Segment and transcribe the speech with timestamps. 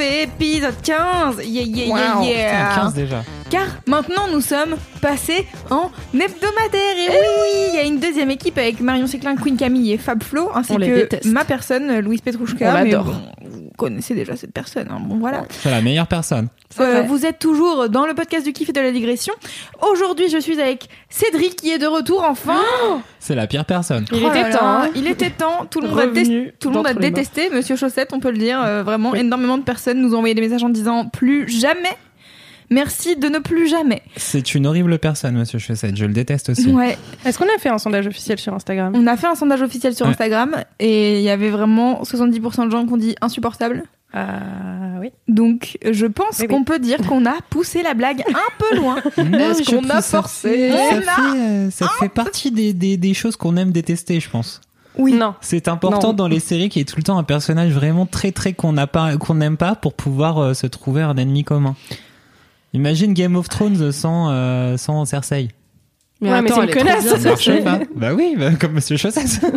[0.00, 1.40] Kiffer, épisode 15.
[1.44, 2.68] Yeah, yeah, yeah, Wow, yeah.
[2.70, 3.24] putain, 15 déjà.
[3.50, 6.96] Car maintenant nous sommes passés en hebdomadaire.
[6.96, 10.22] Et oui, il y a une deuxième équipe avec Marion Séclin, Queen Camille et Fab
[10.22, 11.24] Flo, ainsi On les que déteste.
[11.26, 12.72] ma personne, Louise Petrouchka.
[12.78, 13.02] On Mais bon,
[13.44, 14.86] vous connaissez déjà cette personne.
[14.90, 14.98] hein.
[15.04, 15.42] Bon, voilà.
[15.50, 16.46] C'est la meilleure personne.
[16.78, 19.34] Euh, vous êtes toujours dans le podcast du kiff et de la digression.
[19.90, 22.60] Aujourd'hui, je suis avec Cédric qui est de retour enfin.
[23.18, 24.04] C'est la pire personne.
[24.12, 24.66] Il Oh était là, temps.
[24.68, 24.88] hein.
[24.94, 25.66] Il était temps.
[25.68, 28.10] Tout le monde a, Revenu dé- tout le monde a d'entre les détesté Monsieur Chaussette,
[28.12, 28.62] on peut le dire.
[28.62, 29.18] Euh, vraiment, Oui.
[29.18, 31.96] énormément de personnes nous ont envoyé des messages en disant plus jamais.
[32.70, 34.02] Merci de ne plus jamais.
[34.16, 35.96] C'est une horrible personne, monsieur Chaussette.
[35.96, 36.70] Je le déteste aussi.
[36.70, 36.96] Ouais.
[37.24, 38.92] Est-ce qu'on a fait un sondage officiel sur Instagram?
[38.94, 40.12] On a fait un sondage officiel sur Ouais.
[40.12, 43.82] Instagram et il y avait vraiment 70% de gens qui ont dit insupportable.
[44.12, 45.10] Ah oui.
[45.28, 46.48] Donc je pense Oui, oui.
[46.48, 48.96] qu'on peut dire qu'on a poussé la blague un peu loin.
[49.18, 53.14] Non, qu'on a ça forcé fait- Ça, fait, euh, ça fait partie des, des, des
[53.14, 54.60] choses qu'on aime détester, je pense.
[54.98, 55.12] Oui.
[55.12, 55.34] Non.
[55.40, 56.12] C'est important Non.
[56.14, 58.72] dans les séries qu'il y ait tout le temps un personnage vraiment très très qu'on
[58.72, 61.76] n'a pas qu'on n'aime pas pour pouvoir euh, se trouver un ennemi commun.
[62.72, 65.48] Imagine Game of Thrones sans euh, sans Cersei.
[66.20, 67.06] Mais Ouais, mais c'est une connasse.
[67.06, 67.80] Ça marche pas.
[67.96, 69.40] Bah oui, bah, comme Monsieur Chaussette.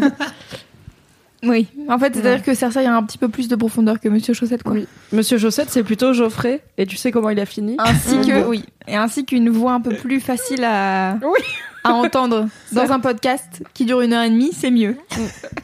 [1.45, 1.67] Oui.
[1.89, 4.63] En fait, c'est-à-dire que Cersei a un petit peu plus de profondeur que Monsieur Chaussette,
[4.63, 4.71] quoi.
[4.75, 4.87] Oui.
[5.11, 6.61] Monsieur Chaussette, c'est plutôt Geoffrey.
[6.77, 8.21] Et tu sais comment il a fini Ainsi Mm.
[8.27, 11.41] que, oui, et ainsi qu'une voix un peu plus facile à, Oui.
[11.83, 14.95] à entendre dans un podcast qui dure une heure et demie, c'est mieux.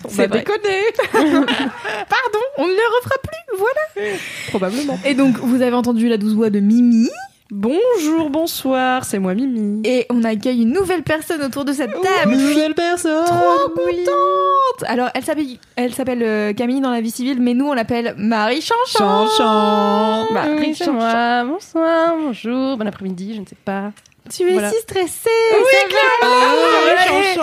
[0.04, 0.82] On C'est va déconner.
[1.14, 4.12] Pardon, on ne le refera plus, voilà.
[4.50, 5.00] Probablement.
[5.06, 7.10] Et donc, vous avez entendu la douce voix de Mimi,
[7.52, 9.82] Bonjour, bonsoir, c'est moi Mimi.
[9.84, 12.36] et on accueille une nouvelle personne autour de cette table.
[12.36, 13.26] Nouvelle personne.
[13.26, 17.66] Trop contente Alors, elle s'appelle, elle s'appelle euh, Camille dans la vie civile, mais nous,
[17.68, 19.26] on l'appelle Marie Chanchan.
[19.36, 20.28] Chanchan.
[20.32, 21.44] Oui, oui, c'est moi.
[21.44, 23.94] Bonsoir, bonjour, bon après-midi, je ne sais pas.
[24.32, 24.70] Tu es Voilà.
[24.70, 27.36] si stressée Oui, ça va aller.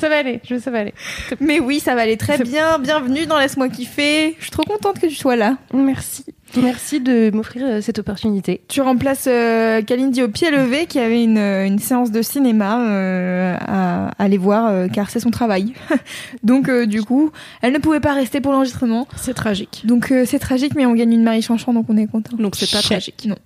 [0.00, 0.94] Ça va aller, je ça va aller.
[1.38, 2.80] Mais oui, ça va aller très bien.
[2.80, 4.34] Bienvenue dans Laisse-moi kiffer.
[4.38, 5.58] Je suis trop contente que tu sois là.
[5.72, 6.24] Merci.
[6.62, 8.60] Merci de m'offrir euh, cette opportunité.
[8.68, 12.80] Tu remplaces euh, Kalindi au pied levé qui avait une, euh, une séance de cinéma
[12.80, 15.72] euh, à, à aller voir euh, car c'est son travail.
[16.42, 17.30] Donc euh, du coup,
[17.62, 19.06] elle ne pouvait pas rester pour l'enregistrement.
[19.16, 19.82] C'est tragique.
[19.84, 22.36] Donc euh, c'est tragique mais on gagne une Marie Chanchon donc on est content.
[22.36, 22.90] Donc c'est pas Chut.
[22.90, 23.24] tragique.
[23.28, 23.36] Non.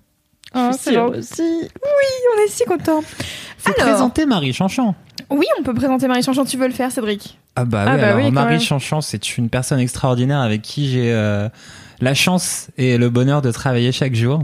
[0.54, 1.18] Ah, suis c'est si heureuse.
[1.30, 1.42] aussi.
[1.42, 3.02] On est si content.
[3.58, 3.88] Faut Alors.
[3.90, 4.94] présenter Marie Chanchan.
[5.30, 6.44] Oui, on peut présenter Marie Chanchon.
[6.46, 7.38] Tu veux le faire, Cédric?
[7.54, 8.60] Ah bah, Ah oui, bah alors oui, quand Marie même.
[8.60, 11.48] Chanchan, c'est une personne extraordinaire avec qui j'ai euh,
[12.00, 14.42] la chance et le bonheur de travailler chaque jour.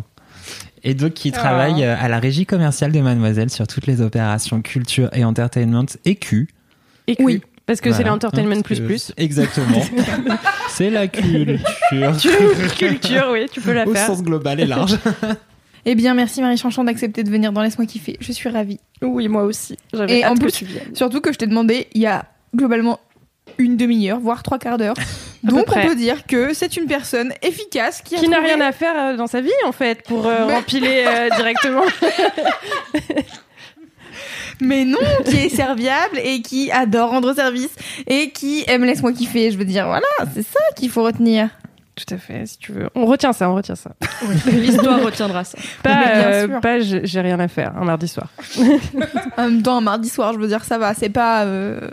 [0.83, 1.39] Et donc qui Ah.
[1.39, 5.87] travaille euh, à la régie commerciale de Mademoiselle sur toutes les opérations culture et entertainment
[6.05, 6.49] et Q.
[7.07, 7.41] Et Oui.
[7.67, 9.13] Parce que c'est l'entertainment Hein, plus plus.
[9.17, 9.81] Exactement.
[10.69, 11.61] c'est la culture.
[12.77, 14.07] Culture, oui, tu peux la Au faire.
[14.07, 14.99] sens global et large.
[15.87, 18.17] Eh bien, merci Marie Chanchon d'accepter de venir dans Laisse-moi kiffer.
[18.19, 18.81] Je suis ravie.
[19.03, 19.77] Oui, moi aussi.
[19.93, 20.95] J'avais Et hâte en que plus- tu viennes.
[20.95, 22.25] Surtout que je t'ai demandé il y a
[22.57, 23.01] globalement
[23.59, 24.94] une demi-heure, voire trois quarts d'heure.
[25.44, 28.60] Donc on peut dire que c'est une personne efficace qui, a Qui n'a trouvé- rien
[28.66, 31.82] à faire euh, dans sa vie, en fait, pour euh, Mais- rempiler euh, directement.
[34.60, 37.75] mais non, qui est serviable et qui adore rendre service
[38.06, 39.50] et qui aime laisse-moi kiffer.
[39.50, 41.49] Je veux dire, voilà, c'est ça qu'il faut retenir.
[41.97, 42.88] Tout à fait, si tu veux.
[42.97, 43.93] On retient ça, on retient ça.
[44.50, 45.59] L'histoire retiendra ça.
[45.82, 48.28] Pas, euh, pas j'ai j'ai rien à faire un mardi soir.
[49.37, 50.94] En même temps, un mardi soir, je veux dire, ça va.
[50.94, 51.88] C'est pas euh,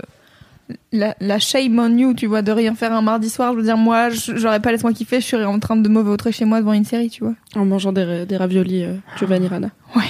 [0.92, 3.54] la, la shame on you, tu vois, de rien faire un mardi soir.
[3.54, 5.22] Je veux dire, moi, je- j'aurais pas laisse-moi kiffer.
[5.22, 7.34] Je serais en train de me vautrer chez moi devant une série, tu vois.
[7.56, 9.70] En mangeant des, des raviolis euh, Giovanni Rana.
[9.96, 10.04] Ouais.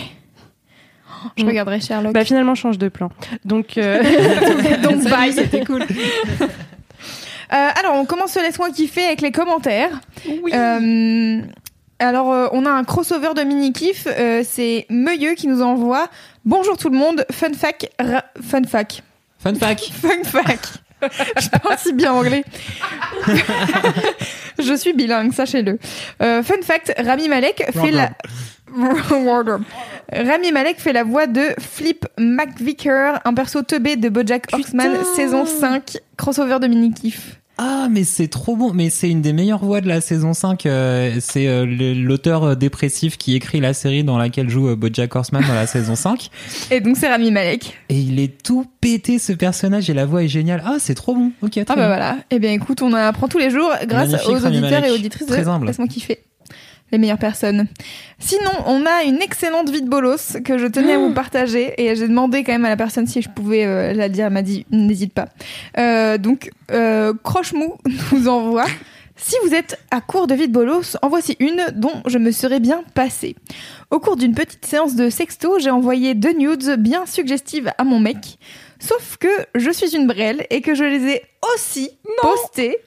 [1.37, 1.47] Je Mm.
[1.47, 2.13] regarderai Sherlock.
[2.13, 3.11] Bah finalement, change de plan.
[3.45, 4.01] Donc, euh,
[4.83, 5.83] Donc bye, c'était cool.
[7.53, 9.99] Euh, alors, on commence ce Laisse-moi kiffer avec les commentaires.
[10.53, 11.41] Euh,
[11.99, 14.07] alors, euh, on a un crossover de mini-kiff.
[14.07, 16.07] Euh, c'est Meuilleux qui nous envoie
[16.45, 17.89] Bonjour tout le monde, fun fact.
[17.99, 19.03] ra- fun fact.
[19.41, 19.81] Fun fact.
[20.01, 20.81] Fun fact.
[21.01, 22.43] Je parle si bien anglais.
[24.59, 25.79] Je suis bilingue, sachez-le.
[26.21, 28.11] Euh, fun fact, Rami Malek fait la...
[29.11, 29.63] Wardrobe.
[30.13, 35.45] Rami Malek fait la voix de Flip McVicker, un perso teubé de BoJack Horseman, saison
[35.45, 37.40] 5, crossover de mini-kiff.
[37.63, 38.73] Ah, mais c'est trop bon.
[38.73, 40.65] Mais c'est une des meilleures voix de la saison 5.
[40.65, 41.65] euh, c'est euh,
[41.95, 45.95] l'auteur euh, dépressif qui écrit la série dans laquelle joue Bojack Horseman dans la saison
[45.95, 46.29] 5.
[46.71, 47.77] Et donc c'est Rami Malek.
[47.89, 50.63] Et il est tout pété ce personnage et la voix est géniale.
[50.65, 51.31] Ah, c'est trop bon.
[51.43, 51.87] Ok, très Ah bah bien.
[51.87, 52.17] voilà.
[52.31, 54.89] Eh bien écoute, on en apprend tous les jours grâce Magnifique, aux Rami auditeurs Malek.
[54.89, 55.67] et auditrices Très de humble.
[55.67, 56.19] Laisse-moi kiffer.
[56.91, 57.67] Les meilleures personnes.
[58.19, 61.95] Sinon, on a une excellente vie de bolos que je tenais à vous partager et
[61.95, 64.25] j'ai demandé quand même à la personne si je pouvais euh, la dire.
[64.25, 65.29] Elle m'a dit n'hésite pas.
[65.77, 67.77] Euh, donc, euh, Croche-Mou
[68.11, 68.65] nous envoie.
[69.15, 72.31] Si vous êtes à court de vie de bolos, en voici une dont je me
[72.31, 73.35] serais bien passée.
[73.91, 77.99] Au cours d'une petite séance de sexto, j'ai envoyé deux nudes bien suggestives à mon
[77.99, 78.39] mec.
[78.79, 81.21] Sauf que je suis une brêle et que je les ai
[81.53, 81.91] aussi
[82.21, 82.77] postées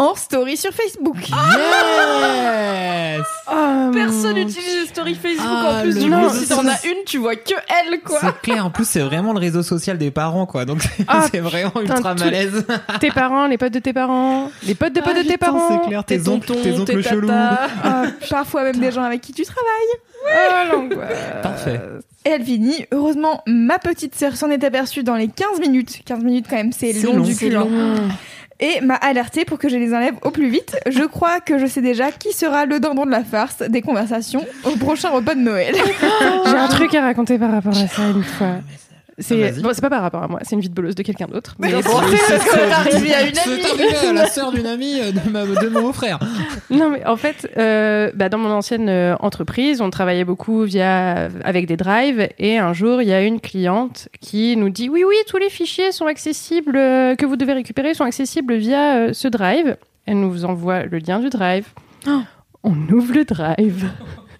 [0.00, 1.16] en story sur Facebook.
[1.28, 3.22] Yes
[3.92, 5.94] Personne n'utilise les stories Facebook Ah, en plus.
[5.94, 8.18] le Du coup, si t'en as une, tu vois que elle, quoi.
[8.20, 8.64] C'est clair.
[8.64, 10.64] En plus, c'est vraiment le réseau social des parents, quoi.
[10.64, 12.64] Donc, c'est Ah, c'est vraiment ultra malaise.
[13.00, 15.46] tes parents, les potes de tes parents, les potes de potes Ah, de tes putain,
[15.46, 15.68] parents.
[15.82, 16.04] C'est clair.
[16.04, 17.28] Tes, Tes oncles, tes oncles tes chelous.
[17.30, 20.00] Ah, parfois même des gens avec qui tu travailles.
[20.24, 21.18] Oh, l'angoisse.
[21.42, 21.80] Parfait.
[22.24, 22.86] Et elle finit.
[22.92, 26.02] Heureusement, ma petite sœur s'en est aperçue dans les 15 minutes.
[26.06, 27.56] 15 minutes quand même, c'est long, long, du c'est cul.
[28.60, 30.76] Et m'a alerté pour que je les enlève au plus vite.
[30.86, 34.44] Je crois que je sais déjà qui sera le dindon de la farce des conversations
[34.64, 35.74] au prochain repas de Noël.
[36.46, 38.56] J'ai un truc à raconter par rapport à ça une fois.
[39.20, 41.26] C'est bon, c'est pas par rapport à moi, c'est une vie de bolosse de quelqu'un
[41.26, 41.54] d'autre.
[41.58, 43.64] Mais bon, c'est arrivé à une amie.
[43.64, 46.18] arrivé à la sœur d'une amie euh, de, ma, de mon frère.
[46.70, 51.28] Non, mais en fait, euh, bah, dans mon ancienne euh, entreprise, on travaillait beaucoup via
[51.44, 52.28] avec des drives.
[52.38, 55.50] Et un jour, il y a une cliente qui nous dit oui, oui, tous les
[55.50, 59.76] fichiers sont accessibles euh, que vous devez récupérer sont accessibles via euh, ce drive.
[60.06, 61.66] Elle nous envoie le lien du drive.
[62.62, 63.88] On ouvre le drive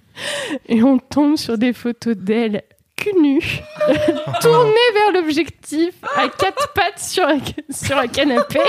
[0.69, 2.63] et on tombe sur des photos d'elle
[3.01, 3.41] cul nu,
[4.41, 7.39] tournée vers l'objectif à quatre pattes sur un,
[7.71, 8.61] sur un canapé.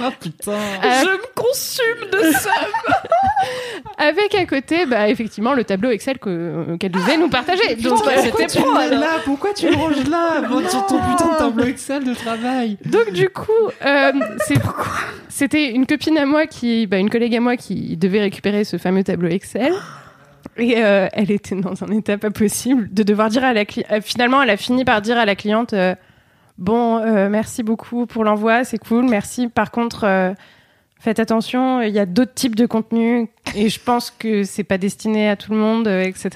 [0.00, 0.52] Ah putain.
[0.52, 2.50] Euh, Je me consume de ça.
[3.98, 7.76] Avec à côté, bah, effectivement, le tableau Excel que- qu'elle devait nous partager.
[7.76, 9.00] Donc, bah, euh, c'était tu mets alors.
[9.00, 12.76] là Pourquoi tu le ranges là Sur ton putain de tableau Excel de travail?
[12.84, 13.52] donc, du coup,
[13.84, 14.12] euh,
[14.46, 14.54] c'est-
[15.28, 18.76] c'était une copine à moi, qui, bah, une collègue à moi qui devait récupérer ce
[18.78, 19.72] fameux tableau Excel.
[20.58, 23.88] Et euh, elle était dans un état pas possible de devoir dire à la cliente.
[24.02, 25.94] Finalement, elle a fini par dire à la cliente euh,
[26.58, 29.48] Bon, euh, merci beaucoup pour l'envoi, c'est cool, merci.
[29.48, 30.32] Par contre, euh,
[31.06, 34.76] faites attention, il y a d'autres types de contenus et je pense que c'est pas
[34.76, 36.30] destiné à tout le monde, euh, etc.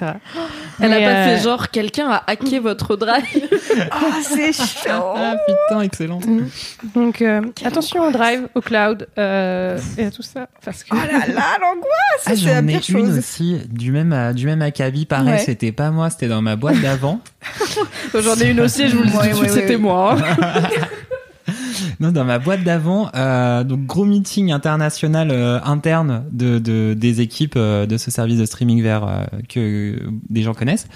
[0.79, 3.25] Elle a Mais, pas euh, fait genre quelqu'un a hacké votre drive.
[3.91, 4.89] Ah, c'est chaud.
[5.15, 6.19] Ah putain, excellent.
[6.95, 10.95] Donc euh, attention au drive, au cloud euh, et à tout ça parce que Oh
[10.95, 13.17] là là, l'angoisse, Ah, j'en ai une chose.
[13.17, 15.05] aussi du même à- du même acabit.
[15.05, 15.37] Pareil, Ouais.
[15.39, 17.19] c'était pas moi, c'était dans ma boîte d'avant.
[18.13, 20.15] J'en ai une aussi, je vous le dis Ouais, ouais, c'était moi.
[21.99, 27.21] Non, dans ma boîte d'avant, euh, donc gros meeting international euh, interne de, de des
[27.21, 29.99] équipes euh, de ce service de streaming vers euh, que
[30.29, 30.87] des gens connaissent.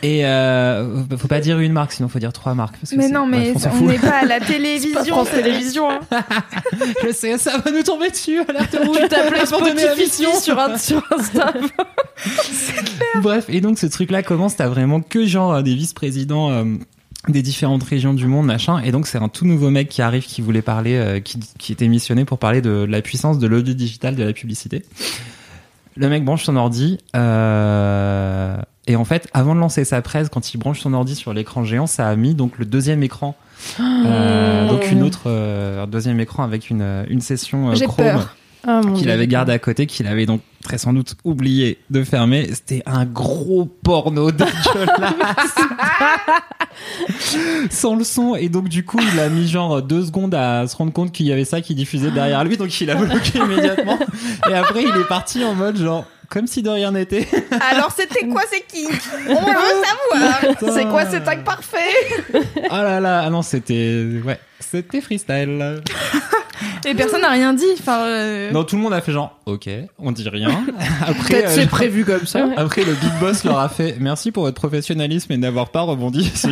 [0.00, 2.76] Et euh, faut pas dire une marque, sinon faut dire trois marques.
[2.80, 5.24] parce que Mais non, mais on n'est pas à la Pas télévision.
[5.24, 5.90] C'est- Télévisions.
[5.90, 5.98] hein.
[7.04, 8.38] Je sais, ça va nous tomber dessus.
[8.40, 8.96] Rouge.
[9.02, 11.52] Tu t'appelais Spotify sur, un- sur Insta.
[13.22, 16.64] Bref, et donc ce truc-là commence, t'as vraiment que genre des vice-présidents euh,
[17.30, 20.24] des différentes régions du monde, machin, et donc c'est un tout nouveau mec qui arrive,
[20.24, 23.74] qui voulait parler, euh, qui, qui était missionné pour parler de la puissance de l'audio
[23.74, 24.84] digital de la publicité.
[25.96, 28.56] Le mec branche son ordi, euh,
[28.86, 31.64] et en fait, avant de lancer sa presse, quand il branche son ordi sur l'écran
[31.64, 33.36] géant, ça a mis donc le deuxième écran,
[33.80, 38.26] euh, donc une autre, un deuxième écran avec une, une session Chrome.
[38.66, 42.48] Ah, qu'il avait gardé à côté, qu'il avait donc très sans doute oublié de fermer.
[42.52, 45.54] C'était un gros porno dégueulasse.
[47.70, 48.34] sans le son.
[48.34, 51.26] Et donc, du coup, il a mis genre deux secondes à se rendre compte qu'il
[51.26, 52.56] y avait ça qui diffusait derrière lui.
[52.56, 53.98] Donc, il a bloqué immédiatement.
[54.48, 57.26] Et après, il est parti en mode genre, comme si de rien n'était.
[57.70, 58.86] Alors, c'était quoi, c'est qui
[59.28, 60.74] On veut savoir.
[60.74, 61.78] C'est quoi cet acte parfait?
[62.34, 62.38] Oh
[62.70, 63.22] là là.
[63.24, 65.82] Ah non, c'était, ouais, c'était freestyle.
[66.86, 67.64] Et personne n'a rien dit.
[67.78, 70.64] Enfin, euh, Non, tout le monde a fait genre, ok, on dit rien.
[71.00, 72.48] Après, Peut-être euh, c'est prévu comme ça.
[72.56, 76.30] Après, le big boss leur a fait merci pour votre professionnalisme et n'avoir pas rebondi
[76.34, 76.50] sur,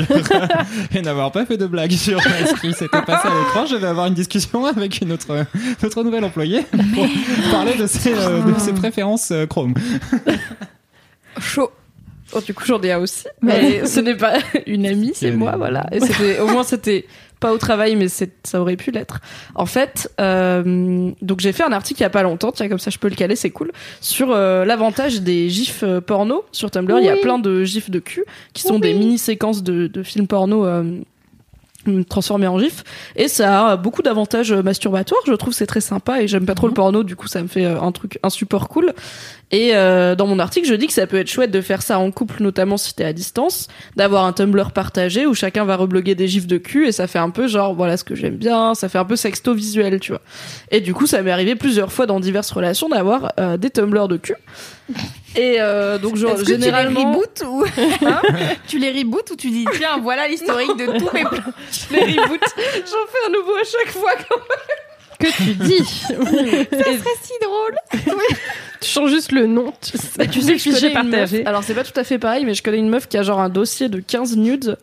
[0.94, 3.66] et n'avoir pas fait de blagues sur ce qui s'était passé à l'écran.
[3.66, 5.46] Je vais avoir une discussion avec une autre,
[5.82, 6.62] notre nouvelle employée
[6.94, 7.06] pour
[7.50, 9.74] parler de ses, euh, de ses préférences euh, Chrome.
[11.38, 11.70] Chaud.
[12.32, 13.24] Oh, du coup, j'en ai un aussi.
[13.40, 15.86] Mais ce n'est pas une amie, c'est moi, voilà.
[15.92, 17.06] Et c'était, au moins, c'était
[17.40, 19.20] pas au travail, mais c'est, ça aurait pu l'être.
[19.54, 22.78] En fait, euh, donc j'ai fait un article il y a pas longtemps, tiens, comme
[22.78, 26.70] ça je peux le caler, c'est cool, sur euh, l'avantage des gifs euh, porno sur
[26.70, 26.98] Tumblr.
[26.98, 30.26] Il y a plein de gifs de cul qui sont des mini-séquences de, de films
[30.26, 30.66] porno.
[30.66, 31.00] euh,
[31.86, 32.84] me transformer en gif.
[33.16, 35.20] Et ça a beaucoup d'avantages euh, masturbatoires.
[35.26, 37.02] Je trouve c'est très sympa et j'aime pas trop le porno.
[37.02, 38.94] Du coup ça me fait euh, un truc un support cool.
[39.52, 42.00] Et euh, dans mon article je dis que ça peut être chouette de faire ça
[42.00, 46.16] en couple notamment si t'es à distance d'avoir un Tumblr partagé où chacun va rebloguer
[46.16, 48.74] des gifs de cul et ça fait un peu genre voilà ce que j'aime bien
[48.74, 50.20] ça fait un peu sexto visuel tu vois.
[50.72, 54.08] Et du coup ça m'est arrivé plusieurs fois dans diverses relations d'avoir euh, des Tumblr
[54.08, 54.34] de cul
[55.36, 57.64] et euh, donc genre, généralement tu les reboots ou
[58.06, 58.22] Hein
[58.68, 61.52] tu les reboots ou tu dis tiens voilà l'historique de tous mes plans
[61.90, 64.40] les reboots j'en fais un nouveau à chaque fois quand
[65.18, 67.76] Que tu dis Ça serait si drôle.
[68.82, 69.72] Tu changes juste le nom.
[69.80, 71.20] Tu sais, Bah, tu sais que je fichier connais une meuf.
[71.20, 71.46] partagé.
[71.46, 73.40] Alors c'est pas tout à fait pareil, mais je connais une meuf qui a genre
[73.40, 74.76] un dossier de 15 nudes.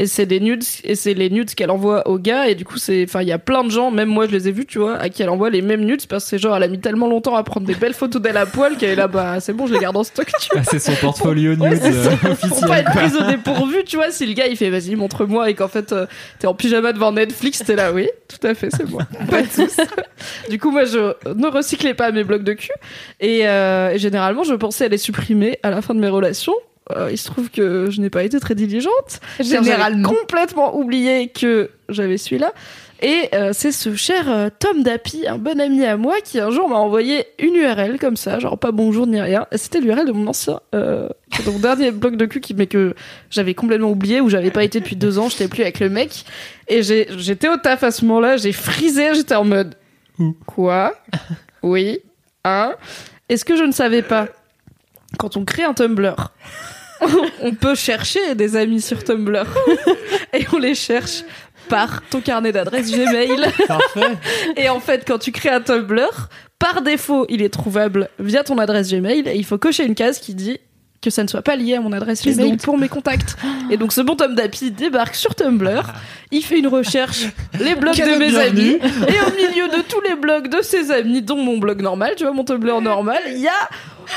[0.00, 2.78] Et c'est des nudes, et c'est les nudes qu'elle envoie aux gars, et du coup
[2.78, 4.78] c'est, enfin il y a plein de gens, même moi je les ai vus, tu
[4.78, 6.78] vois, à qui elle envoie les mêmes nudes, parce que c'est genre elle a mis
[6.78, 9.52] tellement longtemps à prendre des belles photos d'elle à poil qu'elle est là, bah c'est
[9.52, 10.62] bon, je les garde en stock, tu vois.
[10.64, 12.10] Ah, c'est son portfolio Ouais, c'est ça.
[12.10, 12.70] euh, Pour pas officiel.
[12.78, 15.66] être prise au dépourvu, tu vois, si le gars il fait vas-y montre-moi et qu'en
[15.68, 16.06] fait euh,
[16.38, 19.02] t'es en pyjama devant Netflix, t'es là, oui, tout à fait, c'est moi.
[19.30, 19.80] Pas soucis.
[20.48, 22.70] Du coup, moi je ne recyclais pas mes blocs de cul
[23.20, 26.54] et, euh, et généralement je pensais à les supprimer à la fin de mes relations.
[26.96, 29.20] Euh, il se trouve que je n'ai pas été très diligente.
[29.40, 30.08] Généralement.
[30.08, 32.52] complètement oublié que j'avais celui-là.
[33.00, 36.50] Et euh, c'est ce cher euh, Tom Dappy, un bon ami à moi, qui un
[36.50, 39.46] jour m'a envoyé une URL comme ça, genre pas bonjour ni rien.
[39.52, 41.08] Et C'était l'URL de mon ancien, euh,
[41.46, 42.94] de mon dernier blog de cul, qui, mais que
[43.30, 46.24] j'avais complètement oublié, où j'avais pas été depuis deux ans, j'étais plus avec le mec.
[46.66, 49.76] Et j'étais au taf à ce moment-là, j'ai frisé, j'étais en mode
[50.18, 50.34] Ouh.
[50.46, 50.96] quoi?
[51.62, 52.00] Oui,
[52.44, 52.74] hein
[53.28, 54.26] Est-ce que je ne savais pas?
[55.18, 56.32] Quand on crée un Tumblr
[57.42, 59.46] on peut chercher des amis sur Tumblr
[60.32, 61.22] et on les cherche
[61.68, 63.52] par ton carnet d'adresse Gmail.
[63.66, 64.16] Parfait.
[64.56, 66.28] Et en fait, quand tu crées un Tumblr,
[66.58, 70.18] par défaut, il est trouvable via ton adresse Gmail et il faut cocher une case
[70.18, 70.58] qui dit
[71.08, 73.36] que ça ne soit pas lié à mon adresse Gmail pour mes contacts.
[73.70, 75.92] Et donc ce bon Tom Dappy débarque sur Tumblr,
[76.30, 77.26] il fait une recherche,
[77.60, 81.22] les blogs de mes amis, et au milieu de tous les blogs de ses amis,
[81.22, 83.68] dont mon blog normal, tu vois, mon Tumblr normal, il y a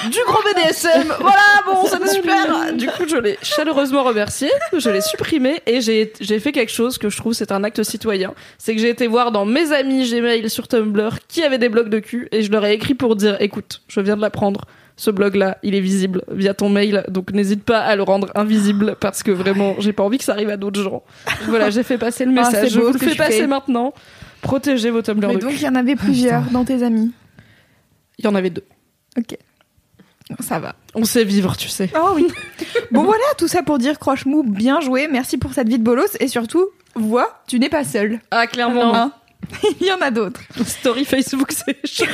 [0.09, 1.13] du gros BDSM.
[1.19, 2.73] Voilà, bon, c'était super.
[2.73, 6.97] Du coup, je l'ai chaleureusement remercié, je l'ai supprimé et j'ai j'ai fait quelque chose
[6.97, 8.33] que je trouve c'est un acte citoyen.
[8.57, 11.89] C'est que j'ai été voir dans mes amis Gmail sur Tumblr qui avaient des blogs
[11.89, 14.61] de cul et je leur ai écrit pour dire écoute, je viens de l'apprendre.
[14.97, 18.95] Ce blog-là, il est visible via ton mail, donc n'hésite pas à le rendre invisible
[18.99, 21.03] parce que vraiment, j'ai pas envie que ça arrive à d'autres gens.
[21.47, 22.63] Voilà, j'ai fait passer le Ah, message.
[22.65, 23.47] c'est je vous le fais passer fais.
[23.47, 23.93] maintenant.
[24.41, 27.11] Protégez vos Tumblr Mais donc il y en avait plusieurs dans tes amis.
[28.19, 28.65] Il y en avait deux.
[29.17, 29.37] Ok.
[30.39, 30.75] Ça va.
[30.95, 31.89] On sait vivre, tu sais.
[31.95, 32.27] Oh oui.
[32.91, 36.15] bon voilà, tout ça pour dire Croche-Mou, bien joué, merci pour cette vie de bolos
[36.19, 38.19] et surtout, vois, tu n'es pas seul.
[38.31, 39.11] Ah, clairement,
[39.81, 40.41] Il y en a d'autres.
[40.65, 42.05] Story Facebook, c'est chaud.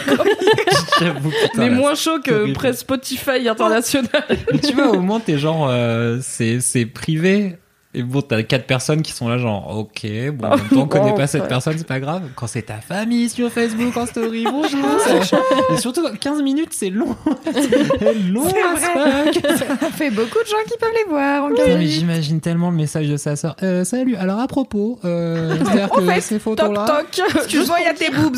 [1.56, 4.10] Mais là, moins chaud que presse Spotify international.
[4.52, 7.58] Mais tu vois, au moins, t'es genre, euh, c'est, c'est privé.
[8.00, 10.88] Et bon, t'as quatre personnes qui sont là, genre, ok, bon, en même temps, on
[10.88, 12.22] connaît pas cette personne, c'est pas grave.
[12.36, 16.92] Quand c'est ta famille sur Facebook en story, bonjour, c'est Et surtout, 15 minutes, c'est
[16.92, 17.16] long.
[17.52, 18.78] c'est long as
[19.34, 19.44] fuck.
[19.80, 22.76] Ça fait beaucoup de gens qui peuvent les voir en Putain, mais j'imagine tellement le
[22.76, 23.56] message de sa sœur.
[23.64, 27.22] Euh, salut, alors à propos, euh, c'est-à-dire En que fait, ces toc photos-là, toc.
[27.36, 28.38] Excuse-moi, il y a tes boobs.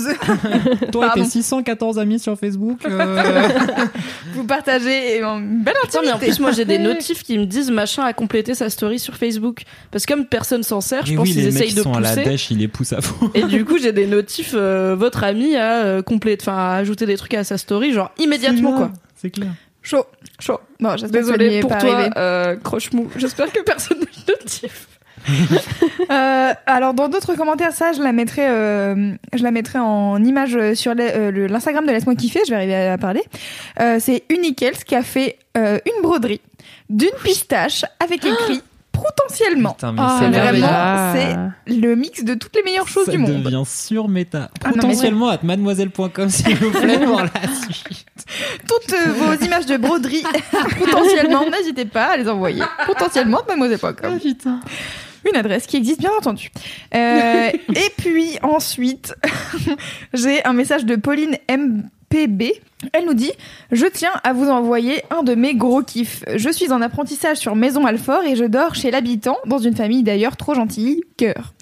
[0.93, 1.23] toi et Pardon.
[1.23, 3.49] tes 614 amis sur Facebook, euh,
[4.35, 6.27] Vous partagez une belle Attends, mais en intimité.
[6.27, 9.15] plus, moi, j'ai des notifs qui me disent machin à compléter sa story sur
[9.49, 9.63] Facebook.
[9.91, 11.81] Parce que comme personne s'en sert, je pense oui, qu'ils les mecs essayent qui de
[11.81, 12.23] sont à la pousser.
[12.23, 13.31] dèche, ils les poussent à fond.
[13.33, 17.05] Et du coup, j'ai des notifs, euh, votre ami a euh, complété, enfin, a ajouté
[17.05, 18.91] des trucs à sa story, genre immédiatement, quoi.
[19.15, 19.49] C'est clair.
[19.81, 20.05] Chaud.
[20.39, 20.59] Chaud.
[20.79, 22.09] Bon, j'espère que ça lui Désolé est pour pas toi, arrivé.
[22.17, 23.09] euh, croche-mou.
[23.17, 24.87] J'espère que personne n'a eu de notif.
[26.11, 30.73] Euh, alors dans d'autres commentaires, ça je la mettrai, euh, je la mettrai en image
[30.73, 32.39] sur le- euh, le- l'Instagram de Laisse-moi kiffer.
[32.45, 33.21] Je vais arriver à parler.
[33.79, 36.41] Euh, c'est Unikels qui a fait euh, une broderie
[36.89, 38.61] d'une pistache avec écrit
[39.01, 39.71] potentiellement.
[39.73, 41.13] Putain, mais Ah, c'est vraiment,
[41.65, 43.43] c'est le mix de toutes les meilleures choses Ça du monde.
[43.43, 44.49] devient sur méta.
[44.63, 47.29] Ah non, mais Potentiellement à mademoiselle.com s'il vous plaît pour la
[47.69, 48.05] suite.
[48.67, 50.23] Toutes euh, vos images de broderie
[50.79, 52.63] potentiellement, n'hésitez pas à les envoyer.
[52.85, 54.19] Potentiellement mademoiselle.com.
[54.19, 54.59] putain.
[55.29, 56.49] Une adresse qui existe bien entendu.
[56.95, 59.15] Euh, et puis ensuite,
[60.13, 61.37] j'ai un message de Pauline
[62.11, 62.53] MPB.
[62.93, 63.31] Elle nous dit
[63.71, 66.23] Je tiens à vous envoyer un de mes gros kiffs.
[66.35, 70.03] Je suis en apprentissage sur Maison Alfort et je dors chez l'habitant, dans une famille
[70.03, 71.53] d'ailleurs trop gentille, cœur.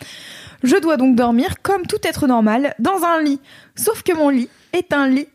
[0.63, 3.39] Je dois donc dormir comme tout être normal, dans un lit.
[3.75, 5.27] Sauf que mon lit est un lit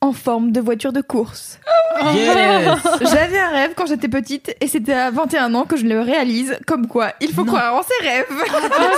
[0.00, 1.58] en forme de voiture de course.
[2.14, 6.00] Yes J'avais un rêve quand j'étais petite et c'était à 21 ans que je le
[6.00, 6.58] réalise.
[6.66, 7.52] Comme quoi, il faut Non.
[7.52, 8.26] croire en ses rêves.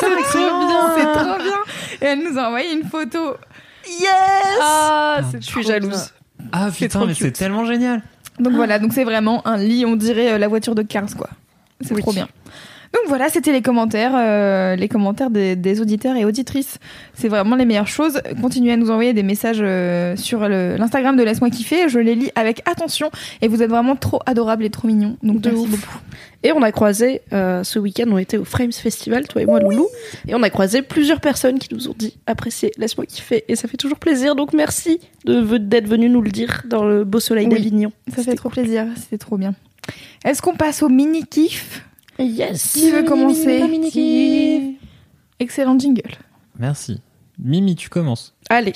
[0.01, 0.07] c'est
[0.39, 0.95] trop bien.
[0.97, 1.59] C'est trop bien.
[2.01, 3.35] Et elle nous a envoyé une photo.
[3.89, 6.11] Yes Ah, c'est Je suis trop jalouse.
[6.53, 8.03] Ah putain, mais c'est tellement génial.
[8.39, 11.31] Donc voilà, donc c'est vraiment un lit, on dirait euh, la voiture de 15 quoi.
[11.81, 12.03] C'est Oui.
[12.03, 12.29] trop bien.
[12.97, 16.79] Donc voilà, c'était les commentaires, euh, les commentaires des, des auditeurs et auditrices.
[17.15, 18.21] C'est vraiment les meilleures choses.
[18.41, 21.89] Continuez à nous envoyer des messages euh, sur l'Instagram de Laisse-moi kiffer.
[21.89, 23.11] Je les lis avec attention
[23.43, 25.17] et vous êtes vraiment trop adorables et trop mignons.
[25.23, 25.71] Donc De merci ouf.
[25.71, 25.99] beaucoup.
[26.43, 29.61] Et on a croisé, euh, ce week-end, on était au Frames Festival, toi et moi,
[29.61, 29.89] Loulou.
[30.29, 33.45] Et on a croisé plusieurs personnes qui nous ont dit apprécier, laisse-moi kiffer.
[33.49, 34.37] Et ça fait toujours plaisir.
[34.37, 37.55] Donc merci de- d'être venu nous le dire dans le beau soleil Oui.
[37.55, 37.93] d'Avignon.
[38.17, 38.87] Ça fait trop plaisir.
[38.97, 39.55] C'était trop bien.
[40.25, 41.83] Est-ce qu'on passe au mini kiff
[42.19, 42.73] Yes.
[42.73, 43.63] Qui veut commencer
[45.39, 46.13] Excellent jingle.
[46.59, 47.01] Merci.
[47.39, 48.35] Mimi, tu commences.
[48.49, 48.73] Allez.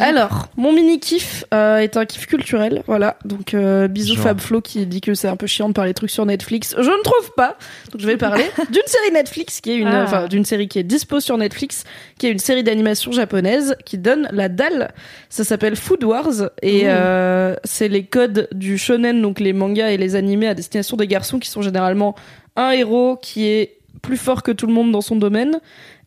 [0.00, 3.16] Alors, mon mini kiff euh, est un kiff culturel, voilà.
[3.24, 4.16] Donc euh, bisous.
[4.16, 6.74] Fab Flo qui dit que c'est un peu chiant de parler de trucs sur Netflix.
[6.76, 7.56] Je ne trouve pas.
[7.92, 10.02] Donc je vais parler d'une série Netflix qui est une, Ah.
[10.04, 11.84] enfin d'une série qui est dispo sur Netflix,
[12.18, 14.92] qui est une série d'animation japonaise qui donne la dalle.
[15.30, 19.96] Ça s'appelle Food Wars et euh, c'est les codes du shonen, donc les mangas et
[19.96, 22.14] les animés à destination des garçons qui sont généralement
[22.56, 25.60] un héros qui est plus fort que tout le monde dans son domaine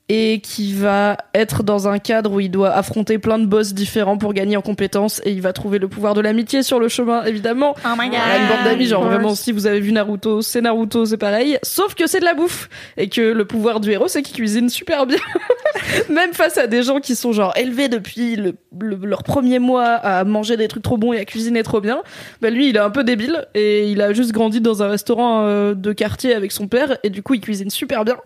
[0.09, 4.17] et qui va être dans un cadre où il doit affronter plein de boss différents
[4.17, 7.23] pour gagner en compétences et il va trouver le pouvoir de l'amitié sur le chemin
[7.25, 7.75] évidemment.
[7.85, 10.41] Oh my Il y a une bande d'amis, genre vraiment si vous avez vu Naruto,
[10.41, 13.91] c'est Naruto, c'est pareil, sauf que c'est de la bouffe et que le pouvoir du
[13.91, 15.19] héros c'est qu'il cuisine super bien.
[16.09, 19.85] Même face à des gens qui sont genre élevés depuis le, le- leur premier mois
[19.89, 22.01] à manger des trucs trop bons et à cuisiner trop bien,
[22.41, 25.43] bah lui il est un peu débile et il a juste grandi dans un restaurant
[25.45, 28.17] euh, de quartier avec son père et du coup il cuisine super bien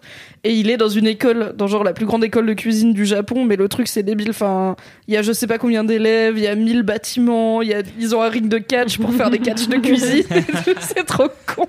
[0.43, 3.05] et il est dans une école, dans genre la plus grande école de cuisine du
[3.05, 4.29] Japon, mais le truc c'est débile.
[4.29, 4.75] Enfin,
[5.07, 7.73] il y a je sais pas combien d'élèves, il y a 1000 bâtiments, il y
[7.73, 10.23] a, ils ont un ring de catch pour faire des catchs de cuisine.
[10.79, 11.67] c'est trop con.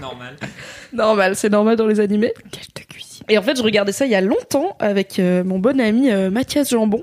[0.00, 0.36] Normal.
[0.92, 2.34] Normal, c'est normal dans les animés.
[3.28, 6.10] Et en fait, je regardais ça il y a longtemps avec euh, mon bon ami
[6.10, 7.02] euh, Mathias Jambon,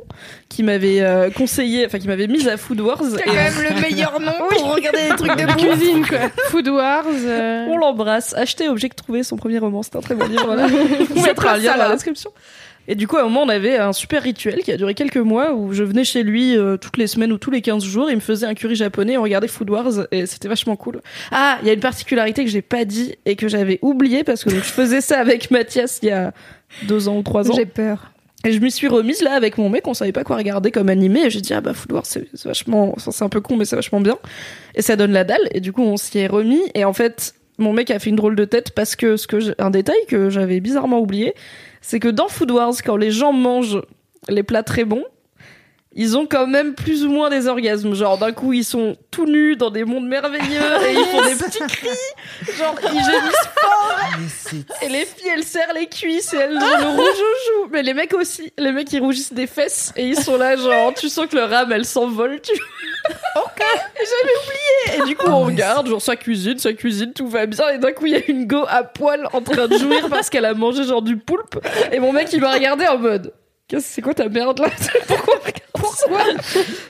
[0.50, 3.02] qui m'avait euh, conseillé, enfin qui m'avait mise à Food Wars.
[3.16, 5.46] C'est quand même le meilleur nom pour regarder des trucs de
[5.78, 6.20] cuisine, quoi.
[6.50, 7.06] Food Wars.
[7.08, 8.34] euh, On l'embrasse.
[8.36, 9.82] Achetez Object Trouvé, son premier roman.
[9.84, 10.46] C'est un très bon livre.
[10.46, 10.68] Voilà.
[10.68, 10.74] Je
[11.14, 11.94] vous mettrai un lien dans la là.
[11.94, 12.32] description.
[12.92, 15.18] Et du coup, à un moment, on avait un super rituel qui a duré quelques
[15.18, 18.10] mois où je venais chez lui euh, toutes les semaines ou tous les 15 jours.
[18.10, 21.02] Il me faisait un curry japonais, on regardait Food Wars et c'était vachement cool.
[21.32, 24.44] Ah, il y a une particularité que j'ai pas dit et que j'avais oublié parce
[24.44, 26.34] que donc, je faisais ça avec Mathias il y a
[26.88, 27.54] deux ans ou trois ans.
[27.56, 28.12] J'ai peur.
[28.44, 30.90] Et je m'y suis remise là avec mon mec, on savait pas quoi regarder comme
[30.90, 33.66] animé, et j'ai dit ah bah Food Wars c'est vachement, c'est un peu con mais
[33.66, 34.18] c'est vachement bien,
[34.76, 37.36] et ça donne la dalle, et du coup on s'y est remis, et en fait
[37.58, 40.30] mon mec a fait une drôle de tête parce que ce que un détail que
[40.30, 41.36] j'avais bizarrement oublié,
[41.82, 43.82] c'est que dans Food Wars quand les gens mangent
[44.28, 45.06] les plats très bons,
[46.02, 47.94] ils ont quand même plus ou moins des orgasmes.
[47.94, 51.36] Genre, d'un coup, ils sont tout nus dans des mondes merveilleux et ils font des
[51.36, 51.90] petits cris.
[52.58, 54.00] Genre, ils gémissent fort.
[54.82, 57.70] Et les filles, elles serrent les cuisses et elles ont le rouge aux joues.
[57.74, 58.54] Mais les mecs aussi.
[58.58, 61.52] Les mecs, ils rougissent des fesses et ils sont là, genre, tu sens que leur
[61.52, 62.40] âme, elle s'envole.
[62.40, 62.54] Tu...
[63.36, 63.62] ok.
[63.98, 65.04] J'avais oublié.
[65.04, 67.68] Et du coup, on regarde, genre, ça cuisine, ça cuisine, tout va bien.
[67.72, 70.30] Et d'un coup, il y a une go à poil en train de jouir parce
[70.30, 71.60] qu'elle a mangé, genre, du poulpe.
[71.92, 73.34] Et mon mec, il m'a regardé en mode.
[73.68, 74.70] Qu'est-ce c'est quoi ta merde là?
[75.08, 76.06] Pourquoi on regarde ça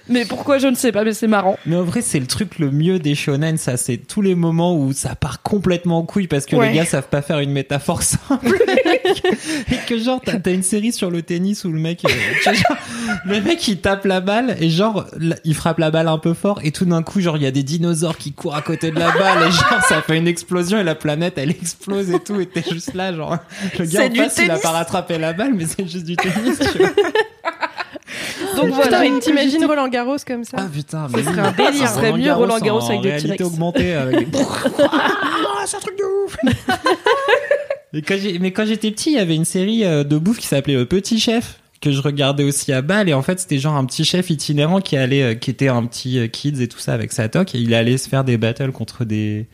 [0.08, 1.58] Mais pourquoi je ne sais pas, mais c'est marrant.
[1.65, 3.78] Mais en vrai, c'est le truc le mieux des shonen, ça.
[3.78, 6.69] C'est tous les moments où ça part complètement en couille parce que Ouais.
[6.69, 8.47] les gars savent pas faire une métaphore simple.
[9.71, 12.10] et que genre, t'as une série sur le tennis où le mec, euh,
[12.43, 12.78] genre,
[13.25, 15.06] le mec il tape la balle et genre,
[15.43, 17.52] il frappe la balle un peu fort et tout d'un coup, genre, il y a
[17.52, 20.80] des dinosaures qui courent à côté de la balle et genre, ça fait une explosion
[20.80, 23.38] et la planète elle explose et tout et t'es juste là, genre,
[23.78, 26.60] le gars en face il a pas rattrapé la balle mais c'est juste du tennis,
[26.71, 26.89] tu vois.
[28.62, 29.02] Donc voilà.
[29.19, 31.39] t'imagines Roland Garros comme ça Ah putain, mais serait oui.
[31.48, 31.88] un délire.
[31.88, 33.43] Ça Ce serait mieux Roland Garros avec des T-Rex.
[33.43, 34.39] augmentée avec des...
[34.41, 36.38] Ah, c'est un truc de ouf.
[37.91, 40.86] Mais quand j'étais petit, il y avait une série euh, de bouffe qui s'appelait Le
[40.86, 44.04] Petit Chef que je regardais aussi à Bâle et en fait c'était genre un petit
[44.04, 47.13] chef itinérant qui allait euh, qui était un petit euh, kids et tout ça avec
[47.13, 49.46] sa toque et il allait se faire des battles contre des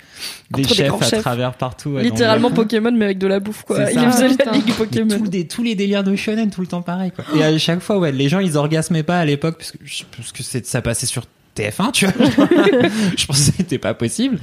[0.49, 1.21] des Contre des chefs grands à chefs.
[1.21, 2.49] travers partout Littéralement.
[2.49, 3.79] Pokémon, mais avec de la bouffe, quoi.
[3.91, 4.11] Il ça.
[4.11, 5.17] faisait la ligue Pokémon.
[5.19, 7.25] tous, des, tous les délires de shonen tout le temps pareil quoi.
[7.37, 10.03] Et à chaque fois ouais les gens ils orgasmaient pas à l'époque parce que je-
[10.17, 12.13] parce que c'est ça passait sur TF1 tu vois.
[13.17, 14.39] je pensais que c'était pas possible.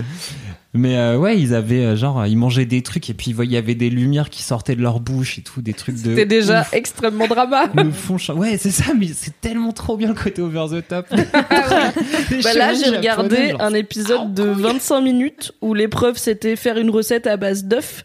[0.74, 3.58] Mais euh, ouais, ils avaient euh, genre ils mangeaient des trucs et puis il y
[3.58, 6.62] avait des lumières qui sortaient de leur bouche et tout des trucs de C'était déjà
[6.62, 6.72] ouf.
[6.72, 7.64] extrêmement drama.
[7.92, 11.06] font cha- Ouais, c'est ça mais c'est tellement trop bien le côté over the top.
[12.30, 16.78] Les Bah là, j'ai regardé genre, un épisode de 25 minutes où l'épreuve c'était faire
[16.78, 18.04] une recette à base d'œufs.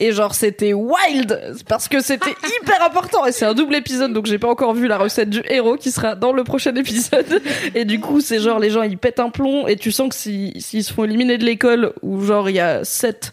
[0.00, 1.38] Et genre, c'était wild!
[1.68, 2.30] Parce que c'était
[2.62, 3.26] hyper important!
[3.26, 5.90] Et c'est un double épisode, donc j'ai pas encore vu la recette du héros qui
[5.90, 7.42] sera dans le prochain épisode.
[7.74, 10.14] Et du coup, c'est genre, les gens ils pètent un plomb et tu sens que
[10.14, 13.32] si- s'ils se font éliminer de l'école où genre il y a 7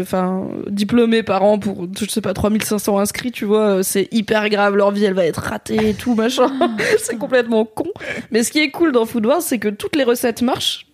[0.00, 4.48] enfin diplômés par an pour je sais pas 3500 inscrits tu vois euh, c'est hyper
[4.48, 6.50] grave leur vie elle va être ratée et tout machin
[6.98, 7.84] c'est complètement con
[8.30, 10.86] mais ce qui est cool dans Food Wars c'est que toutes les recettes marchent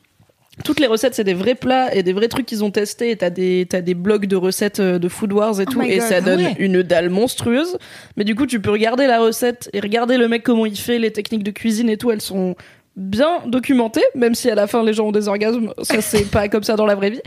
[0.63, 3.11] toutes les recettes, c'est des vrais plats et des vrais trucs qu'ils ont testés.
[3.11, 5.83] Et t'as des, t'as des blogs de recettes euh, de Food Wars et Oh tout.
[5.83, 6.07] Et God.
[6.07, 6.57] ça donne Ah ouais.
[6.59, 7.77] une dalle monstrueuse.
[8.17, 10.99] Mais du coup, tu peux regarder la recette et regarder le mec comment il fait,
[10.99, 12.11] les techniques de cuisine et tout.
[12.11, 12.55] Elles sont
[12.97, 15.73] bien documentées, même si à la fin les gens ont des orgasmes.
[15.83, 17.21] Ça, c'est pas comme ça dans la vraie vie.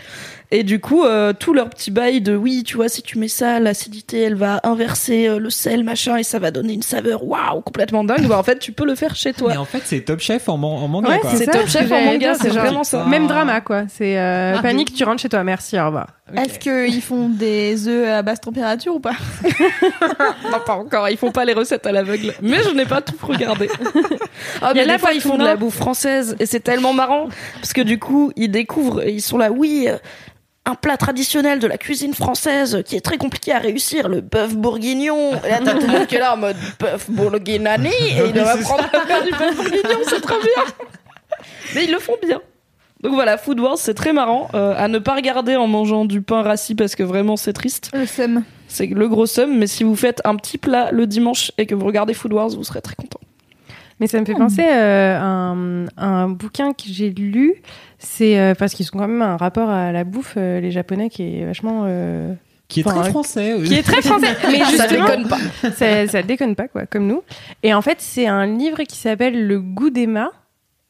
[0.50, 3.28] Et du coup, euh, tout leur petit bail de oui, tu vois, si tu mets
[3.28, 7.26] ça, l'acidité, elle va inverser euh, le sel, machin, et ça va donner une saveur,
[7.26, 8.26] waouh, complètement dingue.
[8.28, 9.50] Bah, en fait, tu peux le faire chez toi.
[9.52, 11.32] Mais en fait, c'est Top Chef en, man- en manga, Ouais, quoi.
[11.36, 13.04] c'est Top Chef en manga, c'est vraiment ça.
[13.06, 13.84] Même drama, quoi.
[13.90, 16.08] C'est euh, Ah, panique, tu rentres chez toi, merci, au revoir.
[16.34, 19.16] Est-ce qu'ils font des œufs à basse température ou pas?
[20.50, 21.10] Non, pas encore.
[21.10, 22.34] Ils font pas les recettes à l'aveugle.
[22.42, 23.70] Mais je n'ai pas tout regardé.
[24.62, 26.60] Ah, Il y a mais des fois, ils font de la bouffe française et c'est
[26.60, 29.88] tellement marrant parce que du coup, ils découvrent et ils sont là, oui.
[30.70, 34.54] Un plat traditionnel de la cuisine française qui est très compliqué à réussir, le bœuf
[34.54, 35.32] bourguignon.
[35.46, 38.34] Et là, t'as tout le monde qui est là en mode bœuf bourguignani et il
[38.34, 40.64] doit apprendre à faire du bœuf bourguignon, c'est trop bien.
[41.74, 42.42] Mais ils le font bien.
[43.02, 44.50] Donc voilà, Food Wars, c'est très marrant.
[44.56, 47.90] euh, à ne pas regarder en mangeant du pain rassis parce que vraiment c'est triste.
[47.94, 48.44] Le seum.
[48.68, 51.76] C'est le gros somme, mais si vous faites un petit plat le dimanche et que
[51.76, 53.20] vous regardez Food Wars, vous serez très content.
[54.00, 57.56] Mais ça me fait penser euh, à un, à un bouquin que j'ai lu.
[58.00, 61.10] C'est euh, parce qu'ils ont quand même un rapport à la bouffe, euh, les Japonais,
[61.10, 61.84] qui est vachement.
[61.88, 62.34] euh,
[62.68, 63.54] Qui est Enfin, très français.
[63.58, 63.68] oui.
[63.68, 64.36] qui est très français.
[64.52, 65.38] Mais Ça justement, déconne pas.
[65.76, 67.24] ça, ça déconne pas, quoi, comme nous.
[67.64, 70.32] Et en fait, c'est un livre qui s'appelle Le goût d'Emma.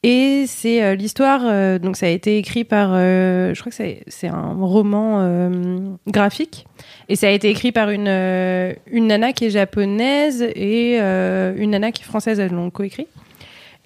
[0.04, 3.74] Et c'est euh, l'histoire, euh, donc ça a été écrit par, euh, je crois que
[3.76, 6.68] c'est c'est un roman euh, graphique,
[7.08, 11.52] et ça a été écrit par une, euh, une nana qui est japonaise et euh,
[11.58, 13.08] une nana qui est française, elles l'ont coécrit.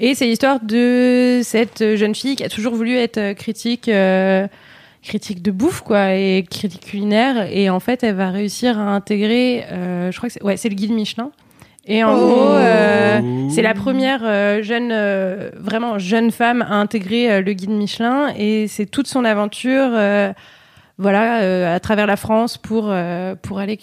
[0.04, 4.48] Et c'est l'histoire de cette jeune fille qui a toujours voulu être euh, critique, euh,
[5.00, 9.64] critique de bouffe, quoi, et critique culinaire, et en fait, elle va réussir à intégrer,
[9.70, 11.30] euh, je crois que c'est, ouais, c'est le guide Michelin.
[11.86, 12.16] Et en Oh.
[12.18, 17.52] gros, euh, c'est la première euh, jeune, euh, vraiment jeune femme à intégrer euh, le
[17.52, 20.32] guide Michelin et c'est toute son aventure, euh,
[20.98, 23.78] voilà, euh, à travers la France pour euh, pour aller.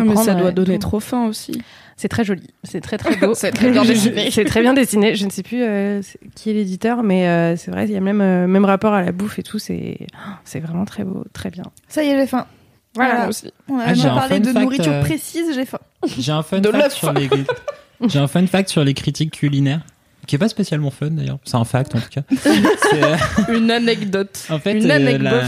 [0.00, 0.88] Ah, mais ça doit donner tout.
[0.88, 1.62] trop faim aussi.
[1.96, 3.34] C'est très joli, c'est très très beau.
[3.34, 4.30] C'est très bien dessiné.
[4.30, 5.14] C'est très bien dessiné.
[5.16, 6.00] Je ne sais plus euh,
[6.34, 9.02] qui est l'éditeur, mais euh, c'est vrai, il y a même euh, même rapport à
[9.02, 9.58] la bouffe et tout.
[9.58, 9.98] C'est
[10.44, 11.64] c'est vraiment très beau, très bien.
[11.88, 12.46] Ça y est, j'ai faim.
[12.94, 13.52] Voilà, aussi.
[13.68, 15.78] On a Ah, parlé de fact, nourriture euh, précise, j'ai faim.
[16.18, 17.28] J'ai un fun De fact sur les
[18.08, 19.82] j'ai un fun fact sur les critiques culinaires
[20.30, 21.38] qui est pas spécialement fun d'ailleurs.
[21.44, 22.22] C'est un fact en tout cas.
[22.92, 23.16] Euh,
[23.56, 24.46] Une anecdote.
[24.50, 25.42] en fait, Une euh, anecdote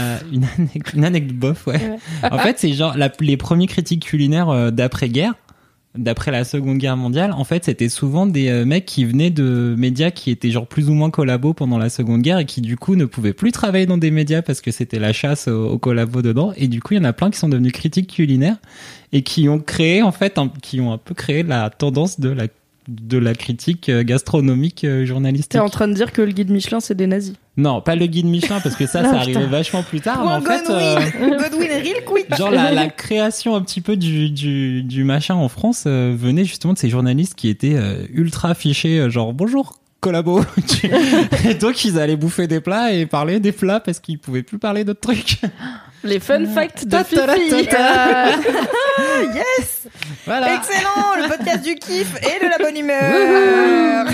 [0.93, 1.79] une, anec- bof, ouais.
[2.23, 5.33] en fait, c'est genre la- les premiers critiques culinaires euh, d'après-guerre,
[5.97, 7.33] d'après la Seconde Guerre mondiale.
[7.33, 10.93] En fait, c'était souvent des mecs qui venaient de médias qui étaient genre plus ou
[10.93, 13.97] moins collabos pendant la Seconde Guerre et qui du coup ne pouvaient plus travailler dans
[13.97, 16.53] des médias parce que c'était la chasse aux, aux collabos dedans.
[16.55, 18.57] Et du coup, il y en a plein qui sont devenus critiques culinaires
[19.11, 22.29] et qui ont créé en fait, un- qui ont un peu créé la tendance de
[22.29, 22.47] la
[22.87, 25.51] de la critique euh, gastronomique euh, journalistique.
[25.51, 27.35] T'es en train de dire que le guide Michelin, c'est des nazis.
[27.55, 30.23] Non, pas le guide Michelin parce que ça, Non, ça arrivait vachement plus tard.
[30.25, 31.37] Mais en fait, euh, Godwin.
[31.37, 32.35] Godwin, real quick.
[32.35, 36.45] genre la, la création un petit peu du, du, du machin en France euh, venait
[36.45, 40.41] justement de ces journalistes qui étaient euh, ultra fichés, genre bonjour collabo.
[41.47, 44.57] Et donc ils allaient bouffer des plats et parler des plats parce qu'ils pouvaient plus
[44.59, 45.39] parler d'autres trucs.
[46.03, 47.67] Les fun facts de Fifi.
[47.67, 48.25] ta.
[49.33, 49.87] Yes
[50.25, 50.55] Voilà.
[50.55, 54.05] Excellent Le podcast du kiff et de la bonne humeur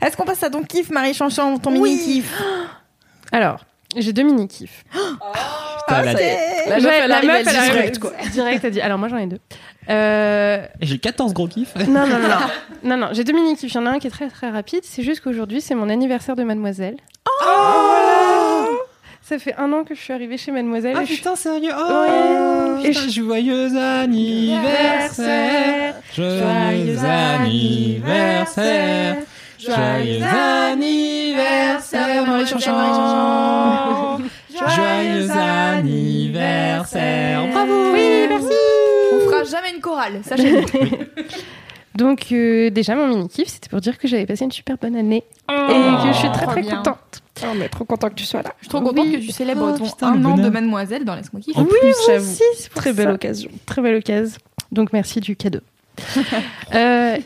[0.00, 1.90] Est-ce qu'on passe à ton kiff, Marie Chanchan, ton Oui.
[1.96, 2.32] mini-kiff
[3.32, 3.60] Alors,
[3.96, 4.84] j'ai deux mini kiffs.
[4.92, 6.12] Putain, la-.
[6.68, 8.12] La meuf, elle arrive, elle dit arrive direct, quoi.
[8.32, 8.80] Direct, elle dit.
[8.80, 9.38] Alors moi j'en ai deux.
[9.88, 11.74] Euh, J'ai 14 gros kiffs.
[11.76, 12.36] non, non, non, non,
[12.84, 13.72] non, non, j'ai deux mini kiffs.
[13.72, 14.80] Il y en a un qui est très très rapide.
[14.84, 16.96] C'est juste qu'aujourd'hui c'est mon anniversaire de Mademoiselle.
[17.28, 17.44] Oh,
[19.28, 20.94] Ça fait un an que je suis arrivée chez Mademoiselle.
[20.96, 21.72] Ah et je putain, sérieux?
[21.72, 21.76] Ouais.
[21.76, 29.16] Oh, Et putain, je- joyeux anniversaire Joyeux anniversaire
[29.58, 34.20] Joyeux anniversaire Marie Chanchon
[34.54, 38.46] Joyeux anniversaire Bravo Oui, merci.
[39.12, 40.64] On fera jamais une chorale, sachez-le.
[41.96, 44.94] Donc euh, déjà mon mini kiff, c'était pour dire que j'avais passé une super bonne
[44.96, 45.52] année Oh.
[45.70, 46.76] et que je suis très très bien.
[46.76, 47.22] contente.
[47.42, 48.52] Oh, mais trop content que tu sois là.
[48.58, 49.12] Je suis trop contente Oui.
[49.12, 50.48] que tu célèbres Oh, ton putain, un an de.
[50.48, 51.58] Mademoiselle dans Laisse-moi kiffer.
[51.58, 53.50] En oui, plus, moi aussi, c'est pour Très belle occasion.
[53.66, 54.38] Très belle occasion.
[54.72, 55.60] Donc merci du cadeau.
[56.74, 57.16] Euh,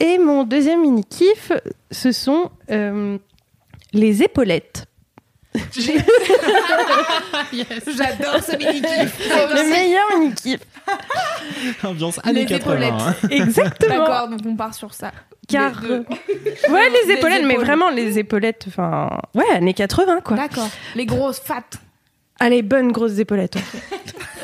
[0.00, 1.52] et mon deuxième mini kiff,
[1.90, 3.16] ce sont euh,
[3.92, 4.84] les épaulettes.
[5.54, 6.02] J'adore
[8.42, 9.28] ce mini-kiff.
[9.28, 10.60] Le meilleur mini kiff.
[11.82, 13.14] Ambiance années Les 80 hein.
[13.30, 13.98] Exactement.
[13.98, 15.12] D'accord, donc on part sur ça.
[15.48, 15.88] Car Les
[16.72, 18.64] ouais, les épaulettes, mais vraiment les épaulettes.
[18.68, 20.36] Enfin, ouais, années 80 quoi.
[20.36, 20.68] D'accord.
[20.94, 21.62] Les grosses fat.
[22.40, 23.56] Allez, bonne grosse épaulette.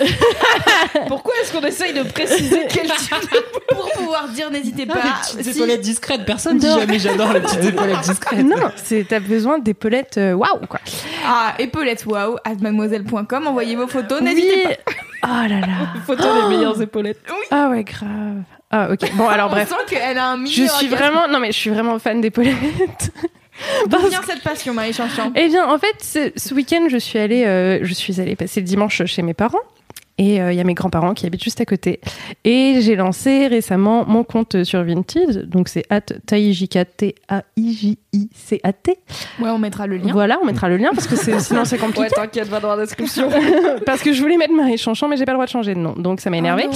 [1.09, 3.15] Pourquoi est-ce qu'on essaye de préciser quel type
[3.69, 4.95] Pour pouvoir dire, n'hésitez pas.
[5.01, 6.79] Ah, les petites si- épaulettes discrètes, personne dit Non.
[6.81, 8.45] jamais j'adore les petites épaulettes discrètes.
[8.45, 10.81] non, c'est t'as besoin d'épaulettes euh, waouh quoi.
[11.25, 14.93] Ah, épaulettes wow, at mademoiselle.com, envoyez vos photos, n'hésitez pas.
[15.27, 15.67] Oh là là.
[16.07, 18.43] photo des meilleures épaulettes Ah ouais, grave.
[18.77, 19.15] Ah ok.
[19.15, 19.73] Bon alors bref.
[19.73, 22.21] On sent qu'elle a un mini Je suis vraiment non mais je suis vraiment fan
[22.21, 23.13] d'épaulettes.
[23.87, 27.21] D'où vient cette passion, Marie Chanchant Eh bien, en fait, ce, ce week-end, je suis
[27.21, 29.61] allée, euh, je suis allée passer le dimanche chez mes parents.
[30.17, 31.99] Et euh, il y a mes grands-parents qui habitent juste à côté.
[32.45, 35.49] Et j'ai lancé récemment mon compte sur Vinted.
[35.49, 37.09] Donc c'est at T-A-I-J-I-C-A-T.
[39.41, 40.13] Ouais, on mettra le lien.
[40.13, 42.03] Voilà, on mettra le lien parce que sinon c'est compliqué.
[42.03, 43.29] Ouais, t'inquiète, va dans la description.
[43.87, 45.81] parce que je voulais mettre Marie Chanchant, mais j'ai pas le droit de changer de
[45.81, 45.95] nom.
[45.95, 46.67] Donc ça m'a énervé.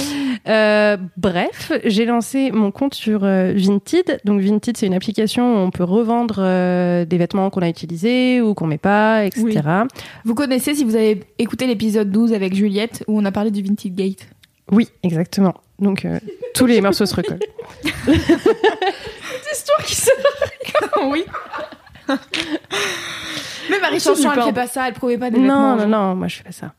[0.45, 0.49] Ah.
[0.49, 4.19] Euh, bref, j'ai lancé mon compte sur euh, Vinted.
[4.25, 8.41] Donc Vinted, c'est une application où on peut revendre euh, des vêtements qu'on a utilisés
[8.41, 9.45] ou qu'on met pas, etc.
[9.45, 9.57] Oui.
[10.25, 13.61] Vous connaissez si vous avez écouté l'épisode 12 avec Juliette où on a parlé du
[13.61, 14.27] Vintage Gate.
[14.71, 15.55] Oui, exactement.
[15.79, 16.19] Donc euh,
[16.53, 17.39] tous les morceaux se recollent.
[19.51, 20.09] histoire qui se
[21.07, 21.25] oui.
[23.69, 26.27] Mais Marie j'ai elle fait pas ça, elle prouvait pas des Non, non, non, moi
[26.27, 26.73] je fais pas ça.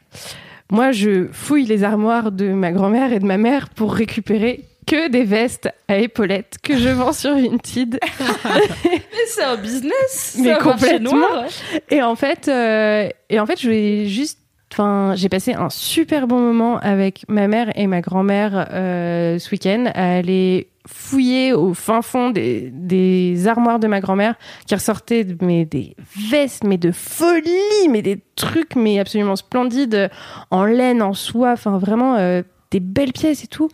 [0.71, 5.09] Moi, je fouille les armoires de ma grand-mère et de ma mère pour récupérer que
[5.09, 7.99] des vestes à épaulettes que je vends sur Vinted.
[8.85, 11.17] Mais c'est un business Mais complètement.
[11.17, 11.45] noir.
[11.91, 14.39] Et en fait, euh, et en fait, je vais juste.
[14.73, 19.51] Enfin, j'ai passé un super bon moment avec ma mère et ma grand-mère euh, ce
[19.51, 25.27] week-end à aller fouiller au fin fond des, des armoires de ma grand-mère qui ressortaient
[25.43, 25.97] mais des
[26.31, 30.09] vestes, mais de folie, mais des trucs mais absolument splendides
[30.51, 33.69] en laine, en soie, enfin vraiment euh, des belles pièces et tout.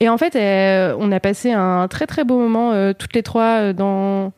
[0.00, 3.22] Et en fait, euh, on a passé un très très beau moment euh, toutes les
[3.22, 4.32] trois euh, dans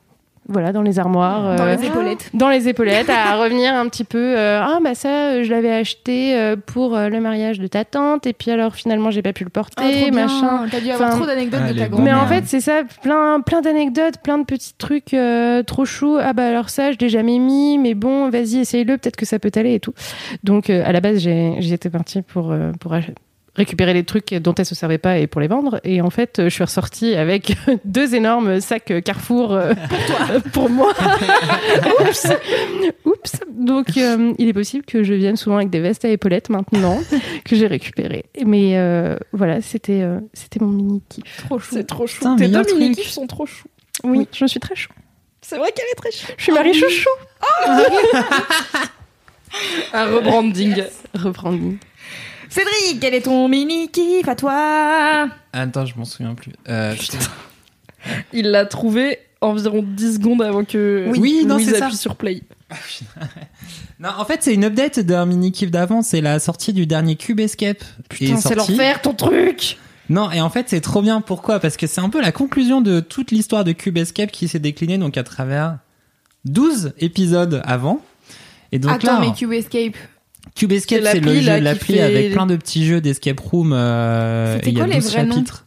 [0.48, 2.30] voilà dans les armoires Dans euh, les épaulettes.
[2.34, 5.70] dans les épaulettes à revenir un petit peu euh, ah bah ça euh, je l'avais
[5.72, 9.32] acheté euh, pour euh, le mariage de ta tante et puis alors finalement j'ai pas
[9.32, 10.26] pu le porter Ah, trop bien.
[10.26, 12.16] machin T'as dû avoir Enfin, trop d'anecdotes ah, de ta les grand-mère.
[12.16, 16.18] mais en fait c'est ça plein plein d'anecdotes plein de petits trucs euh, trop choux
[16.20, 19.38] ah bah alors ça je l'ai jamais mis mais bon vas-y essaye-le peut-être que ça
[19.38, 19.94] peut t'aller et tout
[20.42, 23.10] donc euh, à la base j'ai j'y étais partie pour euh, pour ach-
[23.54, 25.80] récupérer les trucs dont elle se servait pas et pour les vendre.
[25.84, 27.52] Et en fait euh, je suis ressortie avec
[27.84, 30.40] deux énormes sacs euh, Carrefour euh, pour toi.
[30.52, 30.92] pour moi.
[32.00, 32.26] Oups.
[33.04, 33.40] Oups.
[33.50, 37.00] Donc euh, il est possible que je vienne souvent avec des vestes à épaulettes maintenant
[37.44, 38.24] que j'ai récupérées.
[38.44, 41.44] Mais euh, voilà c'était euh, c'était mon mini kiff.
[41.46, 41.74] Trop chou.
[41.74, 42.36] C'est trop chou.
[42.36, 43.68] Tes deux mini kiffs sont trop choux.
[44.04, 44.90] oui, je suis très chou.
[45.42, 46.32] C'est vrai qu'elle est très chou.
[46.36, 47.10] je suis Marie Chouchou.
[49.92, 50.84] Un rebranding.
[51.14, 51.58] reprendre
[52.52, 55.28] Cédric, quel est ton mini kiff à toi?
[55.54, 56.52] Attends, je m'en souviens plus.
[56.68, 57.16] Euh, putain.
[58.34, 61.18] Il l'a trouvé environ 10 secondes avant que Oui.
[61.18, 61.86] Oui, non, Louise c'est ça.
[61.86, 62.42] appuie sur play.
[64.00, 66.02] Non, en fait, c'est une update d'un mini kiff d'avant.
[66.02, 67.82] C'est la sortie du dernier Cube Escape.
[68.10, 69.78] Putain, c'est l'enfer ton truc
[70.10, 71.22] Non, et en fait, c'est trop bien.
[71.22, 71.58] Pourquoi?
[71.58, 74.58] Parce que c'est un peu la conclusion de toute l'histoire de Cube Escape qui s'est
[74.58, 75.78] déclinée donc à travers
[76.44, 78.02] 12 épisodes avant.
[78.72, 79.96] Et donc Attends, là, mais Cube Escape.
[80.54, 83.72] Cube Escape, C'est le jeu, qui l'appli fait- avec plein de petits jeux d'escape room.
[83.72, 85.66] euh, C'était et il y a quoi les 12 vrais noms chapitres.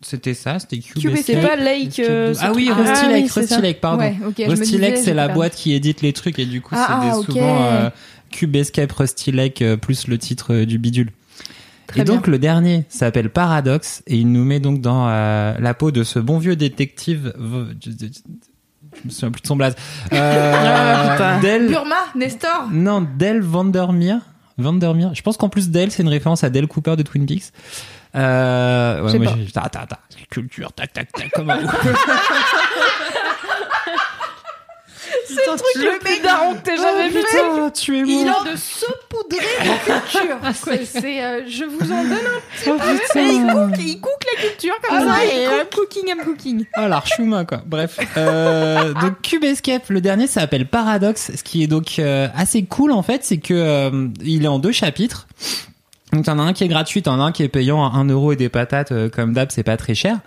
[0.00, 1.42] C'était ça, c'était Cube, Cube C'est Escape.
[1.48, 1.98] pas Lake.
[1.98, 2.70] euh, ce ah oui.
[2.70, 3.60] Rusty Ah Lake, Rusty.
[3.60, 3.98] Lake, pardon.
[4.00, 4.34] Ouais, ok.
[4.38, 5.34] je me Rusty Lake, c'est la perdu.
[5.34, 7.90] boîte qui édite les trucs et du coup, Ah, c'est ah, souvent euh,
[8.30, 11.10] Cube Escape, Rusty Lake euh, plus le titre euh, du bidule.
[11.88, 15.74] Très et donc le dernier s'appelle Paradox et il nous met donc dans euh, la
[15.74, 17.32] peau de ce bon vieux détective.
[19.02, 19.74] Je, me souviens plus de son blaze.
[20.12, 21.38] Euh, Ah, putain.
[21.40, 22.68] Del- Burma, Nestor.
[22.70, 24.18] non, Del Vandermeer.
[24.58, 25.10] Vandermeer.
[25.14, 27.52] Je pense qu'en plus Del, c'est une référence à Del Cooper de Twin Peaks.
[28.16, 29.36] Euh, ouais, moi, pas.
[29.38, 29.98] j'ai- ta, ta, ta,
[30.30, 31.58] culture, tac, tac, tac, comme un.
[35.28, 37.20] C'est le truc le plus daron que t'aies jamais vu.
[37.20, 38.44] Putain, tu es Il mort.
[38.46, 40.38] a de saupoudrer la culture.
[40.54, 43.54] C'est- c'est euh, je vous en donne un Oh, Et il putain.
[43.68, 45.24] cook, il cook la culture comme Ah ça.
[45.24, 46.64] et il euh, cooking, I'm cooking.
[46.74, 47.62] Ah, l'archuma, quoi.
[47.66, 47.98] Bref.
[48.16, 51.32] Euh, donc, Cube Escape, le dernier, ça s'appelle Paradox.
[51.36, 54.72] Ce qui est donc euh, assez cool, en fait, c'est que il est en deux
[54.72, 55.26] chapitres.
[56.12, 58.06] Donc, t'en as un qui est gratuit, t'en as un qui est payant à 1
[58.08, 60.18] euro et des patates, comme d'hab, c'est pas très cher.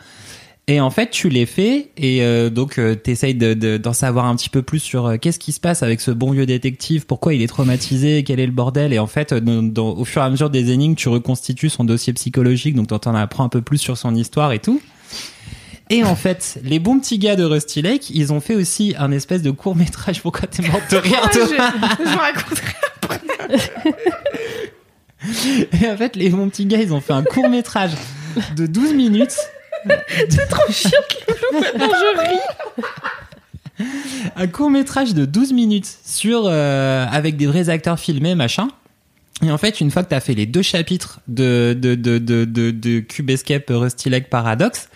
[0.73, 4.23] Et en fait, tu les fais et euh, donc euh, t'essayes de, de- d'en savoir
[4.25, 7.05] un petit peu plus sur euh, qu'est-ce qui se passe avec ce bon vieux détective,
[7.05, 8.93] pourquoi il est traumatisé, quel est le bordel.
[8.93, 11.67] Et en fait, euh, dans- dans- au fur et à mesure des énigmes, tu reconstitues
[11.67, 14.81] son dossier psychologique, donc t'en apprends un peu plus sur son histoire et tout.
[15.89, 19.11] Et en fait, les bons petits gars de Rusty Lake, ils ont fait aussi un
[19.11, 20.21] espèce de court métrage.
[20.21, 21.39] Pourquoi t'es morte de rire Je
[22.09, 22.73] vous raconterai.
[25.83, 27.91] Et en fait, les bons petits gars, ils ont fait un court métrage
[28.55, 29.35] de 12 minutes.
[30.69, 33.85] Je ris.
[34.35, 38.67] un court métrage de 12 minutes sur euh, avec des vrais acteurs filmés, machin.
[39.43, 42.45] Et en fait, une fois que t'as fait les deux chapitres de de de de
[42.45, 44.89] de, de Cube Escape Rusty Lake Paradox,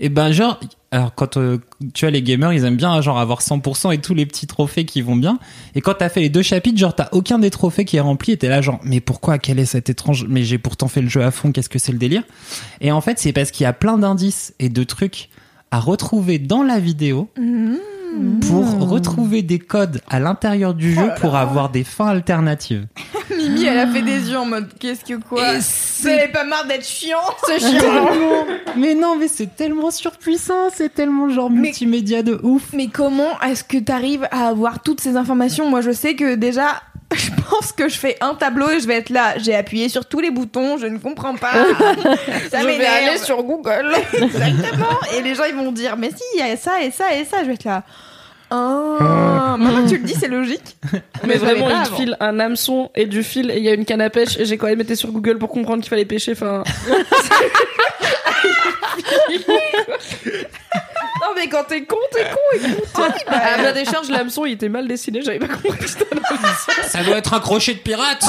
[0.00, 0.58] et ben genre
[0.92, 1.58] alors quand euh,
[1.94, 4.84] tu vois les gamers ils aiment bien genre avoir 100% et tous les petits trophées
[4.84, 5.38] qui vont bien.
[5.74, 8.32] Et quand t'as fait les deux chapitres genre t'as aucun des trophées qui est rempli
[8.32, 11.08] et t'es là genre mais pourquoi quel est cet étrange mais j'ai pourtant fait le
[11.08, 12.22] jeu à fond qu'est-ce que c'est le délire?
[12.82, 15.30] Et en fait c'est parce qu'il y a plein d'indices et de trucs
[15.70, 17.30] à retrouver dans la vidéo
[18.42, 22.86] pour retrouver des codes à l'intérieur du jeu pour avoir des fins alternatives
[23.36, 26.66] Mimi, elle a fait des yeux en mode qu'est-ce que quoi Vous avez pas marre
[26.66, 32.38] d'être chiant C'est chiant mais non mais c'est tellement surpuissant c'est tellement genre multimédia de
[32.42, 35.68] ouf Mais comment est-ce que t'arrives à avoir toutes ces informations?
[35.68, 36.82] Moi, je sais que déjà,
[37.14, 39.38] je pense que je fais un tableau et je vais être là.
[39.38, 41.52] J'ai appuyé sur tous les boutons, je ne comprends pas.
[42.50, 43.92] ça Je vais aller sur Google.
[44.12, 44.98] Exactement.
[45.16, 47.24] Et les gens, ils vont dire, mais si, il y a ça et ça et
[47.24, 47.38] ça.
[47.42, 47.82] Je vais être là.
[48.54, 50.76] Ah, maintenant que tu le dis, c'est logique.
[51.26, 53.86] Mais vraiment, il te file un hameçon et du fil et il y a une
[53.86, 56.32] canne à pêche et j'ai quand même été sur Google pour comprendre qu'il fallait pêcher.
[56.32, 56.62] Enfin.
[60.26, 62.38] non mais quand t'es con, t'es con.
[62.56, 62.82] Écoute.
[63.26, 65.88] À ma décharge, l'hameçon il était mal dessiné, j'avais pas compris.
[66.82, 68.24] Ça doit être un crochet de pirate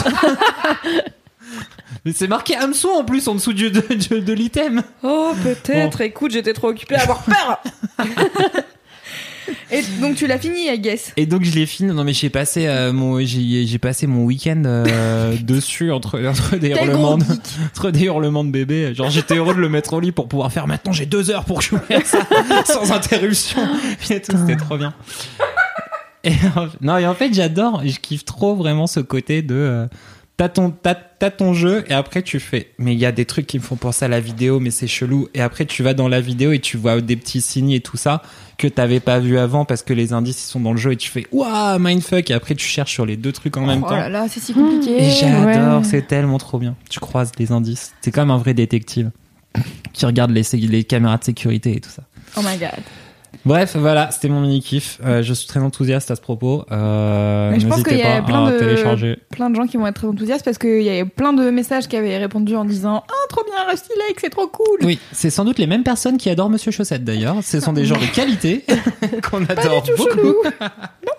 [2.05, 4.83] Mais c'est marqué hameçon en plus en dessous du, de, de, de l'item.
[5.03, 5.99] Oh peut-être.
[6.01, 7.62] Écoute, j'étais trop occupée à avoir peur.
[9.71, 11.12] Et donc, tu l'as fini, I guess.
[11.17, 11.91] Et donc je l'ai fini.
[11.93, 16.56] Non mais j'ai passé euh, mon j'ai j'ai passé mon week-end euh, dessus entre entre
[16.58, 17.25] des Quel hurlements de,
[17.67, 18.93] entre des hurlements de bébé.
[18.95, 20.67] Genre j'étais heureux de le mettre au lit pour pouvoir faire.
[20.67, 22.19] Maintenant j'ai deux heures pour jouer à ça
[22.65, 23.62] sans interruption.
[24.10, 24.93] Et tout c'était trop bien.
[26.23, 27.82] Et en- non et en fait j'adore.
[27.86, 29.88] Je kiffe trop vraiment ce côté de euh,
[30.38, 33.25] t'as ton t'as, t'as ton jeu et après tu fais mais il y a des
[33.25, 35.93] trucs qui me font penser à la vidéo mais c'est chelou et après tu vas
[35.93, 38.21] dans la vidéo et tu vois des petits signes et tout ça
[38.57, 40.97] que t'avais pas vu avant parce que les indices ils sont dans le jeu et
[40.97, 43.89] tu fais waouh mindfuck et après tu cherches sur les deux trucs en même Oh
[43.89, 45.03] temps là là, c'est si compliqué.
[45.03, 45.87] et j'adore Ouais.
[45.87, 49.11] c'est tellement trop bien tu croises des indices c'est comme un vrai détective
[49.91, 52.03] qui regarde les, les caméras de sécurité et tout ça
[52.37, 52.69] Oh my god.
[53.46, 57.52] Bref voilà c'était mon mini kiff Euh, je suis très enthousiaste à ce propos euh,
[57.52, 59.96] Mais je pense qu'il y a plein de- télécharger Plein de gens qui vont être
[59.96, 63.28] très enthousiastes parce qu'il y a plein de messages qui avaient répondu en disant Ah,
[63.30, 64.80] trop bien, Rusty Lake, c'est trop cool.
[64.84, 67.38] Oui, c'est sans doute les mêmes personnes qui adorent Monsieur Chaussette d'ailleurs.
[67.43, 68.63] Ce sont des gens de qualité
[69.30, 70.36] qu'on adore beaucoup.
[71.06, 71.12] Non,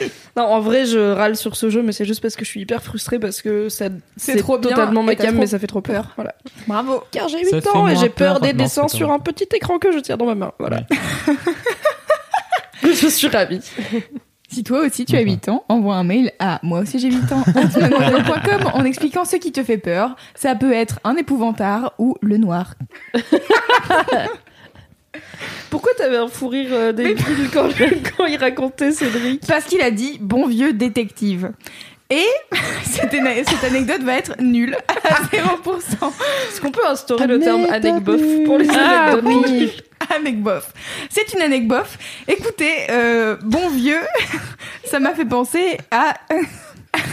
[0.36, 2.82] en vrai, je râle sur ce jeu, mais c'est juste parce que je suis hyper
[2.82, 5.80] frustrée parce que ça, C'est trop bien totalement ma cam, trop mais ça fait trop
[5.80, 6.10] peur.
[6.16, 6.34] Voilà.
[6.66, 7.02] Bravo.
[7.10, 8.40] Car j'ai Ça 8 fait ans et j'ai peur peur.
[8.40, 10.52] des Non, dessins c'est sur un petit écran que je tiens dans ma main.
[10.58, 10.80] Voilà.
[12.82, 13.60] je suis ravie.
[14.50, 15.24] Si toi aussi tu as Enfin.
[15.30, 17.42] 8 ans, envoie un mail à moi aussi j'ai 8 ans
[18.74, 20.14] en expliquant ce qui te fait peur.
[20.36, 22.74] Ça peut être un épouvantard ou le noir.
[25.70, 27.68] Pourquoi t'avais un fou rire euh, débile quand,
[28.16, 29.46] quand il racontait Cédric?
[29.46, 31.52] Parce qu'il a dit bon vieux détective.
[32.10, 32.26] Et
[32.84, 33.14] cette,
[33.64, 35.36] anecdote va être nulle à 0%.
[36.48, 39.72] Est-ce qu'on peut instaurer le terme Anecdote anecbof pour les Ah anecdotes oui,
[40.14, 40.72] anecbof.
[41.10, 41.98] C'est une anecbof.
[42.28, 44.02] Écoutez, euh, bon vieux,
[44.84, 46.14] ça m'a fait penser à.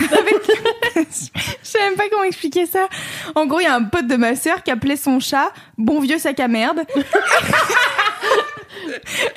[0.01, 1.29] Je
[1.63, 2.87] sais même pas comment expliquer ça.
[3.35, 5.99] En gros, il y a un pote de ma sœur qui appelait son chat Bon
[5.99, 6.81] vieux sac à merde.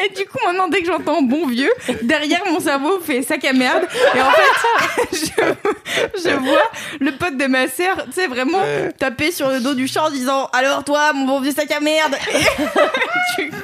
[0.04, 1.72] Et du coup, maintenant, dès que j'entends bon vieux,
[2.02, 3.86] derrière mon cerveau fait sac à merde.
[4.14, 8.62] Et en fait, je, je vois le pote de ma sœur, tu sais, vraiment
[8.98, 11.80] taper sur le dos du chat en disant Alors toi, mon bon vieux sac à
[11.80, 12.16] merde.
[12.32, 13.56] Et du coup,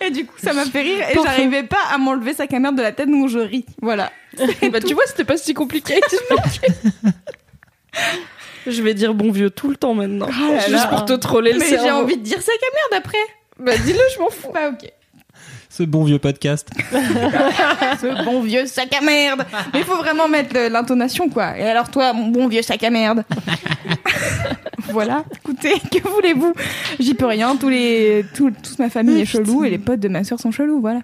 [0.00, 2.76] et du coup, ça m'a fait rire et j'arrivais pas à m'enlever sac à merde
[2.76, 3.64] de la tête, donc je ris.
[3.80, 4.10] Voilà.
[4.70, 6.00] Bah tu vois, c'était pas si compliqué.
[8.66, 10.26] je vais dire bon vieux tout le temps maintenant.
[10.26, 10.86] Là Juste là.
[10.88, 11.84] pour te troller le Mais cerveau.
[11.84, 13.18] j'ai envie de dire sac à merde après.
[13.58, 14.50] Bah dis-le, je m'en fous.
[14.52, 14.90] Bah ok.
[15.68, 16.68] Ce bon vieux podcast.
[16.92, 19.46] Ce bon vieux sac à merde.
[19.72, 21.56] Mais il faut vraiment mettre l'intonation, quoi.
[21.56, 23.24] Et alors toi, mon bon vieux sac à merde.
[24.92, 25.24] voilà.
[25.36, 26.52] Écoutez, que voulez-vous?
[26.98, 27.56] J'y peux rien.
[27.56, 30.50] Tous les, tout- toute ma famille est chelou et les potes de ma soeur sont
[30.50, 30.80] chelous.
[30.80, 31.00] Voilà.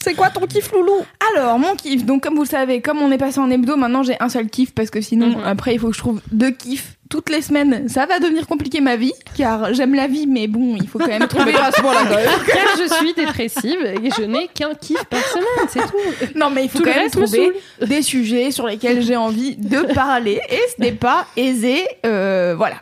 [0.00, 1.04] C'est quoi ton kiff loulou
[1.34, 2.04] Alors, mon kiff.
[2.04, 4.48] Donc, comme vous le savez, comme on est passé en hebdo, maintenant j'ai un seul
[4.48, 5.44] kiff parce que sinon, Mhm.
[5.44, 7.88] après, il faut que je trouve deux kiffs toutes les semaines.
[7.88, 11.06] Ça va devenir compliqué ma vie, car j'aime la vie, mais bon, il faut quand
[11.06, 12.20] même trouver à ce moment-là.
[12.46, 16.38] Car je suis dépressive et je n'ai qu'un kiff par semaine, c'est tout.
[16.38, 17.52] Non, mais il faut Tout quand même trouver
[17.84, 21.82] des sujets sur lesquels j'ai envie de parler, et ce n'est pas aisé.
[22.04, 22.76] euh, voilà.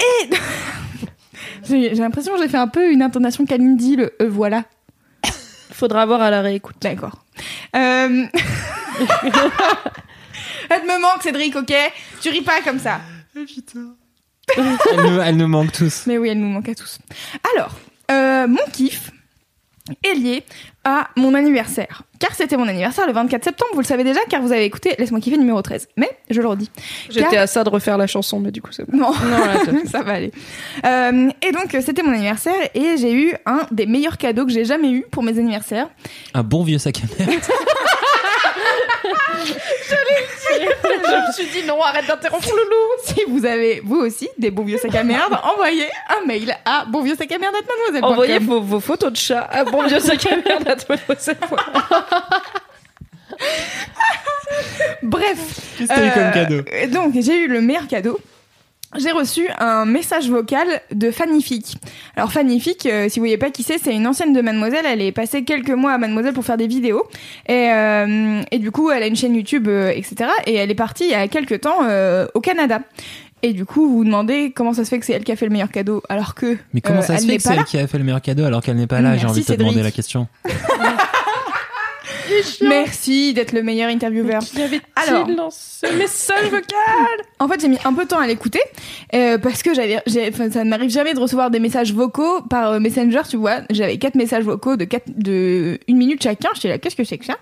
[0.00, 0.30] Et
[1.68, 4.64] j'ai j'ai l'impression que j'ai fait un peu une intonation Kalindi, le euh, voilà.
[5.76, 6.76] Faudra voir à la réécoute.
[6.80, 7.22] D'accord.
[7.74, 8.24] Euh...
[10.70, 11.70] Elle me manque, Cédric, ok
[12.22, 13.02] Tu ris pas comme ça.
[13.34, 13.44] Elle
[14.96, 16.06] nous, elle nous manque tous.
[16.06, 16.98] Mais oui, elle nous manque à tous.
[17.54, 17.78] Alors,
[18.10, 19.10] euh, mon kiff,
[20.02, 20.44] est lié
[20.88, 22.02] à mon anniversaire.
[22.20, 24.94] Car c'était mon anniversaire le 24 septembre, vous le savez déjà, car vous avez écouté
[24.98, 25.88] Laisse-moi kiffer numéro 13.
[25.96, 26.70] Mais je le redis.
[27.10, 28.96] J'étais Car- à ça de refaire la chanson, mais du coup, c'est bon.
[28.96, 30.30] Non, Non, là, t'as- ça va aller.
[30.86, 34.64] Euh, et donc, c'était mon anniversaire et j'ai eu un des meilleurs cadeaux que j'ai
[34.64, 35.88] jamais eu pour mes anniversaires.
[36.34, 37.40] Un bon vieux sac à merde.
[39.04, 39.94] je
[41.28, 42.86] me suis dit non, arrête d'interrompre Loulou.
[43.04, 46.84] Si vous avez, vous aussi, des bons vieux sacs à merde, envoyez un mail à
[46.86, 48.10] bonvieuxsac-à-merde@mademoiselle.com.
[48.12, 51.36] Envoyez vos, vos photos de chat à bon vieux sac à merde à Mademoiselle.
[55.02, 55.38] Bref.
[55.78, 56.92] Qu'est-ce que t'as eu comme Euh, cadeau?
[56.92, 58.18] Donc, j'ai eu le meilleur cadeau.
[58.98, 61.76] J'ai reçu un message vocal de Fannifique.
[62.16, 64.84] Alors Fannifique, euh, si vous voyez pas qui c'est, c'est une ancienne de Mademoiselle.
[64.86, 67.04] Elle est passée quelques mois à Mademoiselle pour faire des vidéos.
[67.48, 70.30] Et, euh, et du coup, elle a une chaîne YouTube, euh, etc.
[70.46, 72.80] Et elle est partie il y a quelques temps euh, au Canada.
[73.42, 75.36] Et du coup, vous vous demandez comment ça se fait que c'est elle qui a
[75.36, 77.64] fait le meilleur cadeau, alors que Mais comment euh, ça se fait que c'est elle
[77.64, 79.52] qui a fait le meilleur cadeau alors qu'elle n'est pas là J'ai envie de te
[79.52, 80.26] demander la question.
[82.62, 84.40] Merci d'être le meilleur intervieweur.
[84.42, 86.66] Qui dans ce message vocal
[87.38, 88.60] En fait, j'ai mis un peu de temps à l'écouter
[89.14, 92.80] euh, parce que j'avais, ça ne m'arrive jamais de recevoir des messages vocaux par euh,
[92.80, 93.60] Messenger, tu vois.
[93.70, 96.48] J'avais quatre messages vocaux de quatre, de une minute chacun.
[96.54, 97.36] J'étais là, qu'est-ce que c'est que ça?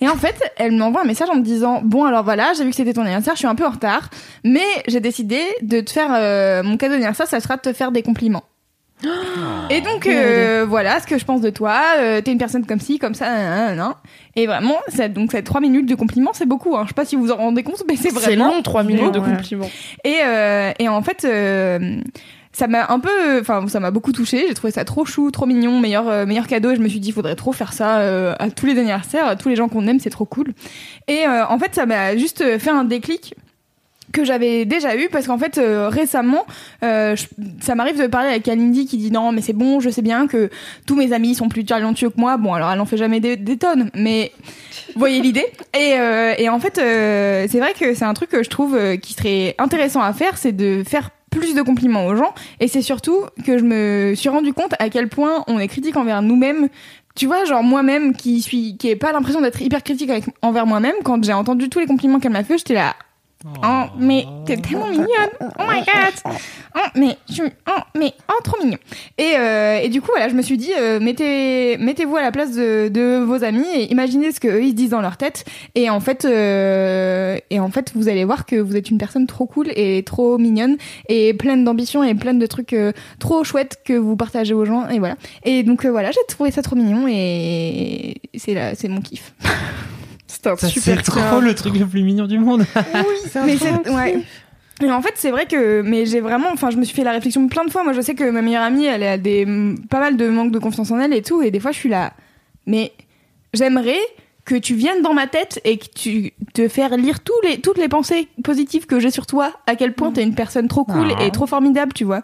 [0.00, 2.70] Et en fait, elle m'envoie un message en me disant, bon alors voilà, j'ai vu
[2.70, 4.10] que c'était ton anniversaire, je suis un peu en retard,
[4.42, 7.92] mais j'ai décidé de te faire euh, mon cadeau d'anniversaire, ça sera de te faire
[7.92, 8.44] des compliments.
[9.70, 11.78] Et donc euh, voilà ce que je pense de toi.
[11.98, 13.92] Euh, T'es une personne comme ci, comme ça, nan, nan, nan.
[14.36, 16.76] Et vraiment, ça, donc ça trois minutes de compliments, c'est beaucoup.
[16.76, 16.82] Hein.
[16.84, 18.82] Je sais pas si vous vous en rendez compte, mais c'est C'est vraiment long, 3
[18.82, 19.30] minutes de Ouais.
[19.36, 19.70] compliments.
[20.04, 21.98] et, euh, et en fait, euh,
[22.52, 24.44] ça m'a un peu, enfin, ça m'a beaucoup touché.
[24.48, 26.70] J'ai trouvé ça trop chou, trop mignon, meilleur, euh, meilleur cadeau.
[26.70, 29.26] Et je me suis dit, il faudrait trop faire ça euh, à tous les anniversaires,
[29.26, 30.52] à tous les gens qu'on aime, c'est trop cool.
[31.08, 33.34] Et euh, en fait, ça m'a juste fait un déclic
[34.14, 36.46] que j'avais déjà eu parce qu'en fait euh, récemment
[36.82, 37.26] euh, je-
[37.60, 40.26] ça m'arrive de parler avec Kalindi qui dit non mais c'est bon je sais bien
[40.26, 40.48] que
[40.86, 42.36] tous mes amis sont plus talentueux que moi.
[42.38, 44.32] Bon alors elle en fait jamais des, des tonnes mais
[44.94, 45.44] vous voyez l'idée.
[45.74, 48.74] Et, euh, et en fait euh, c'est vrai que c'est un truc que je trouve
[48.76, 52.32] euh, qui serait intéressant à faire c'est de faire plus de compliments aux gens.
[52.60, 55.96] Et c'est surtout que je me suis rendu compte à quel point on est critique
[55.96, 56.68] envers nous-mêmes.
[57.16, 60.64] Tu vois, genre moi-même qui suis, qui ai pas l'impression d'être hyper critique avec, envers
[60.64, 62.94] moi-même, quand j'ai entendu tous les compliments qu'elle m'a fait, j'étais là,
[63.46, 65.08] Oh, mais t'es tellement mignonne.
[65.40, 66.34] Oh my god.
[66.76, 68.78] Oh, mais je, oh, mais oh, trop mignon.
[69.18, 72.32] Et, euh, et du coup, voilà, je me suis dit, euh, mettez, mettez-vous à la
[72.32, 75.18] place de, de vos amis et imaginez ce que eux ils se disent dans leur
[75.18, 75.44] tête.
[75.74, 79.26] Et en fait, euh, et en fait, vous allez voir que vous êtes une personne
[79.26, 80.76] trop cool et trop mignonne
[81.08, 84.88] et pleine d'ambition et pleine de trucs euh, trop chouettes que vous partagez aux gens.
[84.88, 85.16] Et voilà.
[85.44, 89.34] Et donc euh, voilà, j'ai trouvé ça trop mignon et c'est là, c'est mon kiff.
[90.44, 92.64] C'était un Ça, super C'est trop le truc le plus mignon du monde.
[93.46, 94.22] mais c'est ouais.
[94.82, 97.12] Et en fait, c'est vrai que, mais j'ai vraiment, enfin, je me suis fait la
[97.12, 97.84] réflexion plein de fois.
[97.84, 99.46] Moi, je sais que ma meilleure amie, elle a des,
[99.88, 101.42] pas mal de manque de confiance en elle et tout.
[101.42, 102.12] Et des fois, je suis là,
[102.66, 102.92] mais
[103.52, 104.00] j'aimerais
[104.44, 107.78] que tu viennes dans ma tête et que tu te faire lire tous les, toutes
[107.78, 111.08] les pensées positives que j'ai sur toi, à quel point t'es une personne trop cool
[111.18, 111.24] Ah.
[111.24, 112.20] et trop formidable, tu vois.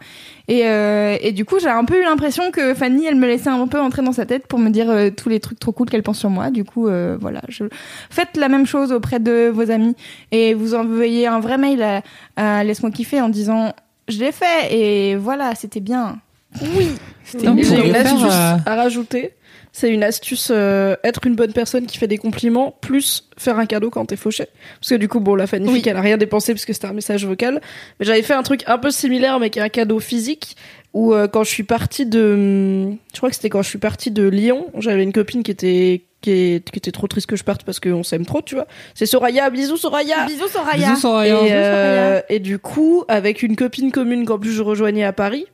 [0.47, 3.49] Et, euh, et du coup, j'ai un peu eu l'impression que Fanny, elle me laissait
[3.49, 5.89] un peu entrer dans sa tête pour me dire euh, tous les trucs trop cool
[5.89, 6.51] qu'elle pense sur moi.
[6.51, 7.65] Du coup, euh, voilà, je...
[8.11, 9.97] faites la même chose auprès de vos amis
[10.31, 12.03] et vous envoyez un vrai mail à,
[12.37, 13.73] à Laisse-moi kiffer en disant
[14.09, 16.19] je l'ai fait et voilà, c'était bien.
[16.63, 16.89] Oui,
[17.33, 19.35] pour J'ai une astuce euh, à rajouter.
[19.73, 23.67] C'est une astuce euh, être une bonne personne qui fait des compliments plus faire un
[23.67, 24.47] cadeau quand t'es fauché.
[24.81, 25.81] Parce que du coup, bon, la Fanny Oui.
[25.87, 27.61] elle a rien dépensé parce que c'était un message vocal.
[28.01, 30.57] Mais j'avais fait un truc un peu similaire mais qui est un cadeau physique
[30.93, 34.11] où euh, quand je suis partie de, je crois que c'était quand je suis partie
[34.11, 37.45] de Lyon, j'avais une copine qui était qui, est- qui était trop triste que je
[37.45, 38.67] parte parce qu'on s'aime trop, tu vois.
[38.95, 40.27] C'est Soraya, bisous Soraya.
[40.27, 40.89] Bisous Soraya.
[40.91, 41.35] Bisous Soraya.
[41.39, 42.25] Et, Bisous, euh, Soraya.
[42.29, 45.47] et du coup, avec une copine commune qu'en plus je rejoignais à Paris,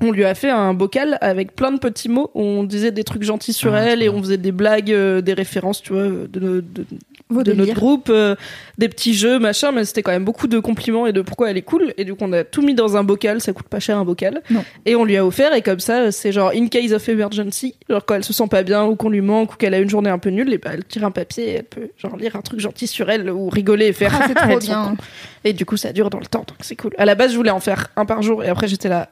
[0.00, 2.30] on lui a fait un bocal avec plein de petits mots.
[2.34, 4.18] où On disait des trucs gentils sur Ah, elle et bien.
[4.18, 6.84] on faisait des blagues, euh, des références, tu vois, de, de- de-
[7.32, 8.34] Vos de notre groupe, euh,
[8.76, 9.70] des petits jeux, machin.
[9.70, 11.94] Mais c'était quand même beaucoup de compliments et de pourquoi elle est cool.
[11.96, 13.40] Et du coup, on a tout mis dans un bocal.
[13.40, 14.42] Ça coûte pas cher un bocal.
[14.50, 14.64] Non.
[14.84, 15.54] Et on lui a offert.
[15.54, 17.76] Et comme ça, c'est genre in case of emergency.
[17.88, 19.88] Genre quand elle se sent pas bien ou qu'on lui manque ou qu'elle a une
[19.88, 22.34] journée un peu nulle, et ben elle tire un papier et elle peut genre lire
[22.34, 24.10] un truc gentil sur elle ou rigoler et faire.
[24.20, 24.96] Ah, c'est trop bien.
[25.44, 26.94] Et du coup, ça dure dans le temps, donc c'est cool.
[26.98, 29.08] À la base, je voulais en faire un par jour, et après, j'étais là.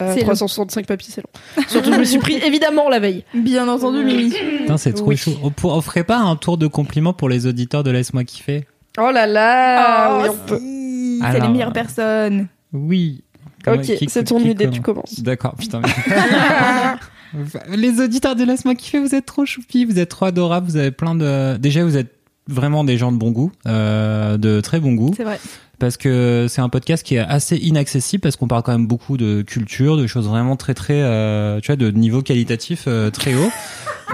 [0.00, 0.26] Euh, C'est long.
[0.26, 1.62] 365 papiers, c'est long.
[1.68, 3.24] Surtout, je me suis pris évidemment la veille.
[3.34, 4.32] Bien entendu, Mimi.
[4.60, 5.16] Putain, c'est trop Oui.
[5.16, 5.32] chou.
[5.42, 8.66] On, pour- on ferait pas un tour de compliments pour les auditeurs de Laisse-moi kiffer
[8.98, 10.58] Oh là là, Oh, oui, on peut.
[10.58, 12.48] si, c'est les meilleures personnes.
[12.72, 13.22] Oui.
[13.64, 15.20] Comment- Ok, qui- c'est ton idée, tu commence commences.
[15.20, 15.80] D'accord, putain.
[15.82, 20.76] mais- les auditeurs de Laisse-moi kiffer, vous êtes trop choupis, vous êtes trop adorables, vous
[20.76, 21.56] avez plein de.
[21.58, 22.14] Déjà, vous êtes
[22.48, 25.12] vraiment des gens de bon goût, euh, de très bon goût.
[25.16, 25.38] C'est vrai.
[25.80, 29.16] Parce que c'est un podcast qui est assez inaccessible parce qu'on parle quand même beaucoup
[29.16, 33.34] de culture, de choses vraiment très très, euh, tu vois, de niveau qualitatif euh, très
[33.34, 33.50] haut.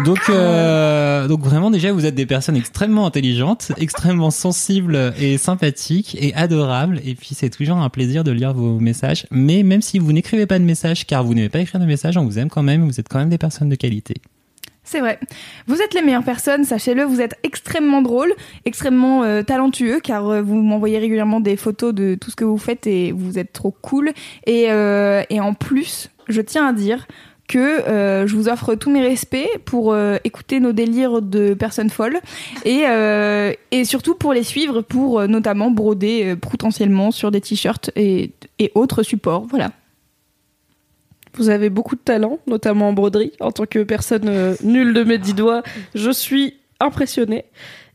[0.04, 6.16] Donc, euh, donc vraiment déjà vous êtes des personnes extrêmement intelligentes, extrêmement sensibles et sympathiques
[6.20, 7.00] et adorables.
[7.04, 9.26] Et puis c'est toujours un plaisir de lire vos messages.
[9.32, 12.16] Mais même si vous n'écrivez pas de messages, car vous n'aimez pas écrire de messages,
[12.16, 12.86] on vous aime quand même.
[12.86, 14.14] Vous êtes quand même des personnes de qualité.
[14.86, 15.18] C'est vrai.
[15.66, 17.02] Vous êtes les meilleures personnes, sachez-le.
[17.02, 18.32] Vous êtes extrêmement drôles,
[18.64, 22.56] extrêmement euh, talentueux, car euh, vous m'envoyez régulièrement des photos de tout ce que vous
[22.56, 24.12] faites et vous êtes trop cool.
[24.46, 27.08] Et, euh, en plus, je tiens à dire
[27.48, 27.84] que
[28.26, 32.18] je vous offre tous mes respects pour écouter nos délires de personnes folles
[32.64, 39.04] et, surtout pour les suivre, pour notamment broder potentiellement sur des t-shirts et, et autres
[39.04, 39.46] supports.
[39.48, 39.70] Voilà.
[41.36, 43.32] Vous avez beaucoup de talent, notamment en broderie.
[43.40, 45.62] En tant que personne euh, nulle de mes dix doigts,
[45.94, 47.44] je suis impressionnée.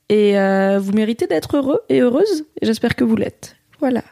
[0.09, 2.45] Et euh, vous méritez d'être heureux et heureuse.
[2.61, 3.55] Et j'espère que vous l'êtes.
[3.79, 4.03] Voilà.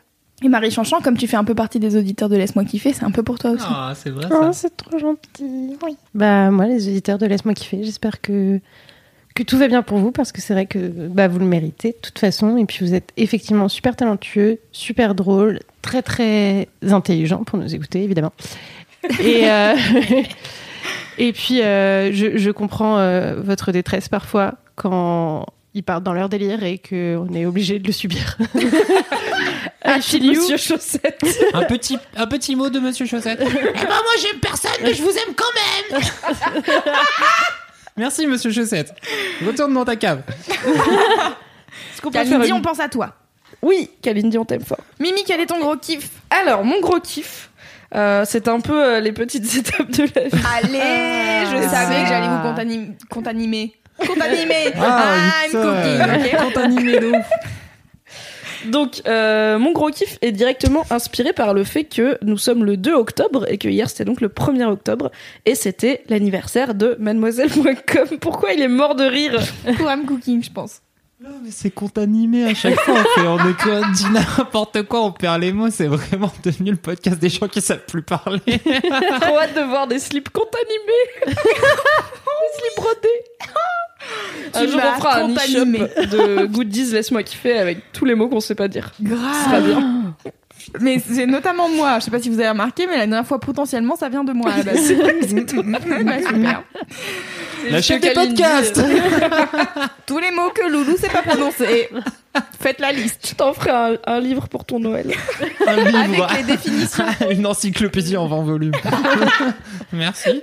[0.41, 3.03] Et Marie Chanchan, comme tu fais un peu partie des auditeurs de Laisse-moi kiffer, c'est
[3.03, 3.65] un peu pour toi aussi.
[3.67, 5.75] Ah, c'est vrai Oh, c'est trop gentil.
[6.13, 8.59] Bah moi, les auditeurs de Laisse-moi kiffer, j'espère que
[9.35, 11.91] que tout va bien pour vous parce que c'est vrai que bah, vous le méritez
[11.91, 17.45] de toute façon et puis vous êtes effectivement super talentueux, super drôle, très très intelligent
[17.45, 18.33] pour nous écouter évidemment.
[19.19, 19.75] Et euh,
[21.17, 26.29] et puis euh, je, je comprends euh, votre détresse parfois quand ils partent dans leur
[26.29, 28.37] délire et qu'on est obligé de le subir.
[29.85, 30.41] I feel you.
[30.41, 31.19] Monsieur Chaussette.
[31.53, 33.39] un petit, un petit mot de Monsieur Chaussette.
[33.41, 36.01] eh ben moi j'aime personne, mais je vous aime quand même.
[37.97, 38.93] Merci Monsieur Chaussette.
[39.45, 40.21] Retourne dans ta cave.
[42.01, 43.13] Qu'on Kalindi, une- on pense à toi.
[43.61, 44.79] Oui, Kalindi, on t'aime fort.
[44.99, 46.09] Mimi, quel est ton gros kiff?
[46.29, 47.48] Alors, mon gros kiff,
[47.95, 50.43] euh, c'est un peu euh, les petites étapes de la vie.
[50.57, 51.69] Allez, je Ah.
[51.69, 53.73] savais que j'allais vous contani- contanimer.
[54.07, 57.25] Contanimer Ah, I'm cooking, ok animé de ouf.
[58.65, 62.75] Donc, euh, mon gros kiff est directement inspiré par le fait que nous sommes le
[62.75, 65.11] 2 octobre et que hier c'était donc le 1er octobre
[65.45, 68.17] et c'était l'anniversaire de mademoiselle.com.
[68.19, 69.39] Pourquoi il est mort de rire?
[69.77, 70.81] Pour I'm cooking, je pense.
[71.21, 72.93] Non, mais c'est qu'on t'animait à chaque fois.
[72.95, 75.69] On, fait, on est toi, dit n'importe quoi, on perd les mots.
[75.69, 78.39] C'est vraiment devenu le podcast des gens qui savent plus parler.
[78.45, 81.41] Trop hâte de voir des slips compte animés Des
[82.55, 83.23] slips brodés
[84.53, 85.79] Un Tu jour, on fera un compte animé.
[85.79, 88.93] de goodies, laisse-moi kiffer, avec tous les mots qu'on sait pas dire.
[88.97, 89.65] Ce sera Grave.
[89.65, 90.15] bien.
[90.79, 91.99] Mais c'est notamment moi.
[91.99, 94.33] Je sais pas si vous avez remarqué, mais la dernière fois, potentiellement, ça vient de
[94.33, 94.79] moi à la base.
[95.21, 95.63] c'est tout.
[95.69, 95.79] Bah,
[96.27, 96.63] super.
[97.69, 98.81] La chef des podcasts.
[100.05, 101.89] Tous les mots que Loulou sait pas prononcer.
[102.59, 103.27] Faites la liste.
[103.29, 105.13] Je t'en ferai un, un livre pour ton Noël.
[105.67, 106.25] Un livre.
[106.25, 107.05] Avec les définitions.
[107.29, 108.71] Une encyclopédie en 20 volumes.
[109.91, 110.41] Merci.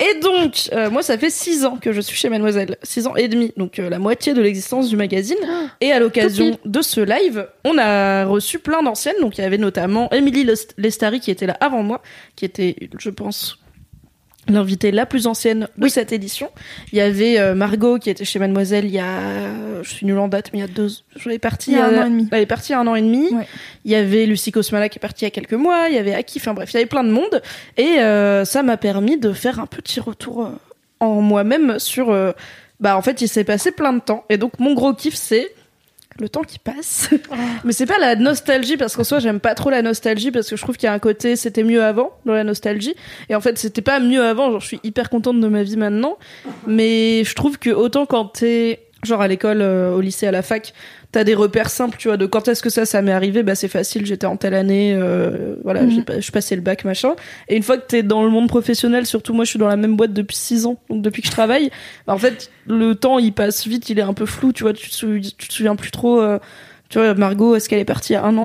[0.00, 2.76] Et donc, euh, moi, ça fait 6 ans que je suis chez Mademoiselle.
[2.82, 5.36] 6 ans et demi, donc euh, la moitié de l'existence du magazine.
[5.80, 9.16] Et à l'occasion de ce live, on a reçu plein d'anciennes.
[9.20, 12.00] Donc, il y avait notamment Émilie Lest- Lestari qui était là avant moi,
[12.36, 13.58] qui était, je pense,
[14.48, 16.50] l'invitée la plus ancienne de cette édition.
[16.92, 19.82] Il y avait euh, Margot qui était chez Mademoiselle il y a...
[19.82, 20.88] Je suis nulle en date, mais il y a deux...
[21.16, 22.28] Je est partie Il y a un an et demi.
[22.32, 23.28] Elle est partie il y a un an et demi.
[23.32, 23.46] Ouais.
[23.84, 25.88] Il y avait Lucie Cosmala qui est partie il y a quelques mois.
[25.88, 26.38] Il y avait Aki.
[26.40, 27.42] Enfin bref, il y avait plein de monde.
[27.76, 30.50] Et euh, ça m'a permis de faire un petit retour euh,
[31.00, 32.10] en moi-même sur...
[32.10, 32.32] euh,
[32.80, 34.24] bah en fait, il s'est passé plein de temps.
[34.28, 35.50] Et donc mon gros kiff, c'est
[36.20, 37.10] le temps qui passe.
[37.64, 40.56] Mais c'est pas la nostalgie, parce qu'en soi, j'aime pas trop la nostalgie, parce que
[40.56, 42.94] je trouve qu'il y a un côté c'était mieux avant dans la nostalgie.
[43.28, 45.76] Et en fait, c'était pas mieux avant, genre je suis hyper contente de ma vie
[45.76, 46.18] maintenant.
[46.66, 50.42] Mais je trouve que autant quand t'es genre à l'école, euh, au lycée, à la
[50.42, 50.72] fac,
[51.12, 53.54] t'as des repères simples, tu vois, de quand est-ce que ça, ça m'est arrivé, bah
[53.54, 57.14] c'est facile, j'étais en telle année, euh, voilà, j'ai pas- je passais le bac, machin.
[57.48, 59.76] Et une fois que t'es dans le monde professionnel, surtout moi je suis dans la
[59.76, 61.70] même boîte depuis 6 ans, donc depuis que je travaille,
[62.06, 64.72] bah, en fait, le temps il passe vite, il est un peu flou, tu vois,
[64.74, 66.38] tu te, sou- tu te souviens plus trop, euh,
[66.90, 68.44] tu vois, Margot, est-ce qu'elle est partie il y a un an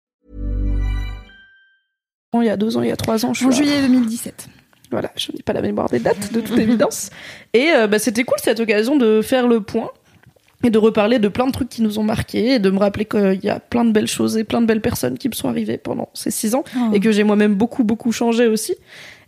[2.33, 4.47] Il y a deux ans, il y a trois ans, je En juillet 2017.
[4.89, 7.09] Voilà, je n'ai pas la mémoire des dates, de toute évidence.
[7.53, 9.91] Et euh, bah, c'était cool cette occasion de faire le point
[10.63, 13.05] et de reparler de plein de trucs qui nous ont marqués et de me rappeler
[13.05, 15.49] qu'il y a plein de belles choses et plein de belles personnes qui me sont
[15.49, 16.93] arrivées pendant ces six ans Oh.
[16.93, 18.75] et que j'ai moi-même beaucoup, beaucoup changé aussi.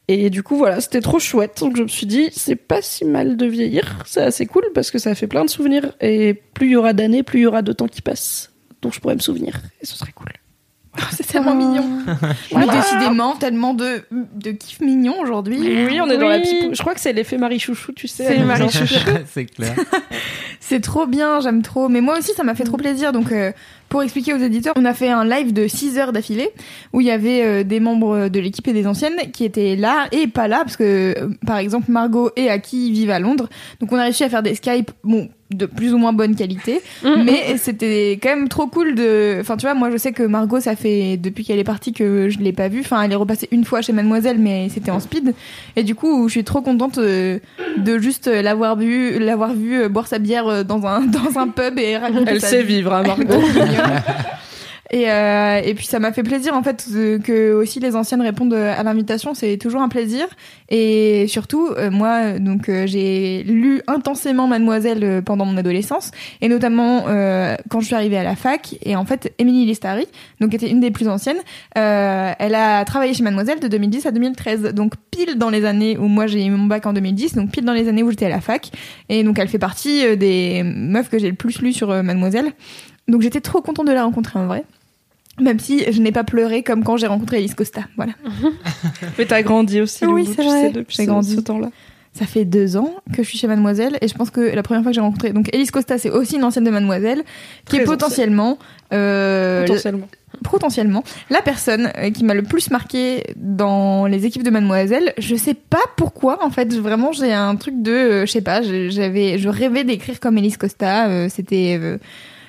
[0.08, 1.58] Et du coup, voilà, c'était trop chouette.
[1.60, 4.00] Donc je me suis dit, c'est pas si mal de vieillir.
[4.06, 5.94] C'est assez cool parce que ça fait plein de souvenirs.
[6.02, 8.52] Et plus il y aura d'années, plus il y aura de temps qui passe.
[8.82, 9.60] Donc je pourrais me souvenir.
[9.82, 10.28] Et ce serait cool.
[11.12, 11.90] C'est tellement mignon.
[12.52, 12.68] Voilà.
[12.68, 15.60] Mais décidément, tellement de, de kiff mignon aujourd'hui.
[15.60, 16.76] Oui, on est dans la petite.
[16.76, 18.26] Je crois que c'est l'effet Marie Chouchou, tu sais.
[18.28, 18.96] C'est Marie Chouchou.
[19.26, 19.76] c'est clair.
[20.66, 21.90] C'est trop bien, j'aime trop.
[21.90, 23.12] Mais moi aussi, ça m'a fait trop plaisir.
[23.12, 23.52] Donc, euh,
[23.90, 26.50] pour expliquer aux éditeurs, on a fait un live de 6 heures d'affilée
[26.94, 30.08] où il y avait euh, des membres de l'équipe et des anciennes qui étaient là
[30.14, 33.50] et pas là parce que, euh, par exemple, Margot et Aki vivent à Londres.
[33.82, 36.82] Donc, on a réussi à faire des Skype, bon, de plus ou moins bonne qualité.
[37.04, 39.38] mais c'était quand même trop cool de.
[39.40, 42.30] Enfin, tu vois, moi, je sais que Margot, ça fait depuis qu'elle est partie que
[42.30, 42.80] je l'ai pas vue.
[42.80, 45.34] Enfin, elle est repassée une fois chez Mademoiselle, mais c'était en speed.
[45.76, 47.38] Et du coup, je suis trop contente euh,
[47.78, 51.48] de juste l'avoir vu, l'avoir vu euh, boire sa bière euh, dans un dans un
[51.50, 52.76] pub et raconter Elle sa sait vie.
[52.78, 53.26] vivre, hein, Margot.
[54.94, 56.88] Et, euh, et puis ça m'a fait plaisir en fait
[57.24, 60.28] que aussi les anciennes répondent euh, à l'invitation, c'est toujours un plaisir.
[60.70, 67.06] Et surtout, euh, moi, donc euh, j'ai lu intensément Mademoiselle pendant mon adolescence, et notamment
[67.70, 68.76] quand je suis arrivée à la fac.
[68.84, 70.06] Et en fait, Émilie Lestari,
[70.40, 71.42] donc était une des plus anciennes,
[71.74, 76.08] elle a travaillé chez Mademoiselle de 2010 à 2013, donc pile dans les années où
[76.08, 78.30] moi j'ai eu mon bac en 2010, donc pile dans les années où j'étais à
[78.30, 78.70] la fac.
[79.10, 82.52] Et donc elle fait partie des meufs que j'ai le plus lu sur Mademoiselle.
[83.08, 84.64] Donc j'étais trop contente de la rencontrer en vrai.
[85.42, 87.82] Même si je n'ai pas pleuré comme quand j'ai rencontré Elise Costa.
[87.96, 88.14] Voilà.
[89.18, 90.62] Mais t'as grandi aussi, Oui, c'est vrai.
[90.68, 91.36] sais, depuis J'ai ce- grandi.
[91.36, 91.70] ce temps-là.
[92.16, 94.84] Ça fait deux ans que je suis chez Mademoiselle et je pense que la première
[94.84, 97.24] fois que j'ai rencontré donc Elise Costa c'est aussi une ancienne de Mademoiselle
[97.66, 98.60] qui Très est potentiellement
[98.94, 100.08] euh, Potentiellement.
[100.44, 105.16] potentiellement la personne euh, qui m'a le plus marqué dans les équipes de Mademoiselle.
[105.18, 108.62] Je sais pas pourquoi en fait vraiment j'ai un truc de euh, je sais pas
[108.62, 111.80] je- j'avais je rêvais d'écrire comme Elise Costa euh, c'était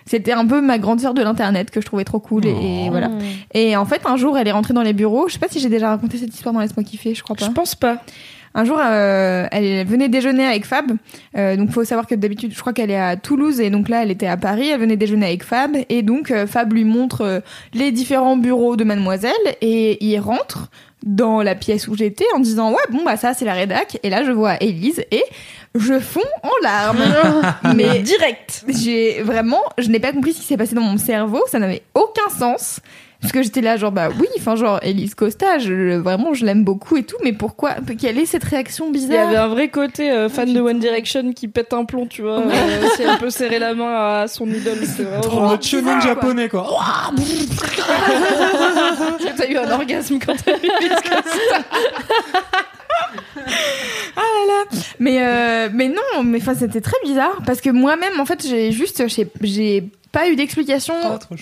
[0.07, 2.91] c'était un peu ma grande sœur de l'internet que je trouvais trop cool et, et
[2.91, 3.11] voilà.
[3.53, 5.29] Et en fait un jour elle est rentrée dans les bureaux.
[5.29, 7.47] Je sais pas si j'ai déjà raconté cette histoire dans Laisse-moi kiffer, je crois pas.
[7.47, 8.03] Je pense pas.
[8.57, 10.93] Un jour, euh, elle venait déjeuner avec Fab.
[11.37, 14.05] Euh, donc, faut savoir que d'habitude, je crois qu'elle est à Toulouse et donc là,
[14.05, 14.69] elle était à Paris.
[14.69, 17.41] Elle venait déjeuner avec Fab et donc euh, Fab lui montre euh,
[17.73, 20.71] les différents bureaux de Mademoiselle et il rentre
[21.05, 23.99] dans la pièce où j'étais en disant ouais bon bah ça c'est la rédac.
[24.03, 25.25] Et là je vois Élise et
[25.75, 27.05] je fonds en larmes.
[27.77, 28.65] Mais direct.
[28.69, 31.43] j'ai vraiment je n'ai pas compris ce qui s'est passé dans mon cerveau.
[31.47, 32.81] Ça n'avait aucun sens
[33.25, 36.63] parce que j'étais là genre bah oui enfin genre Elise Costa je, vraiment je l'aime
[36.63, 39.69] beaucoup et tout mais pourquoi quelle est cette réaction Il y bizarre avait un vrai
[39.69, 42.41] côté euh, fan de One Direction qui pète un plomb, tu vois.
[42.41, 45.23] euh, si elle peut serrer la main à son idole, c'est vraiment.
[45.23, 46.67] Trop shonen bizarre, japonais quoi.
[49.37, 51.65] T'as eu un orgasme quand t'as vu Elise Costa.
[54.99, 58.73] Mais euh, mais non mais enfin c'était très bizarre parce que moi-même en fait j'ai
[58.73, 60.95] juste j'ai- pas eu d'explication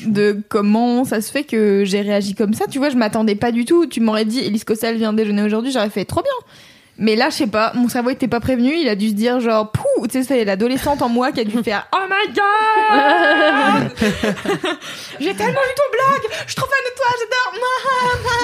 [0.07, 2.65] de comment ça se fait que j'ai réagi comme ça.
[2.67, 3.85] Tu vois je m'attendais pas du tout.
[3.85, 6.33] Tu m'aurais dit Elise Costa elle vient déjeuner aujourd'hui j'aurais fait trop bien
[7.03, 9.41] mais là, je sais pas, mon cerveau était pas prévenu, il a dû se dire
[9.41, 13.93] genre, pouh, tu sais, c'est l'adolescente en moi qui a dû faire, oh my god!
[15.21, 17.43] J'ai tellement lu ton blog, je suis trop fan de toi, j'adore!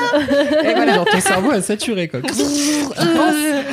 [0.64, 0.94] Et voilà.
[0.94, 2.20] Genre ton cerveau a saturé quoi.
[2.24, 2.32] Je
[3.16, 3.64] pense.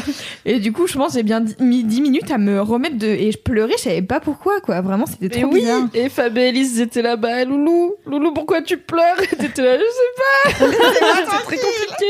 [0.45, 3.07] Et du coup, je pense j'ai bien mis 10 minutes à me remettre de.
[3.07, 4.81] Et je pleurais, je savais pas pourquoi, quoi.
[4.81, 5.87] Vraiment, c'était trop oui, bizarre.
[5.93, 7.45] et Fab et Elise étaient là-bas.
[7.45, 9.21] Loulou, Loulou, pourquoi tu pleures?
[9.23, 10.65] Et t'étais là, je sais pas.
[10.67, 12.05] C'est très compliqué.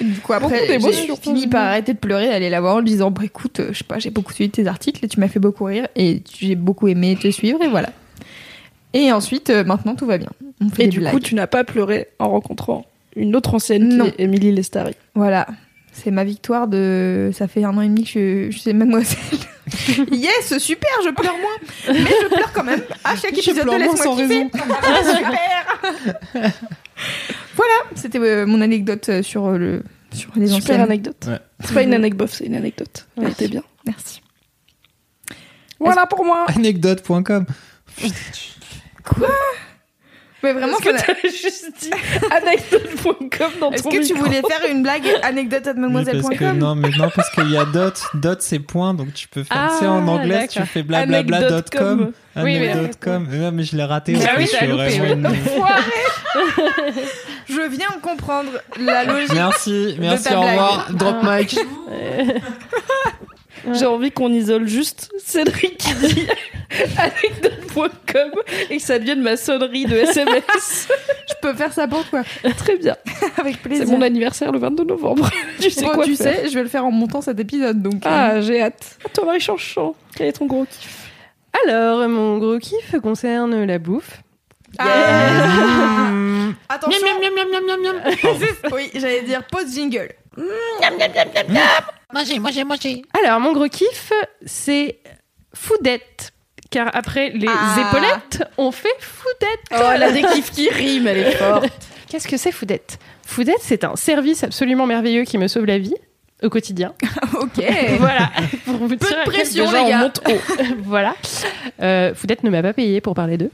[0.00, 1.16] Du coup, après, Beaucoup j'ai d'émotions.
[1.16, 3.78] fini par arrêter de pleurer, aller la voir en lui disant Bah écoute, euh, je
[3.78, 6.54] sais pas, j'ai beaucoup suivi tes articles et tu m'as fait beaucoup rire et j'ai
[6.54, 7.90] beaucoup aimé te suivre et voilà.
[8.94, 10.30] Et ensuite, euh, maintenant, tout va bien.
[10.62, 11.12] On fait Et des du blagues.
[11.14, 12.86] coup, tu n'as pas pleuré en rencontrant
[13.16, 14.04] une autre ancienne qui Non.
[14.06, 14.94] est Émilie Lestari.
[15.14, 15.46] Voilà.
[16.02, 17.30] C'est ma victoire de.
[17.34, 19.18] Ça fait un an et demi que je, je suis mademoiselle.
[20.12, 21.94] yes, super, je pleure moins.
[21.94, 22.82] Mais je pleure quand même.
[23.04, 24.46] À chaque Je épisode de Laisse-moi sans kiffer.
[24.54, 26.52] Ah, super.
[27.56, 29.82] voilà, c'était euh, mon anecdote sur euh, le
[30.12, 30.80] sur les Super anciennes.
[30.80, 31.24] anecdote.
[31.26, 31.38] Ouais.
[31.64, 33.06] C'est pas une anecdote, c'est une anecdote.
[33.18, 33.62] Elle était bien.
[33.84, 34.22] Merci.
[35.80, 36.46] Voilà pour moi.
[36.48, 37.46] Anecdote.com.
[40.42, 41.90] Mais vraiment, Est-ce que t'as juste dit
[42.30, 46.58] anecdote.com dans est-ce ton que tu micro voulais faire une blague anecdote à parce mademoiselle.com
[46.58, 47.94] non, mais non, parce qu'il y a dot.
[48.14, 52.12] Dot, c'est point, donc tu peux faire, tu sais, en Ah, anglais, tu fais blablabla.com.
[52.36, 53.28] Oui, mais- Anecdote.com.
[53.32, 54.16] Ouais, mais je l'ai raté.
[54.24, 54.90] Ah oui, je suis loupé,
[57.48, 59.32] Je viens de comprendre la logique.
[59.34, 60.86] Merci, merci, ta au revoir.
[60.92, 61.58] Drop mic.
[63.74, 66.26] J'ai envie qu'on isole juste Cédric qui dit
[66.98, 68.30] anecdote.com
[68.70, 70.88] et que ça devienne ma sonnerie de SMS.
[71.28, 72.22] Je peux faire ça pour toi.
[72.56, 72.96] Très bien.
[73.36, 73.86] Avec C'est plaisir.
[73.88, 75.30] mon anniversaire le 22 novembre.
[75.60, 76.34] tu sais Bon, quoi tu faire.
[76.36, 78.04] sais, je vais le faire en montant cet épisode, donc.
[78.06, 78.98] euh, Ah, j'ai hâte.
[79.04, 79.94] À toi, Marie Chanchon.
[80.16, 81.10] Quel est ton gros kiff?
[81.66, 84.22] Alors, mon gros kiff concerne la bouffe.
[84.78, 86.10] Ah.
[86.68, 87.06] Attention.
[88.72, 90.10] oui, j'allais dire pause jingle.
[92.12, 93.02] Mangez, mangez, mangez.
[93.22, 94.12] Alors, mon gros kiff,
[94.46, 94.98] c'est
[95.54, 96.32] Foudette.
[96.70, 97.76] Car après les Ah.
[97.88, 99.60] épaulettes, on fait Foudette.
[99.72, 101.68] Oh, elle a des kiffs qui riment, elle est forte.
[102.10, 102.98] Qu'est-ce que c'est Foudette?
[103.26, 105.94] Foudette, c'est un service absolument merveilleux qui me sauve la vie
[106.42, 106.94] au quotidien.
[107.40, 107.64] ok.
[107.98, 108.30] voilà.
[108.64, 109.98] Pour vous Peu dire de pression, les on gars.
[109.98, 110.54] monte haut.
[110.84, 111.14] voilà.
[111.82, 113.50] Euh, Foudette ne m'a pas payé pour parler d'eux,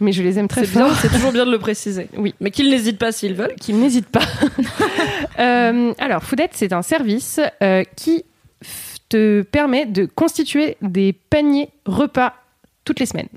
[0.00, 0.92] mais je les aime très fort.
[1.00, 2.08] c'est toujours bien de le préciser.
[2.16, 2.34] Oui.
[2.40, 3.54] Mais qu'ils n'hésitent pas s'ils veulent.
[3.60, 4.22] qui n'hésite pas.
[5.38, 8.24] Euh, alors, Foodette, c'est un service euh, qui
[9.08, 12.34] te permet de constituer des paniers repas
[12.84, 13.28] toutes les semaines.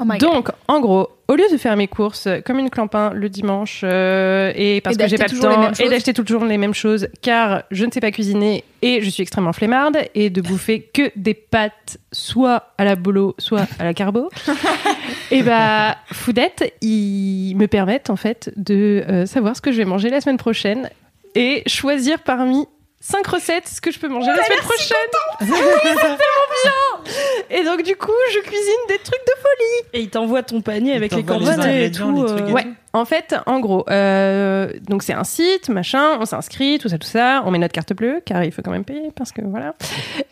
[0.00, 0.18] Oh God.
[0.18, 4.52] Donc, en gros, au lieu de faire mes courses comme une clampin le dimanche euh,
[4.54, 5.90] et parce Et que j'ai d'acheter pas le temps mêmes et choses.
[5.90, 9.52] d'acheter toujours les mêmes choses car je ne sais pas cuisiner et je suis extrêmement
[9.52, 14.28] flemmarde et de bouffer que des pâtes soit à la bolo soit à la carbo
[15.30, 19.84] et bah Foodette ils me permettent en fait de euh, savoir ce que je vais
[19.84, 20.90] manger la semaine prochaine
[21.34, 22.66] et choisir parmi
[23.02, 24.96] cinq recettes ce que je peux manger la semaine prochaine.
[25.40, 25.48] Oui,
[25.84, 26.16] c'est tellement
[26.64, 27.58] bien.
[27.58, 29.88] Et donc du coup je cuisine des trucs de folie.
[29.92, 32.22] Et ils t'envoient ton panier avec les quantités et ingrédients, tout.
[32.22, 36.18] les trucs et euh, Ouais, en fait, en gros, euh, donc c'est un site, machin,
[36.20, 38.70] on s'inscrit, tout ça, tout ça, on met notre carte bleue, car il faut quand
[38.70, 39.74] même payer, parce que voilà.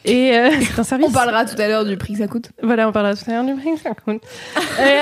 [0.05, 1.09] Et euh, c'est un service.
[1.09, 2.51] On parlera tout à l'heure du prix que ça coûte.
[2.63, 4.23] Voilà, on parlera tout à l'heure du prix que ça coûte.
[4.79, 5.01] Et,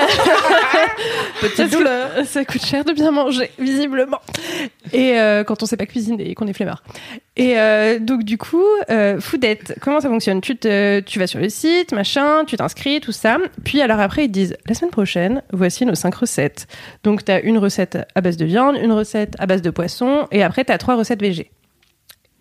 [1.41, 4.19] parce que Ça coûte cher de bien manger, visiblement.
[4.93, 6.81] Et euh, quand on sait pas cuisiner et qu'on est flemmard.
[7.35, 7.55] Et
[8.01, 8.65] donc, du coup,
[9.19, 10.41] Foodette, comment ça fonctionne?
[10.41, 13.37] Tu, te, tu vas sur le site, machin, tu t'inscris, tout ça.
[13.63, 16.67] Puis, alors après, ils te disent la semaine prochaine, voici nos cinq recettes.
[17.03, 20.27] Donc, tu as une recette à base de viande, une recette à base de poisson,
[20.31, 21.51] et après, tu as trois recettes végé.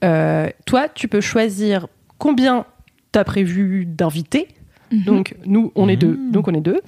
[0.05, 1.87] Euh, toi, tu peux choisir
[2.19, 2.67] combien
[3.13, 4.49] tu as prévu d'invités.
[4.91, 6.19] Donc, nous, on est deux.
[6.31, 6.81] Donc, on est deux.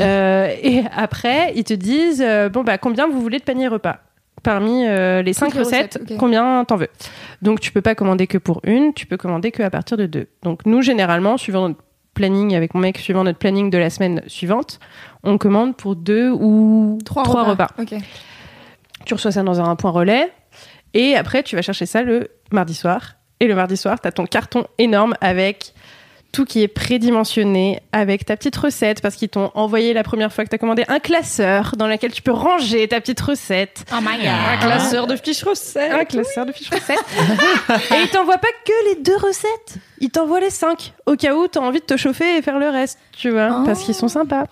[0.00, 4.00] Euh, et après, ils te disent euh, bon, bah, combien vous voulez de panier repas?
[4.42, 6.88] Parmi les cinq les recettes, combien t'en veux?
[7.42, 10.06] Donc, tu peux pas commander que pour une, tu peux commander que à partir de
[10.06, 10.28] deux.
[10.42, 11.82] Donc, nous, généralement, suivant notre
[12.14, 14.80] planning avec mon mec, suivant notre planning de la semaine suivante,
[15.22, 17.68] on commande pour deux ou Trois, repas.
[17.78, 17.94] Ok.
[19.06, 20.32] Tu reçois ça dans un point relais.
[20.94, 23.14] Et après, tu vas chercher ça le mardi soir.
[23.38, 25.72] Et le mardi soir, tu as ton carton énorme avec
[26.32, 30.44] tout qui est prédimensionné, avec ta petite recette, parce qu'ils t'ont envoyé la première fois
[30.44, 33.84] que tu as commandé un classeur dans lequel tu peux ranger ta petite recette.
[33.92, 34.60] Oh my Un god.
[34.60, 35.92] classeur de fiches recettes.
[35.92, 36.98] Un classeur de fiches recettes.
[37.90, 39.78] et ils t'envoient pas que les deux recettes.
[39.98, 40.92] Ils t'envoient les cinq.
[41.06, 43.58] Au cas où tu as envie de te chauffer et faire le reste, tu vois.
[43.60, 43.64] Oh.
[43.66, 44.44] Parce qu'ils sont sympas.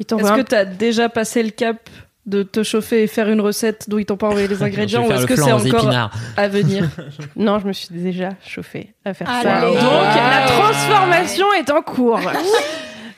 [0.00, 1.88] Est-ce un que t'as déjà passé le cap
[2.26, 5.12] de te chauffer et faire une recette dont ils t'ont pas envoyé les ingrédients ou
[5.12, 6.12] est-ce que c'est encore épinards.
[6.36, 6.88] à venir?
[7.36, 9.48] Non, je me suis déjà chauffée à faire Allez.
[9.48, 9.60] ça.
[9.60, 9.80] Donc,
[10.16, 12.20] la transformation est en cours.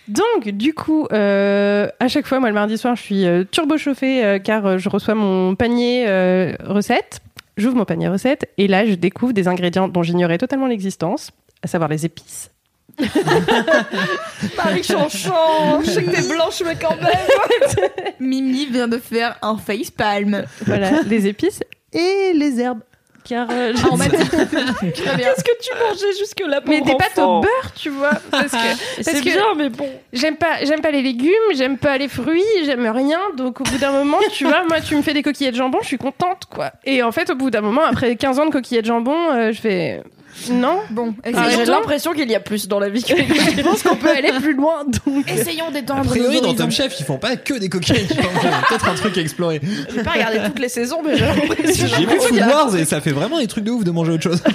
[0.08, 3.76] Donc, du coup, euh, à chaque fois, moi, le mardi soir, je suis euh, turbo
[3.76, 7.20] chauffée euh, car euh, je reçois mon panier euh, recette.
[7.56, 11.30] J'ouvre mon panier recette et là, je découvre des ingrédients dont j'ignorais totalement l'existence,
[11.62, 12.50] à savoir les épices.
[14.56, 17.88] Marie Chanchon, je sais que t'es blanche mais quand même.
[18.20, 20.44] Mimi vient de faire un facepalm.
[20.66, 21.60] Voilà, les épices
[21.92, 22.80] et les herbes.
[23.28, 24.16] Car euh, Ah, on m'a dit.
[24.16, 28.58] Qu'est-ce que tu mangeais jusque là mais des pâtes au beurre, tu vois, parce que
[28.98, 29.88] C'est parce que- bien mais bon.
[30.12, 33.18] J'aime pas, j'aime pas les légumes, j'aime pas les fruits, j'aime rien.
[33.36, 35.78] Donc au bout d'un moment, tu vois, moi tu me fais des coquillettes de jambon,
[35.82, 36.70] je suis contente quoi.
[36.84, 39.50] Et en fait, au bout d'un moment, après 15 ans de coquillettes de jambon, euh,
[39.52, 40.02] je fais
[40.50, 40.80] non.
[40.90, 43.82] Bon, Ah, essayons, J'ai l'impression qu'il y a plus dans la vie que Je pense
[43.82, 44.84] qu'on peut aller plus loin.
[44.84, 46.54] Donc essayons A d'étendre priori, nos dans.
[46.54, 48.06] Top Chef, ils font pas que des coquilles.
[48.10, 49.60] Il y a peut-être un truc à explorer.
[49.94, 53.00] j'ai pas regardé toutes les saisons mais j'ai l'impression J'ai vu Food Wars et ça
[53.00, 54.42] fait vraiment des trucs de ouf de manger autre chose.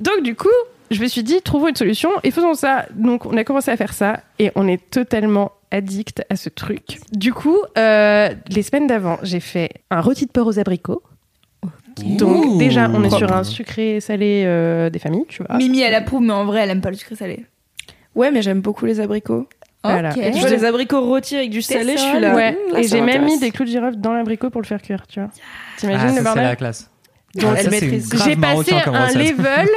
[0.00, 0.48] Donc du coup,
[0.90, 2.86] je me suis dit, trouvons une solution et faisons ça.
[2.94, 6.98] Donc on a commencé à faire ça et on est totalement addict à ce truc.
[7.12, 11.02] Du coup, euh, les semaines d'avant, j'ai fait un rôti de porc aux abricots.
[12.04, 12.58] Donc Ouh.
[12.58, 15.56] déjà, on est sur un sucré salé euh, des familles, tu vois.
[15.56, 17.44] Mimi, elle approuve, mais en vrai, elle aime pas le sucré salé.
[18.14, 19.48] Ouais mais j'aime beaucoup les abricots.
[19.84, 20.10] Voilà.
[20.10, 20.16] Ok.
[20.18, 22.34] Et tu vois les abricots rôtis avec du salé, je suis là.
[22.34, 24.66] Ouais, Mmh, là, et j'ai même mis des clous de girofle dans l'abricot pour le
[24.66, 25.30] faire cuire, tu vois.
[25.76, 26.90] T'imagines Ah, le ça, c'est bordel la classe.
[27.36, 27.62] Donc, Ah,
[28.26, 29.68] J'ai passé comme un level.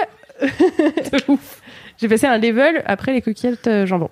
[0.41, 1.60] De ouf.
[2.01, 4.09] J'ai passé un level après les coquillettes euh, jambon.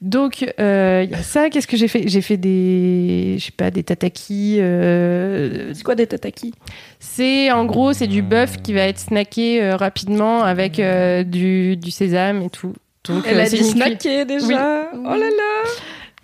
[0.00, 1.50] Donc euh, il y a ça.
[1.50, 2.04] Qu'est-ce que j'ai fait?
[2.08, 4.58] J'ai fait des, je sais pas, des tatakis.
[4.60, 6.52] euh, C'est quoi des tataki?
[7.00, 11.76] c'est en gros c'est du bœuf qui va être snacké euh, rapidement avec euh, du,
[11.76, 12.72] du sésame et tout.
[13.04, 14.88] Donc Elle euh, a dit snacker déjà.
[14.92, 15.00] Oui.
[15.04, 15.70] Oh là là.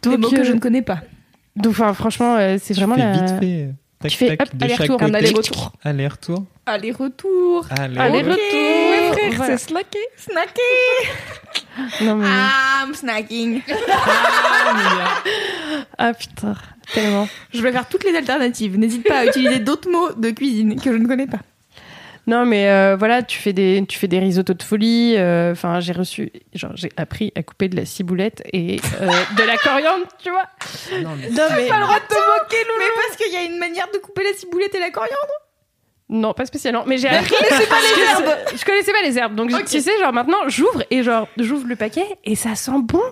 [0.02, 1.00] Des Donc, mots que euh, je ne connais pas.
[1.56, 3.12] donc enfin, franchement euh, c'est vraiment la.
[3.12, 3.68] vite fait.
[4.04, 5.16] Tac, Tu fais, tac, hop, de chaque aller-retour, côté.
[5.16, 5.72] aller-retour.
[5.82, 6.44] Aller-retour.
[6.66, 7.66] Aller-retour.
[7.78, 7.98] Aller.
[7.98, 8.36] Aller-retour.
[8.52, 9.56] Ouais, frère, Voilà.
[9.58, 9.98] c'est snacké.
[10.18, 10.62] Snacker.
[12.02, 13.62] Non, mais- I'm snacking.
[15.98, 16.54] Ah putain.
[16.92, 17.28] tellement.
[17.52, 18.78] Je vais faire toutes les alternatives.
[18.78, 21.38] N'hésite pas à utiliser d'autres mots de cuisine que je ne connais pas.
[22.26, 25.14] Non, mais euh, voilà, tu fais des, tu fais des risottos de folie.
[25.16, 29.06] euh, Enfin, j'ai reçu, genre, j'ai appris à couper de la ciboulette et euh,
[29.36, 30.44] de la coriandre, tu vois.
[31.02, 32.78] Non, mais- Non, mais Pas le droit de te moquer, Loulou.
[32.78, 35.14] Mais parce qu'il y a une manière de couper la ciboulette et la coriandre?
[36.08, 36.84] non, pas spécialement.
[36.86, 37.34] Mais j'ai appris.
[37.34, 38.38] Je connaissais pas les herbes.
[38.56, 39.64] Je connaissais pas les herbes, donc Ok.
[39.64, 43.02] tu sais, genre maintenant, j'ouvre et genre, j'ouvre le paquet et ça sent bon.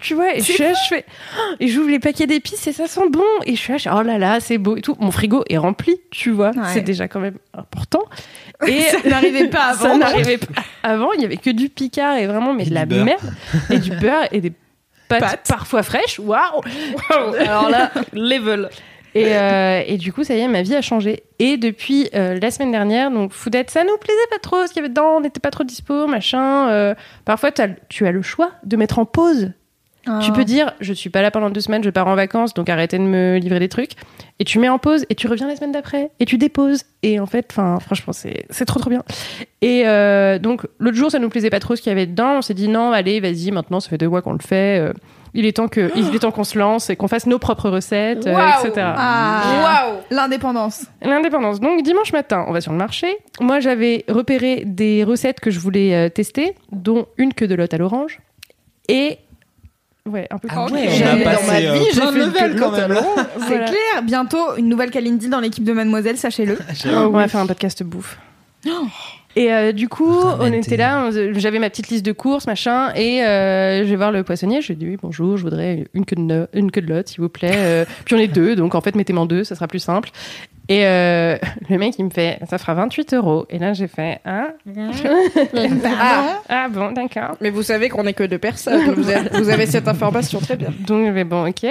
[0.00, 1.04] Tu vois, et je suis là, je fais,
[1.36, 3.22] Oh et j'ouvre les paquets d'épices et ça sent bon.
[3.44, 4.96] Et je suis là, je fais, oh là là, c'est beau et tout.
[4.98, 6.50] Mon frigo est rempli, tu vois.
[6.50, 6.62] Ouais.
[6.72, 8.04] C'est déjà quand même important.
[8.66, 9.98] Et ça n'arrivait pas Ça avant.
[9.98, 10.62] n'arrivait pas.
[10.82, 13.04] Avant, il y avait que du picard et vraiment, mais Et de la beurre.
[13.04, 13.32] merde.
[13.70, 14.52] Et du beurre et des
[15.08, 15.46] pâtes, Pâtes.
[15.48, 16.18] parfois fraîches.
[16.18, 16.62] Waouh!
[17.38, 18.70] Alors là, level.
[19.14, 21.24] Et, euh, et du coup, ça y est, ma vie a changé.
[21.40, 24.76] Et depuis euh, la semaine dernière, donc Foodette, ça nous plaisait pas trop, ce qu'il
[24.76, 26.68] y avait dedans, on n'était pas trop dispo, machin.
[26.70, 26.94] euh,
[27.24, 29.50] parfois, t'as- tu as le choix de mettre en pause.
[30.06, 30.20] Ah.
[30.22, 32.68] Tu peux dire, je suis pas là pendant deux semaines, je pars en vacances, donc
[32.68, 33.92] arrêtez de me livrer des trucs.
[34.38, 36.84] Et tu mets en pause et tu reviens la semaine d'après et tu déposes.
[37.02, 39.02] Et en fait, enfin, franchement, c'est c'est trop trop bien.
[39.60, 42.36] Et euh, donc l'autre jour, ça nous plaisait pas trop ce qu'il y avait dedans.
[42.38, 44.80] On s'est dit non, allez, vas-y, maintenant, ça fait deux mois qu'on le fait.
[44.80, 44.92] euh,
[45.32, 47.68] il est temps que, il est temps qu'on se lance et qu'on fasse nos propres
[47.70, 48.72] recettes, euh, etc.
[48.96, 49.84] Ah.
[49.86, 50.86] Waouh L'indépendance.
[51.02, 51.60] L'indépendance.
[51.60, 53.16] Donc dimanche matin, on va sur le marché.
[53.40, 57.78] Moi, j'avais repéré des recettes que je voulais tester, dont une queue de lotte à
[57.78, 58.20] l'orange
[58.88, 59.18] et
[60.10, 60.48] ouais, un peu.
[60.50, 62.92] Ah ouais, on a Jamais dans ma euh, vie, j'ai fait quand même.
[62.92, 63.02] là.
[63.38, 63.64] C'est Voilà.
[63.66, 64.02] clair.
[64.04, 66.58] Bientôt, une nouvelle Kalindi dans l'équipe de Mademoiselle, sachez-le.
[66.94, 68.18] On va faire un podcast bouffe.
[69.36, 73.22] Et euh, du coup, on était là, j'avais ma petite liste de courses, machin, et
[73.24, 76.48] euh, je vais voir le poissonnier, je lui dis bonjour, je voudrais une queue de,
[76.52, 77.52] une queue de lotte, s'il vous plaît.
[77.54, 80.10] Euh, puis on est deux, donc en fait, mettez-moi en deux, ça sera plus simple.
[80.70, 81.36] Et euh,
[81.68, 83.44] le mec, il me fait, ça fera 28 euros.
[83.50, 84.52] Et là, j'ai fait, ah,
[85.84, 86.38] Ah.
[86.48, 87.36] ah bon, d'accord.
[87.40, 88.94] Mais vous savez qu'on est que deux personnes.
[88.94, 90.72] Vous avez, vous avez cette information très bien.
[90.86, 91.66] Donc, je vais, bon, ok.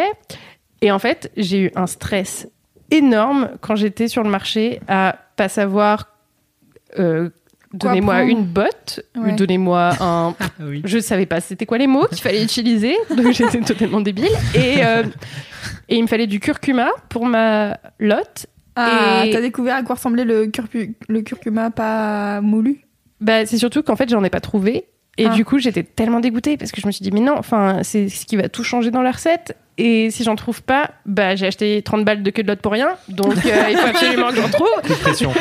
[0.82, 2.48] Et en fait, j'ai eu un stress
[2.92, 6.10] énorme quand j'étais sur le marché à pas savoir.
[7.00, 7.30] euh,
[7.72, 9.34] Donnez-moi une botte, Ouais.
[9.34, 10.34] donnez-moi un.
[10.42, 10.82] Ah oui.
[10.86, 14.28] Je savais pas c'était quoi les mots qu'il fallait utiliser, donc j'étais totalement débile.
[14.56, 15.04] Et, euh,
[15.88, 18.48] et il me fallait du curcuma pour ma lotte.
[18.80, 20.48] Ah, Et- t'as découvert à quoi ressemblait le
[21.22, 22.82] curcuma pas moulu?
[23.22, 24.86] Bah, c'est surtout qu'en fait, j'en ai pas trouvé.
[25.18, 25.30] Et Ah.
[25.30, 28.08] du coup, j'étais tellement dégoûtée parce que je me suis dit, mais non, enfin, c'est
[28.08, 29.58] ce qui va tout changer dans la recette.
[29.82, 32.74] Et si j'en trouve pas, bah, j'ai acheté 30 balles de queue de lotte pour
[32.74, 32.98] rien.
[33.08, 34.70] Donc, euh, il faut absolument que j'en trouve.
[35.00, 35.32] Pression.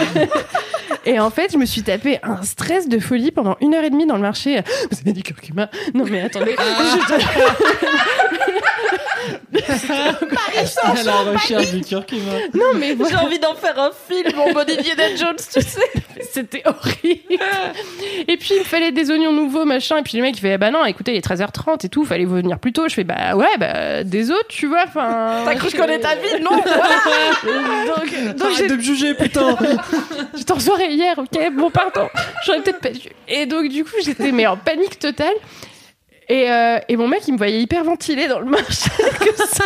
[1.04, 3.90] Et en fait, je me suis tapé un stress de folie pendant une heure et
[3.90, 4.60] demie dans le marché.
[4.92, 6.54] Vous avez du curcuma Non, mais attendez.
[10.84, 12.32] à la recherche du curcuma.
[12.54, 15.80] non, mais J'ai envie d'en faire un film en mode Indiana Jones, tu sais.
[16.40, 17.42] C'était horrible.
[18.28, 19.98] Et puis, il me fallait des oignons nouveaux, machin.
[19.98, 22.24] Et puis, le mec, il fait, bah non, écoutez, il est 13h30 et tout, fallait
[22.24, 22.88] venir plus tôt.
[22.88, 24.84] Je fais, bah ouais, bah des autres, tu vois.
[24.86, 25.42] Enfin.
[25.44, 26.40] T'as cru que je connais ta vie?
[26.42, 26.88] Non voilà.
[27.86, 29.56] Donc, donc Arrête j'ai- de me juger, putain
[30.36, 32.08] j'étais en soirée hier, ok, bon, pardon.
[32.44, 33.08] J'aurais peut-être pas dû.
[33.28, 35.34] Et donc, du coup, j'étais mais en panique totale.
[36.30, 39.64] Et, euh, et mon mec, il me voyait hyper ventilé dans le marché que ça.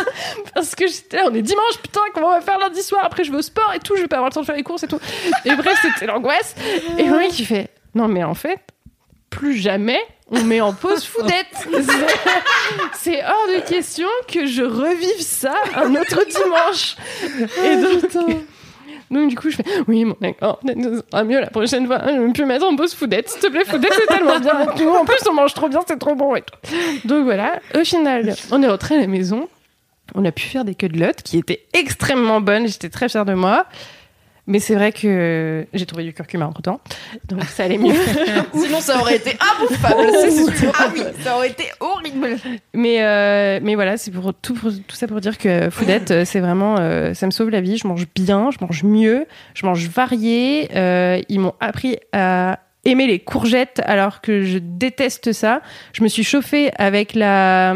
[0.53, 3.01] Parce que j'étais là, on est dimanche, putain, comment on va faire lundi soir?
[3.03, 4.55] Après, je vais au sport et tout, je vais pas avoir le temps de faire
[4.55, 4.99] les courses et tout.
[5.45, 6.55] Et bref, c'était l'angoisse.
[6.97, 8.59] Et mon mec, il fait Non, mais en fait,
[9.29, 9.99] plus jamais
[10.31, 11.67] on met en pause foudette.
[12.93, 16.95] C'est- hors de question que je revive ça un autre dimanche.
[17.63, 18.37] Et donc.
[19.13, 22.01] Donc du coup je fais oui bon d'accord ce sera mieux la prochaine fois.
[22.05, 23.65] Je vais plus mettre en pause foudette s'il te plaît.
[23.65, 24.53] Foudette c'est tellement bien.
[24.99, 27.07] En plus on mange trop bien c'est trop bon et tout.
[27.07, 27.59] Donc voilà.
[27.75, 29.47] Au final on est rentré à la maison.
[30.15, 32.67] On a pu faire des queues de lotte qui étaient extrêmement bonnes.
[32.67, 33.65] J'étais très fière de moi
[34.47, 36.81] mais c'est vrai que j'ai trouvé du curcuma entre temps
[37.29, 37.93] donc ça allait mieux
[38.53, 40.71] Sinon, ça aurait été imbouffable, c'est sûr.
[40.77, 42.37] Ah oui, ça aurait été horrible.
[42.73, 46.25] Mais, euh, mais voilà, c'est pour tout, pour tout ça pour dire que Foodette, euh,
[46.25, 47.77] c'est vraiment, euh, ça me sauve la vie.
[47.77, 50.69] Je mange bien, je mange mieux, je mange varié.
[50.75, 55.61] Euh, ils m'ont appris à aimer les courgettes alors que je déteste ça.
[55.93, 57.73] Je me suis chauffée avec la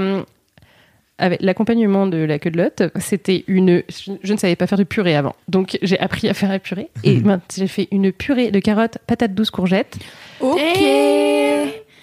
[1.20, 3.84] avec l'accompagnement de la queue de lotte, c'était une.
[4.24, 6.90] Je, ne savais pas faire de purée avant, donc j'ai appris à faire la purée.
[7.04, 9.98] Et maintenant, j'ai fait une purée de carottes, patates douces, courgettes.
[10.40, 10.60] Ok.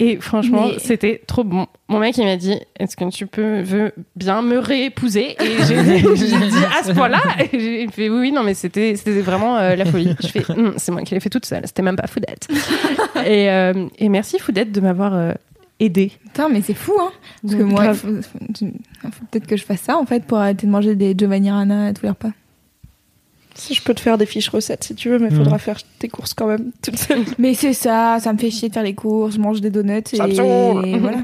[0.00, 1.66] Et franchement, Mais- c'était trop bon.
[1.88, 5.36] Mon mec, il m'a dit Est-ce que tu peux veux bien me réépouser?
[5.40, 5.82] Et j'ai
[6.26, 7.20] dit à ce point-là.
[7.52, 10.14] Et j'ai fait Oui, oui, non, mais c'était c'était vraiment euh, la folie.
[10.20, 11.62] Je fais Hum, C'est moi qui l'ai fait toute seule.
[11.66, 12.48] C'était même pas Foudette.
[13.24, 15.32] et, euh, et merci Foudette de m'avoir euh,
[15.80, 16.12] aidé.
[16.24, 17.10] Putain, mais c'est fou, hein.
[17.42, 17.96] Parce que Donc, moi, il grave.
[17.96, 18.66] faut, faut-
[19.10, 21.86] faut peut-être que je fasse ça, en fait, pour arrêter de manger des Giovanni Rana
[21.88, 22.30] à tous les repas.
[23.56, 25.78] Si je peux te faire des fiches recettes si tu veux, mais il faudra faire
[26.00, 27.20] tes courses quand même toute seule.
[27.38, 30.02] Mais c'est ça, ça me fait chier de faire les courses, je mange des donuts
[30.12, 30.98] et saoule.
[31.00, 31.18] voilà.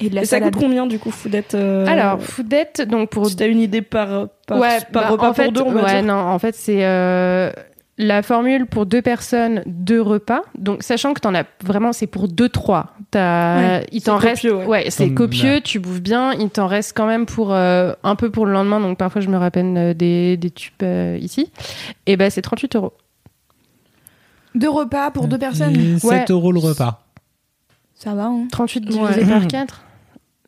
[0.00, 3.28] Et de la Et ça coûte combien du coup, Foodette euh, Alors, Foodette, donc pour
[3.28, 5.72] si t'as une idée par, par, ouais, par bah, repas en fait, pour deux, on
[5.72, 7.50] va ouais, dire non, en fait, c'est euh,
[7.98, 10.42] la formule pour deux personnes, deux repas.
[10.58, 12.94] Donc, sachant que t'en as vraiment, c'est pour deux, trois.
[13.10, 14.90] T'as, Ouais, il t'en reste, copieux, ouais.
[14.90, 16.32] c'est copieux, tu bouffes bien.
[16.34, 18.80] Il t'en reste quand même pour euh, un peu pour le lendemain.
[18.80, 21.50] Donc, parfois, je me rappelle euh, des, des tubes euh, ici.
[22.06, 22.92] Et ben, c'est 38 euros.
[24.54, 25.74] Deux repas pour deux personnes.
[25.76, 26.24] Et 7 Ouais.
[26.30, 27.02] euros le repas.
[27.94, 28.46] Ça va, hein.
[28.52, 29.24] 38 divisé Ouais.
[29.26, 29.82] par 4.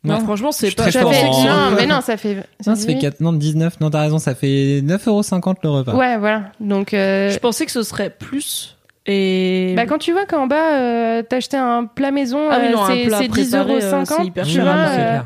[0.03, 2.35] Non, franchement, c'est pas très Ça fait, non, mais non, ça fait.
[2.65, 5.93] Non, ça fait 4, non, 19, non, t'as raison, ça fait 9,50€ le repas.
[5.93, 6.51] Ouais, voilà.
[6.61, 8.77] Donc, euh, Je pensais que ce serait plus.
[9.05, 9.73] Et.
[9.75, 12.85] Bah, quand tu vois qu'en bas, euh, t'achetais un plat maison, Ah oui, euh, non,
[12.87, 13.81] c'est plat c'est 10,50 préparé, euros.
[13.83, 15.19] euh, c'est hyper tu cher, vois, c'est euh,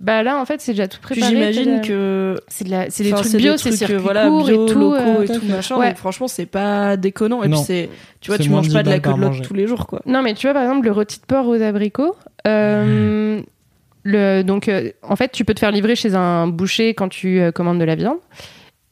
[0.00, 1.34] bah là, en fait, c'est déjà tout Puis préparé.
[1.52, 2.40] j'imagine t'as- que.
[2.48, 4.44] C'est de la- c'est des Enfin, trucs c'est bio, des c'est circuit euh, voilà, court
[4.44, 4.78] bio, et tout.
[4.78, 5.76] locaux euh, et tout machin.
[5.76, 5.88] Ouais.
[5.88, 7.42] Donc franchement, c'est pas déconnant.
[7.42, 7.56] Et Non.
[7.58, 9.14] puis c'est, tu vois, C'est tu manges de pas de la 10 balles queue de
[9.14, 9.42] par l'autre manger.
[9.48, 10.00] tous les jours, quoi.
[10.06, 12.14] Non, mais tu vois, par exemple, le rôti de porc aux abricots.
[12.46, 13.40] euh,
[14.06, 17.40] le, donc, euh, en fait, tu peux te faire livrer chez un boucher quand tu
[17.40, 18.18] euh, commandes de la viande.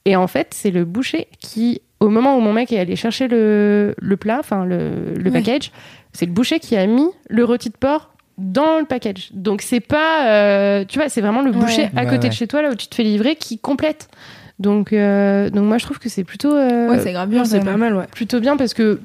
[0.04, 3.26] Et en fait, c'est le boucher qui, au moment où mon mec est allé chercher
[3.28, 5.30] le, le plat, enfin le, le Ouais.
[5.30, 5.72] package,
[6.12, 9.30] c'est le boucher qui a mis le rôti de porc dans le package.
[9.32, 10.26] Donc, c'est pas.
[10.28, 12.28] euh, tu vois, c'est vraiment le boucher à Ouais, côté ouais.
[12.28, 14.08] de chez toi, là où tu te fais livrer, qui complète.
[14.58, 16.52] Donc, euh, donc moi, je trouve que c'est plutôt.
[16.54, 17.44] euh, Ouais, c'est grave bien.
[17.44, 18.06] c'est pas mal, ouais.
[18.12, 19.00] plutôt bien parce que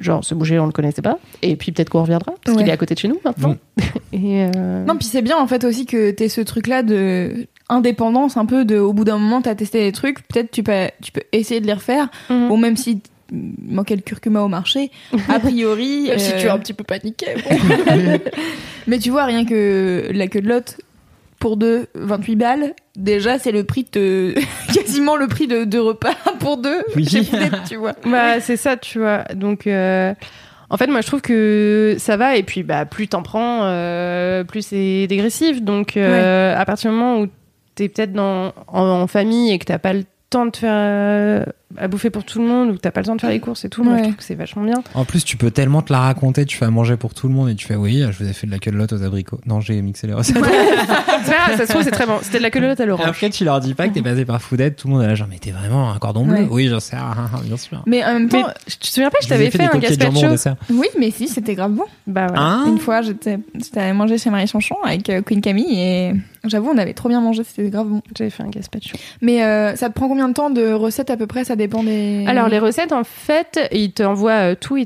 [0.00, 2.62] genre ce bouger on le connaissait pas et puis peut-être qu'on reviendra parce Ouais.
[2.64, 3.56] qu'il est à côté de chez nous maintenant
[4.12, 8.36] et euh, Non, puis c'est bien en fait aussi que t'aies ce truc-là de indépendance,
[8.36, 8.76] un peu de.
[8.78, 11.66] Au bout d'un moment, t'as testé des trucs, peut-être tu peux, tu peux essayer de
[11.66, 12.08] les refaire.
[12.28, 12.48] mhm.
[12.48, 13.00] Bon, même si
[13.32, 14.90] manquait le curcuma au marché,
[15.30, 16.10] a priori.
[16.18, 17.26] Si euh, tu es un petit peu paniqué.
[18.86, 20.76] Mais tu vois, rien que la queue de lot
[21.44, 24.34] pour deux, 28 balles, déjà c'est le prix de.
[24.74, 27.06] quasiment le prix de deux repas pour deux Oui.
[27.68, 27.92] tu vois.
[28.06, 30.14] bah c'est ça tu vois donc euh,
[30.70, 34.42] en fait moi je trouve que ça va et puis bah plus t'en prends euh,
[34.44, 37.26] plus c'est dégressif donc euh, à partir du moment où
[37.74, 41.44] t'es peut-être dans en, en famille et que t'as pas le temps de faire euh,
[41.76, 43.40] à bouffer pour tout le monde ou que t'as pas le temps de faire les
[43.40, 44.02] courses et tout moi je Ouais.
[44.04, 46.64] trouve que c'est vachement bien En plus, tu peux tellement te la raconter, tu fais
[46.64, 48.52] à manger pour tout le monde et tu fais oui, je vous ai fait de
[48.52, 49.40] la queue aux abricots.
[49.46, 50.36] Non, j'ai mixé les recettes.
[50.36, 51.24] grave,
[51.56, 53.60] ça se trouve c'est très bon c'était de la queue à l'orange Après, tu leur
[53.60, 55.50] dis pas que t'es passé par Foodette, tout le monde est là, genre, mais t'es
[55.50, 56.48] vraiment un cordon bleu Ouais.
[56.50, 57.82] Oui, j'en sais, ah, ah, bien sûr.
[57.86, 60.28] Mais en même mais temps, tu te souviens pas je t'avais fait fait, un gazpacho
[60.28, 60.56] dessert.
[60.70, 61.84] oui, mais si, c'était grave bon.
[62.06, 62.42] bah voilà.
[62.42, 66.12] Hein Une fois, j'étais j'étais allée manger chez Marie Chanchon avec euh, Queen Camille et
[66.44, 68.02] j'avoue, on avait trop bien mangé, c'était grave bon.
[68.16, 71.16] j'avais fait un gazpacho Mais euh, ça te prend combien de temps de recettes à
[71.16, 71.56] peu près Ça
[72.26, 74.76] Alors les recettes en fait, ils t'envoient euh, tout.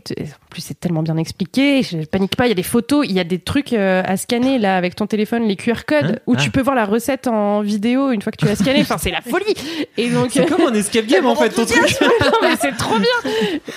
[0.49, 1.83] En plus c'est tellement bien expliqué.
[1.83, 2.47] Je panique pas.
[2.47, 4.95] Il y a des photos, il y a des trucs euh, à scanner là avec
[4.97, 6.41] ton téléphone, les QR codes Hein où Ah.
[6.41, 8.81] tu peux voir la recette en vidéo une fois que tu as scanné.
[8.81, 9.55] Enfin c'est la folie.
[9.99, 11.79] Et donc C'est comme un escape game en fait, ton truc.
[12.01, 13.31] non, mais c'est trop bien.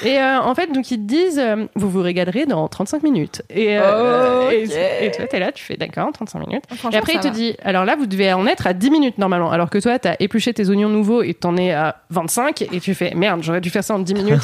[0.06, 3.42] Et euh, en fait, donc ils te disent, euh, vous vous régalerez dans 35 minutes.
[3.50, 4.54] Et, euh, Ok.
[4.54, 6.64] et, et toi, t'es là, tu fais d'accord, 35 minutes.
[6.94, 7.34] Et après, il te va.
[7.34, 9.52] dit, alors là, vous devez en être à 10 minutes normalement.
[9.52, 12.62] Alors que toi, t'as épluché tes oignons nouveaux et t'en es à 25.
[12.72, 14.42] Et tu fais, merde, j'aurais dû faire ça en 10 minutes.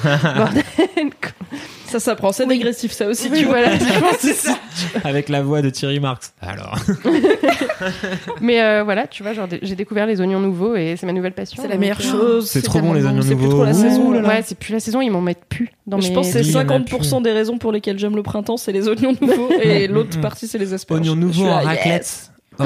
[1.87, 2.31] Ça, ça prend.
[2.31, 3.57] C'est dégressif, ça aussi, Oui, tu vois.
[4.19, 4.57] ça.
[5.03, 6.33] Avec la voix de Thierry Marx.
[6.41, 6.77] Alors.
[8.41, 11.33] Mais euh, voilà, tu vois, genre, j'ai découvert les oignons nouveaux et c'est ma nouvelle
[11.33, 11.61] passion.
[11.61, 12.49] C'est la meilleure euh, chose.
[12.49, 13.57] C'est trop bon les oignons C'est plus nouveaux.
[13.57, 14.27] trop la saison, là.
[14.27, 16.13] Ouais, c'est plus la saison, ils m'en mettent plus dans Je mes...
[16.13, 18.23] pense que c'est Oui, il y en a 50% des raisons pour lesquelles j'aime le
[18.23, 20.99] printemps, c'est les oignons nouveaux, et l'autre partie, c'est les asperges.
[21.01, 21.85] Oignons nouveaux en là, raclette.
[22.03, 22.31] yes.
[22.59, 22.63] Oh,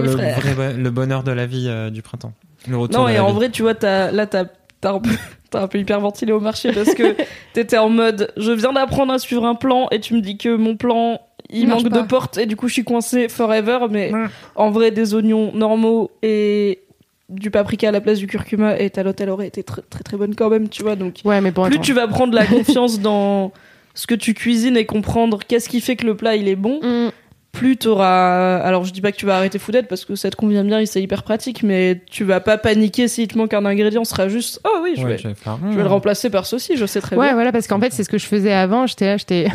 [0.00, 2.32] oui, le, vrai le bonheur de la vie euh, du printemps.
[2.66, 3.34] Le retour Non, et en vie.
[3.34, 4.46] vrai, tu vois, là, t'as,
[4.80, 5.10] t'as un peu,
[5.52, 7.14] t'as un peu hyper ventilé au marché parce que
[7.52, 10.54] t'étais en mode, je viens d'apprendre à suivre un plan et tu me dis que
[10.56, 12.02] mon plan, il marche manque pas.
[12.02, 14.24] de porte et du coup, je suis coincé forever, mais Ouais.
[14.56, 16.80] en vrai, des oignons normaux et
[17.28, 20.16] du paprika à la place du curcuma et ta elle aurait été très, très, très
[20.18, 21.20] bonne quand même, tu vois, donc.
[21.24, 21.82] Ouais, mais bon, plus attends.
[21.82, 23.52] tu vas prendre la confiance dans
[23.94, 26.80] ce que tu cuisines et comprendre qu'est-ce qui fait que le plat il est bon,
[26.82, 27.10] Mm.
[27.52, 28.56] Plus t'auras.
[28.58, 30.80] Alors je dis pas que tu vas arrêter Foodette parce que ça te convient bien
[30.80, 34.10] et c'est hyper pratique, mais tu vas pas paniquer s'il te manque un ingrédient, ce
[34.10, 35.58] sera juste oh oui, je, Ouais, vais, je vais faire.
[35.70, 37.34] je vais le remplacer par ceci, je sais très Ouais, bien.
[37.34, 38.86] voilà, parce qu'en fait, c'est ce que je faisais avant.
[38.86, 39.46] J'étais là, j'étais.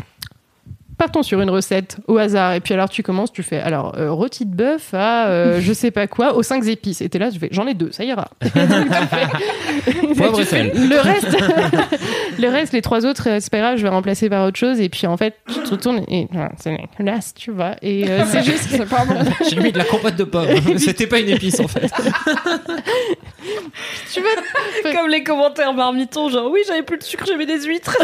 [0.98, 2.54] Partons sur une recette au hasard.
[2.54, 5.72] Et puis alors, tu commences, tu fais alors euh, rôti de bœuf à euh, je
[5.74, 7.02] sais pas quoi, aux 5 épices.
[7.02, 8.30] Et t'es là, je fais j'en ai deux, ça ira.
[8.45, 10.89] Et donc, tu fais- Poivre tu et fais sel.
[10.89, 11.38] Le reste,
[12.39, 14.80] le reste, les trois autres, euh, c'est pas grave, je vais remplacer par autre chose.
[14.82, 17.76] Et puis en fait, tu te retournes et voilà, c'est là, tu vois.
[17.84, 19.16] Et euh, c'est juste, c'est pas bon.
[19.50, 20.48] J'ai mis de la compote de pommes.
[20.78, 21.91] C'était pas une épice en fait.
[24.14, 27.95] Tu vois, Comme les commentaires marmitons, genre oui, j'avais plus de sucre, j'avais des huîtres.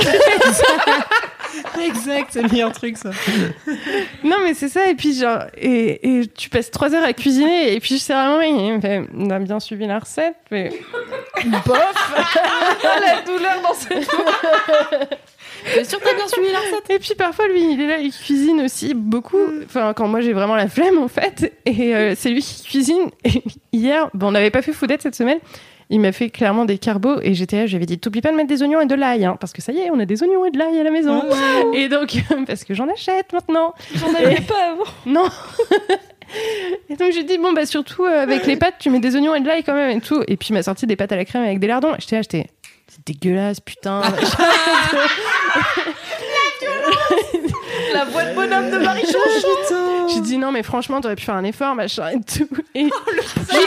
[1.84, 3.11] exact, c'est le meilleur truc ça.
[4.23, 4.89] Non, mais c'est ça.
[4.89, 7.73] Et puis, genre, et, et tu passes trois heures à cuisiner.
[7.73, 10.71] Et puis, je sais vraiment, il me fait, on a bien suivi la recette, mais
[11.65, 12.13] bof.
[12.84, 14.09] la douleur dans cette
[15.73, 16.89] Bien sûr, t'as bien suivi la recette?
[16.89, 19.38] Et puis parfois, lui, il est là, il cuisine aussi beaucoup.
[19.65, 21.53] Enfin, quand moi j'ai vraiment la flemme, en fait.
[21.65, 23.09] Et euh, c'est lui qui cuisine.
[23.23, 25.39] Et hier, bon, on n'avait pas fait foudette cette semaine.
[25.89, 28.49] Il m'a fait clairement des carbos et j'étais là, j'avais dit, t'oublies pas de mettre
[28.49, 30.45] des oignons et de l'ail, hein, parce que ça y est, on a des oignons
[30.45, 31.23] et de l'ail à la maison.
[31.73, 32.15] Et donc,
[32.47, 33.73] parce que j'en achète maintenant.
[33.95, 34.84] J'en avais pas avant.
[35.05, 35.29] Non.
[36.89, 39.36] Et donc j'ai dit bon bah surtout euh, avec les pâtes tu mets des oignons
[39.36, 41.15] et de l'ail quand même et tout et puis il m'a sorti des pâtes à
[41.15, 42.47] la crème avec des lardons j'étais j'étais
[42.88, 44.01] c'est dégueulasse putain
[47.32, 47.32] La
[48.06, 49.04] voix de bonhomme de Marie
[50.14, 52.84] j'ai dit non mais franchement t'aurais pu faire un effort machin et tout et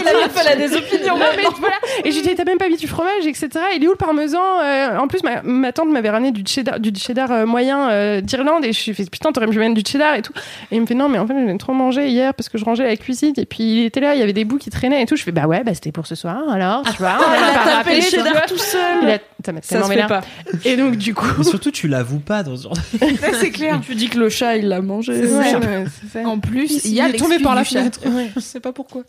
[0.04, 1.16] la meuf, elle a des opinions.
[1.16, 1.76] non, mais voilà.
[2.04, 3.48] Et j'ai dit, t'as même pas mis du fromage, etc.
[3.76, 6.80] Il est où le parmesan Euh, En plus, ma, ma tante m'avait ramené du cheddar,
[6.80, 9.82] du cheddar euh, moyen euh, d'Irlande et je suis fait, putain, t'aurais pu mettre du
[9.88, 10.32] cheddar et tout.
[10.70, 12.58] Et il me fait, non, mais en fait, j'en ai trop mangé hier parce que
[12.58, 14.70] je rangeais la cuisine et puis il était là, il y avait des bouts qui
[14.70, 15.16] traînaient et tout.
[15.16, 17.16] Je fais, bah ouais, bah c'était pour ce soir alors, tu vois.
[17.20, 18.40] On a a pas tapé rappelé, le tu cheddar vois.
[18.42, 18.80] tout seul.
[19.02, 20.08] Il a- ça m'a Ça tellement se fait vénère.
[20.08, 20.22] pas.
[20.64, 21.26] Et donc, du coup.
[21.38, 22.80] Mais surtout, tu l'avoues pas dans ce genre de...
[23.40, 23.80] c'est clair.
[23.86, 25.12] Tu dis que le chat, il l'a mangé.
[25.12, 25.54] Ouais, Ouais.
[25.56, 26.28] ouais, c'est ça.
[26.28, 28.00] En plus, il y a il est tombé par la fenêtre.
[28.06, 28.30] Ouais.
[28.34, 29.02] Je sais pas pourquoi.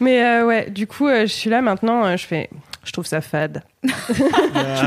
[0.00, 2.50] Mais euh, ouais, du coup, euh, je suis là maintenant, euh, je fais,
[2.84, 3.62] je trouve ça fade.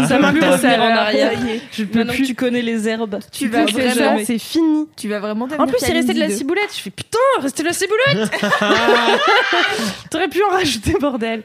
[0.07, 1.31] Ça m'a Plus revenir en arrière.
[1.71, 2.27] Je peux Maintenant que plus.
[2.27, 3.17] tu connais les herbes.
[3.31, 4.85] Tu vas ça, vraiment, c'est fini.
[4.95, 6.69] tu vas vraiment En plus, il restait de la ciboulette.
[6.75, 8.31] Je fais putain, restait de la ciboulette.
[10.11, 11.41] T'aurais pu en rajouter, bordel.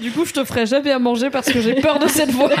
[0.00, 2.50] Du coup, je te ferai jamais à manger parce que j'ai peur de cette voix.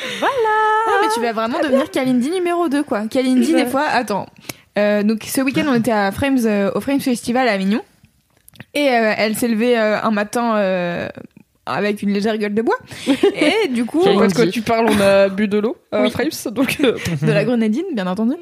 [0.00, 3.08] Ah, mais tu vas vraiment devenir Kalindi numéro 2, quoi.
[3.08, 4.26] Kalindi, des fois, attends.
[4.78, 7.82] Euh, donc, ce week-end, on était à Frames, euh, au Frames Festival à Avignon.
[8.74, 11.08] Et euh, elle s'est levée euh, un matin euh,
[11.68, 12.78] avec une légère gueule de bois.
[13.06, 14.02] Et du coup.
[14.02, 16.10] Parce que tu parles, on a bu de l'eau Oui.
[16.10, 18.34] Frames, donc euh, de la grenadine, bien entendu.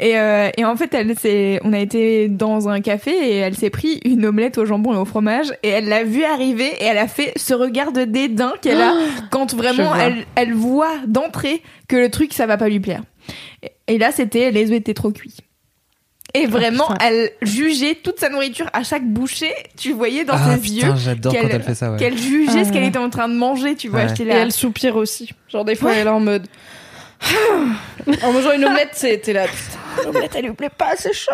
[0.00, 3.56] Et, euh, et en fait, elle s'est, on a été dans un café et elle
[3.56, 6.84] s'est pris une omelette au jambon et au fromage et elle l'a vu arriver et
[6.84, 8.94] elle a fait ce regard de dédain qu'elle a
[9.30, 13.02] quand Je vraiment elle, elle voit d'entrée que le truc ça va pas lui plaire.
[13.62, 15.36] Et, et là, c'était les œufs étaient trop cuits.
[16.36, 17.06] Et vraiment, putain.
[17.06, 19.52] elle jugeait toute sa nourriture à chaque bouchée.
[19.78, 21.96] Tu voyais dans Ah ses yeux j'adore quand qu'elle- elle fait ça, ouais.
[21.98, 22.88] qu'elle jugeait Ah ce qu'elle ouais.
[22.88, 23.76] était en train de manger.
[23.76, 24.14] Tu vois, Ouais.
[24.18, 24.34] et là.
[24.38, 25.30] elle soupire aussi.
[25.48, 25.98] Genre des fois, Ouais.
[25.98, 26.46] elle est en mode.
[28.22, 29.44] en mangeant une omelette, c'était là.
[29.46, 31.30] Putain, l'omelette, elle lui plaît pas, c'est chaud.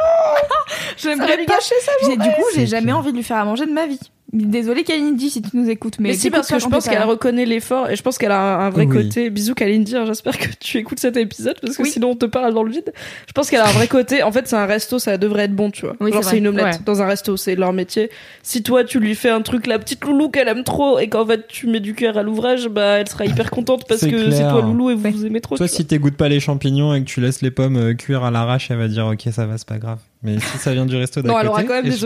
[0.99, 1.55] J'aimerais lui pas.
[1.55, 3.87] gâcher sa J'ai- Du coup, j'ai jamais envie de lui faire à manger de ma
[3.87, 3.99] vie.
[4.33, 7.47] Désolée Kalindi si tu nous écoutes, mais, Mais, si, parce que je pense qu'elle reconnaît
[7.47, 9.03] l'effort et je pense qu'elle a un, un vrai Oui.
[9.05, 9.29] côté.
[9.29, 11.91] Bisous Kalindi, hein, j'espère que tu écoutes cet épisode parce que Oui.
[11.91, 12.93] sinon on te parle dans le vide.
[13.27, 14.23] Je pense qu'elle a un vrai côté.
[14.23, 15.97] En fait, c'est un resto, ça devrait être bon, tu vois.
[15.99, 16.81] Oui, Genre, c'est une omelette Ouais.
[16.87, 18.09] dans un resto, c'est leur métier.
[18.45, 21.27] Si toi, tu lui fais un truc, la petite loulou qu'elle aime trop et qu'en
[21.27, 24.49] fait tu mets du cœur à l'ouvrage, bah elle sera hyper contente parce que c'est
[24.49, 25.11] toi loulou et vous Ouais.
[25.11, 25.57] vous aimez trop.
[25.57, 28.23] Toi, tu si t'égoutes pas les champignons et que tu laisses les pommes euh, cuire
[28.23, 29.99] à l'arrache, elle va dire ok, ça va, c'est pas grave.
[30.23, 32.05] Mais si ça vient du resto d'à Non, côté, elle aura quand même des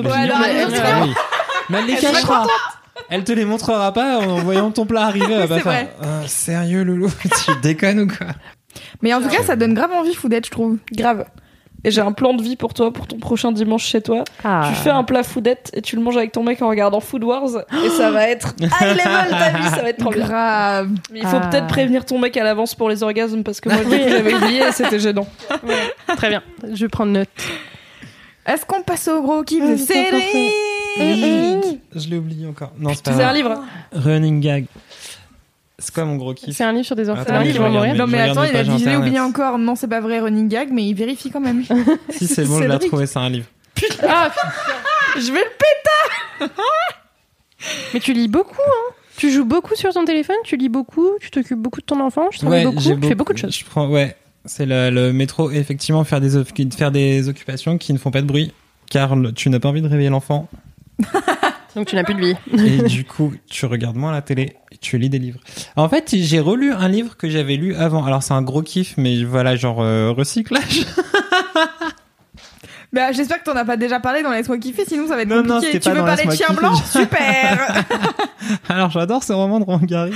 [1.71, 2.47] mais elle- les cachera.
[3.11, 5.35] Elle te les montrera pas en voyant ton plat arriver.
[5.35, 5.89] Elle va faire.
[6.01, 7.11] Ah, sérieux, Loulou
[7.45, 8.29] Tu déconnes ou quoi?
[9.03, 10.79] Mais en tout cas, ça donne grave envie foudette, je trouve.
[10.93, 11.25] Grave.
[11.87, 14.25] Et j'ai un plan de vie pour toi, pour ton prochain dimanche chez toi.
[14.43, 14.69] Ah.
[14.71, 17.25] Tu fais un plat foodette et tu le manges avec ton mec en regardant Food
[17.25, 17.51] Wars
[17.85, 20.25] et ça va être high level ta vie, ça va être trop bien.
[20.27, 20.89] Grave.
[21.13, 21.47] Mais il faut Ah.
[21.49, 24.73] peut-être prévenir ton mec à l'avance pour les orgasmes parce que moi j'avais oublié et
[24.73, 25.27] c'était gênant.
[26.17, 26.43] Très bien.
[26.73, 27.29] Je vais prendre note.
[28.47, 29.85] Est-ce qu'on passe au gros kiff de j'ai
[30.97, 32.73] Je l'ai oublié encore.
[32.79, 33.63] Non, c'est pas C'est un livre.
[33.93, 34.67] Running gag.
[35.79, 37.95] C'est quoi mon gros kiff C'est un livre sur des orphelins qui vont mourir.
[37.95, 39.59] Non mais attends, il a dit je l'ai oublié encore.
[39.59, 41.65] Non, c'est pas vrai, running gag, mais il vérifie quand même.
[42.11, 43.47] Si c'est bon, je l'ai retrouvé, c'est un livre.
[44.09, 44.31] Ah,
[45.17, 46.47] Je vais le
[47.95, 51.31] mais tu lis beaucoup, hein Tu joues beaucoup sur ton téléphone, tu lis beaucoup, tu
[51.31, 53.57] t'occupes beaucoup de ton enfant, tu travailles beaucoup, j'ai tu fais beaucoup de choses.
[53.57, 57.93] Je prends, ouais, c'est le, le métro, effectivement, faire des, off- faire des occupations qui
[57.93, 58.53] ne font pas de bruit,
[58.91, 60.49] car le- tu n'as pas envie de réveiller l'enfant.
[61.77, 62.37] Donc tu n'as plus de vie.
[62.53, 65.41] Et du coup, tu regardes moins la télé et tu lis des livres.
[65.75, 68.05] En fait, j'ai relu un livre que j'avais lu avant.
[68.05, 70.87] Alors, c'est un gros kiff, mais voilà, genre euh, recyclage.
[72.93, 75.29] Bah, j'espère que t'en as pas déjà parlé dans Laisse-moi kiffer, sinon ça va être
[75.29, 75.81] Non, compliqué.
[75.81, 76.77] tu veux parler de chien blanc.
[76.77, 77.85] Super
[78.69, 80.13] Alors, j'adore ce roman de Roland Gary.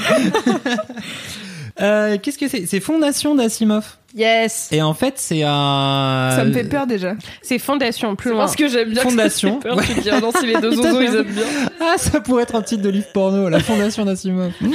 [1.81, 2.67] Euh, Qu'est-ce que c'est?
[2.67, 3.97] C'est Fondation d'Asimov.
[4.17, 4.69] Yes.
[4.73, 6.33] Et en fait, c'est un.
[6.35, 7.15] Ça me fait peur déjà.
[7.43, 8.41] C'est fondation, plus loin.
[8.41, 9.59] parce que j'aime bien Fondation.
[9.59, 11.23] Que ça fait peur, tu te dis, ah non, si les deux zozos ils aiment
[11.25, 11.45] bien.
[11.81, 14.53] Ah, ça pourrait être un titre de livre porno, la Fondation d'Asimov.
[14.61, 14.71] Mmh,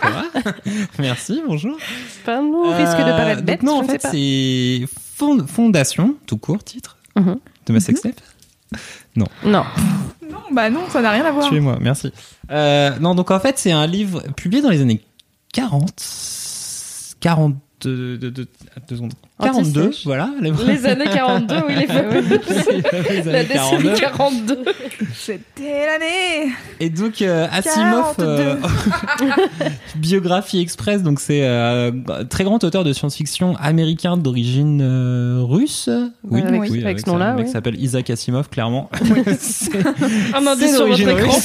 [0.00, 0.52] quoi?
[0.98, 1.76] Merci, bonjour.
[2.24, 3.62] Pas nous, risque de Euh, paraître donc bête.
[3.62, 4.86] non, en fait, c'est
[5.16, 7.38] fond- Fondation, tout court, titre, Mhm.
[7.66, 8.20] de ma sextape.
[9.16, 9.26] Non.
[9.42, 9.64] Non,
[10.52, 11.48] bah non, ça n'a rien à voir.
[11.48, 12.12] Tuez-moi, merci.
[12.50, 15.00] Euh, non, donc en fait, c'est un livre publié dans les années
[15.52, 15.92] 40,
[17.20, 18.46] 40, de, de, de-
[18.88, 19.12] deux secondes.
[19.42, 20.04] 42, Anti-sèche.
[20.04, 20.30] voilà.
[20.40, 22.24] Les, Les années 42, oui, les fameuses.
[22.28, 24.56] les La années décennie 42.
[24.56, 24.64] 42.
[25.14, 28.56] C'était l'année Et donc euh, Asimov, euh,
[29.96, 31.90] biographie express, donc c'est euh,
[32.28, 35.88] très grand auteur de science-fiction américain d'origine euh, russe.
[36.24, 37.46] Oui, avec- oui, avec ce nom-là, ouais.
[37.46, 38.90] s'appelle Isaac Asimov, clairement.
[39.38, 39.70] C'est-
[40.34, 41.38] Un indice sur votre d'origine écran.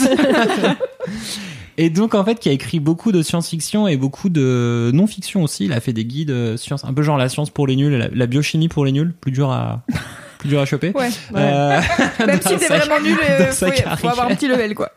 [1.77, 5.65] Et donc en fait, qui a écrit beaucoup de science-fiction et beaucoup de non-fiction aussi.
[5.65, 7.95] Il a fait des guides euh, science, un peu genre la science pour les nuls,
[7.95, 9.83] la, la biochimie pour les nuls, plus dur à
[10.39, 10.91] plus dur à choper.
[10.95, 11.09] Ouais.
[11.35, 11.81] Euh,
[12.25, 13.65] Même si t'es vraiment nul, euh, faut,
[13.97, 14.91] faut avoir un petit level quoi.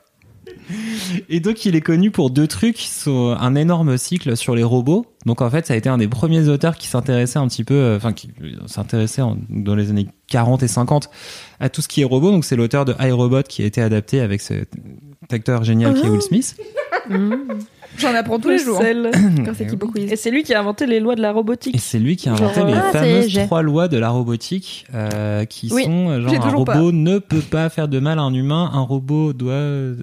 [1.28, 5.06] Et donc il est connu pour deux trucs, sont un énorme cycle sur les robots.
[5.26, 7.74] Donc en fait, ça a été un des premiers auteurs qui s'intéressait un petit peu,
[7.74, 11.10] euh, enfin qui euh, s'intéressait en- dans les années 40 et 50
[11.60, 12.30] à tout ce qui est robot.
[12.30, 14.68] Donc c'est l'auteur de iRobot qui a été adapté avec cet
[15.30, 16.56] acteur génial qui est Will Smith.
[17.98, 18.80] J'en apprends tous les jours.
[19.92, 20.12] Quiz.
[20.12, 21.76] Et c'est lui qui a inventé les lois de la Et robotique.
[21.80, 25.44] c'est lui qui a inventé Genre, les ah, fameuses trois lois de la robotique euh,
[25.44, 28.70] qui Oui, sont genre un robot ne peut pas faire de mal à un humain,
[28.72, 29.94] un robot doit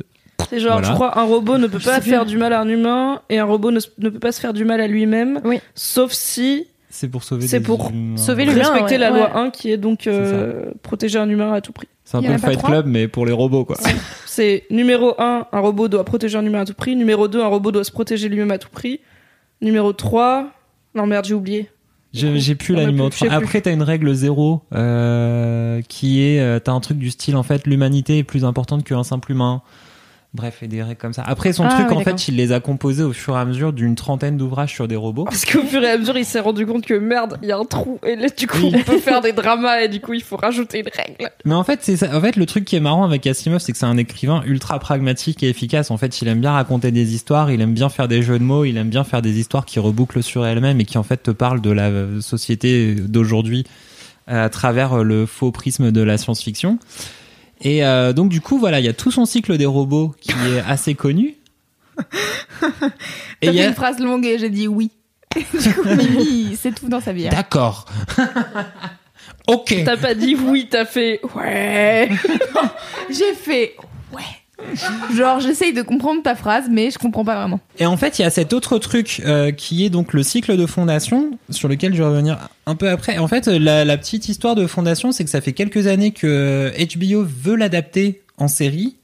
[0.49, 0.87] C'est genre, Voilà.
[0.89, 3.45] je crois, un robot ne peut pas faire du mal à un humain et un
[3.45, 3.79] robot ne,
[4.09, 5.41] peut pas se faire du mal à lui-même.
[5.43, 5.59] Oui.
[5.73, 8.15] Sauf si c'est pour sauver C'est pour humains.
[8.17, 8.97] sauver l'humain, respecter ouais.
[8.99, 9.19] la Ouais.
[9.19, 11.87] loi 1 qui est donc euh, protéger un humain à tout prix.
[12.03, 13.77] C'est un peu le Fight Club mais pour les robots quoi.
[14.25, 16.95] C'est numéro 1, un robot doit protéger un humain à tout prix.
[16.95, 18.99] Numéro 2, un robot doit se protéger lui-même à tout prix.
[19.61, 20.51] Numéro 3,
[20.93, 21.69] non merde, j'ai oublié.
[22.13, 23.39] J'ai plus la numéro plus, je sais 3.
[23.39, 23.45] plus.
[23.45, 27.43] Après, t'as une règle zéro euh, qui est, euh, t'as un truc du style en
[27.43, 29.61] fait, l'humanité est plus importante qu'un simple humain.
[30.35, 31.23] Bref, et des règles comme ça.
[31.25, 33.45] Après, son Ah, truc, oui, en fait, il les a composés au fur et à
[33.45, 35.23] mesure d'une trentaine d'ouvrages sur des robots.
[35.23, 37.57] Parce qu'au fur et à mesure, il s'est rendu compte que merde, il y a
[37.57, 37.99] un trou.
[38.05, 38.71] Et là, du coup, Oui.
[38.75, 41.31] on peut faire des dramas et du coup, il faut rajouter une règle.
[41.45, 42.15] Mais en fait, c'est ça.
[42.15, 44.77] En fait, le truc qui est marrant avec Asimov, c'est que c'est un écrivain ultra
[44.79, 45.89] pragmatique et efficace.
[45.89, 48.43] En fait, il aime bien raconter des histoires, il aime bien faire des jeux de
[48.43, 51.23] mots, il aime bien faire des histoires qui rebouclent sur elles-mêmes et qui en fait
[51.23, 51.89] te parlent de la
[52.19, 53.63] société d'aujourd'hui
[54.29, 56.79] euh, à travers le faux prisme de la science-fiction.
[57.61, 60.31] Et euh, donc du coup, voilà, il y a tout son cycle des robots qui
[60.31, 61.35] est assez connu.
[63.41, 63.67] Et T'as il y a...
[63.67, 64.91] une phrase longue et j'ai dit oui.
[65.35, 67.31] du coup, Mimi, c'est tout dans sa bière.
[67.31, 67.85] D'accord.
[69.47, 69.75] ok.
[69.85, 72.09] T'as pas dit oui, t'as fait ouais.
[73.09, 73.75] J'ai fait
[74.13, 74.23] ouais.
[75.13, 77.59] Genre, j'essaye de comprendre ta phrase, mais je comprends pas vraiment.
[77.77, 80.55] Et en fait, il y a cet autre truc euh, qui est donc le cycle
[80.55, 83.17] de fondation, sur lequel je vais revenir un peu après.
[83.17, 87.25] En fait, la, petite histoire de fondation, c'est que ça fait quelques années que HBO
[87.25, 88.97] veut l'adapter en série.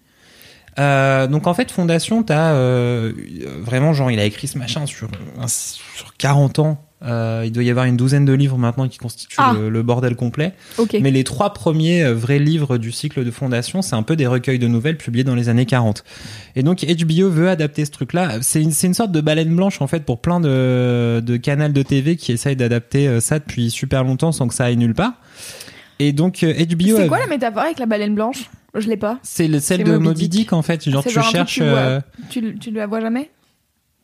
[0.79, 3.11] Euh, donc en fait, Fondation, t'as euh,
[3.59, 5.09] vraiment genre, il a écrit ce machin sur,
[5.47, 6.90] sur 40 ans.
[7.03, 9.53] Euh, il doit y avoir une douzaine de livres maintenant qui constituent Ah.
[9.59, 10.53] le, le bordel complet.
[11.01, 14.27] Mais les trois premiers euh, vrais livres du cycle de fondation, c'est un peu des
[14.27, 16.03] recueils de nouvelles publiés dans les années 40.
[16.55, 18.37] Et donc HBO veut adapter ce truc-là.
[18.41, 22.17] C'est une, sorte de baleine blanche en fait pour plein de, de canals de TV
[22.17, 25.13] qui essayent d'adapter euh, ça depuis super longtemps sans que ça aille nulle part.
[25.99, 28.49] Et donc euh, HBO, C'est a- quoi la métaphore avec la baleine blanche?
[28.75, 29.19] Je l'ai pas.
[29.23, 30.31] c'est le- celle de Moby Dick.
[30.31, 30.87] Dick en fait.
[30.89, 31.55] Genre tu genre cherches.
[31.55, 32.01] tu vois.
[32.29, 33.29] Tu, tu la vois jamais?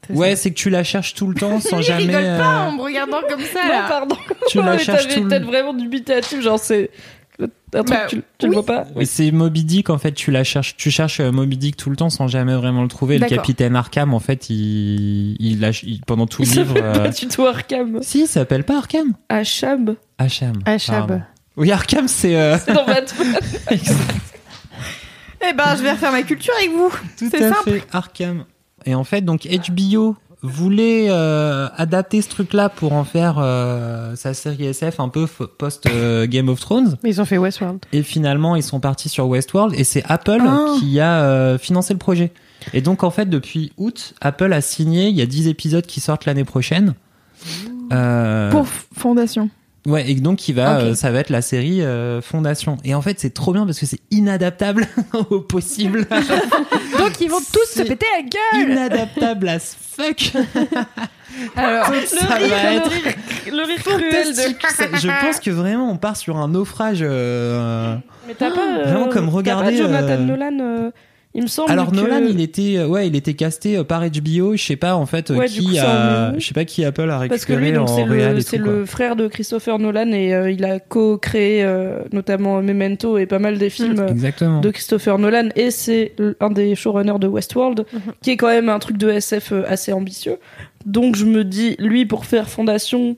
[0.09, 2.01] Ouais, c'est que tu la cherches tout le temps sans Il jamais.
[2.05, 3.85] rigole euh, pas en me regardant comme ça Non, là.
[3.89, 4.15] pardon.
[4.47, 6.91] tu la cherches t'avais tout le vraiment dubitative, genre c'est
[7.39, 8.85] un truc, Bah, tu, tu le vois pas.
[9.03, 11.95] C'est Moby Dick en fait, tu la cherches, tu cherches euh, Moby Dick tout le
[11.97, 13.17] temps sans jamais vraiment le trouver.
[13.19, 16.67] Le capitaine Arkham en fait, il, il, lâche- il- pendant tout le Il livre.
[16.75, 17.99] s'appelle euh, pas du tout Arkham.
[18.01, 19.13] Si, il s'appelle pas Arkham.
[19.29, 19.95] Achab.
[20.87, 21.21] pardon.
[21.57, 22.35] Oui, Arkham c'est.
[22.37, 23.35] euh, C'est dans Batman.
[25.49, 26.89] Eh ben, je vais refaire ma culture avec vous.
[27.17, 27.69] Tout C'est à simple.
[27.71, 28.45] fait, Arkham.
[28.87, 34.33] Et en fait, donc HBO voulait euh, adapter ce truc-là pour en faire euh, sa
[34.33, 36.97] série SF un peu post euh, Game of Thrones.
[37.03, 37.79] Mais ils ont fait Westworld.
[37.91, 40.75] Et finalement, ils sont partis sur Westworld et c'est Apple Ah.
[40.79, 42.31] qui a financé le projet.
[42.73, 45.99] Et donc, en fait, depuis août, Apple a signé, il y a 10 épisodes qui
[45.99, 46.93] sortent l'année prochaine.
[47.89, 48.65] Pour
[48.95, 49.49] Fondation.
[49.87, 52.77] Ouais, et donc il va, euh, ça va être la série euh, Fondation.
[52.83, 54.85] Et en fait, c'est trop bien parce que c'est inadaptable
[55.29, 56.05] au possible.
[56.99, 58.71] Donc, ils vont tous se péter la gueule.
[58.71, 60.33] inadaptable as fuck.
[61.55, 63.13] Alors, ça rire, va le être rire,
[63.51, 64.33] le rire cruel de.
[64.33, 64.67] fantastique.
[64.67, 66.99] Ça- Je pense que vraiment, on part sur un naufrage.
[67.01, 67.95] euh,
[68.27, 68.83] Mais t'as pas.
[68.83, 70.91] Vraiment comme t'as pas regarder, Jonathan Nolan.
[71.37, 71.95] Il me semble Alors que...
[71.95, 74.55] Nolan, il était, euh, ouais, il était casté euh, par HBO.
[74.57, 76.83] Je sais pas en fait euh, Ouais, du coup, qui a, je sais pas qui
[76.83, 80.33] Apple a Parce que récupéré lui, donc, c'est le, c'est frère de Christopher Nolan et
[80.33, 84.61] euh, il a co-créé euh, notamment Memento et pas mal des films euh, Exactement.
[84.61, 88.01] de Christopher Nolan et c'est un des showrunners de Westworld Mhm.
[88.23, 90.37] qui est quand même un truc de SF assez ambitieux.
[90.87, 93.15] Donc je me dis, lui pour faire Fondation,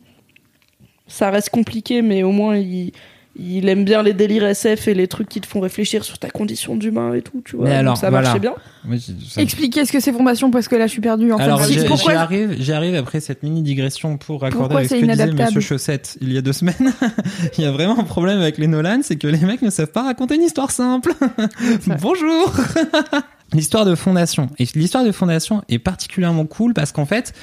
[1.07, 2.91] ça reste compliqué mais au moins il,
[3.35, 6.29] il aime bien les délires SF et les trucs qui te font réfléchir sur ta
[6.29, 7.65] condition d'humain et tout, tu vois.
[7.65, 8.23] Mais Donc alors, ça voilà.
[8.27, 8.53] marchait bien.
[8.87, 11.09] Oui, ça- Expliquez ce que c'est Fondation parce que là je suis fait.
[11.09, 14.89] Alors, j'y pourquoi j'y arrive, j'y arrive après cette mini digression pour accorder Pourquoi avec
[14.89, 16.93] ce que disait Monsieur Chaussette il y a deux semaines.
[17.57, 19.91] il y a vraiment un problème avec les Nolan, c'est que les mecs ne savent
[19.91, 21.13] pas raconter une histoire simple.
[22.01, 22.53] Bonjour.
[23.53, 24.49] l'histoire de Fondation.
[24.59, 27.33] Et l'histoire de Fondation est particulièrement cool parce qu'en fait,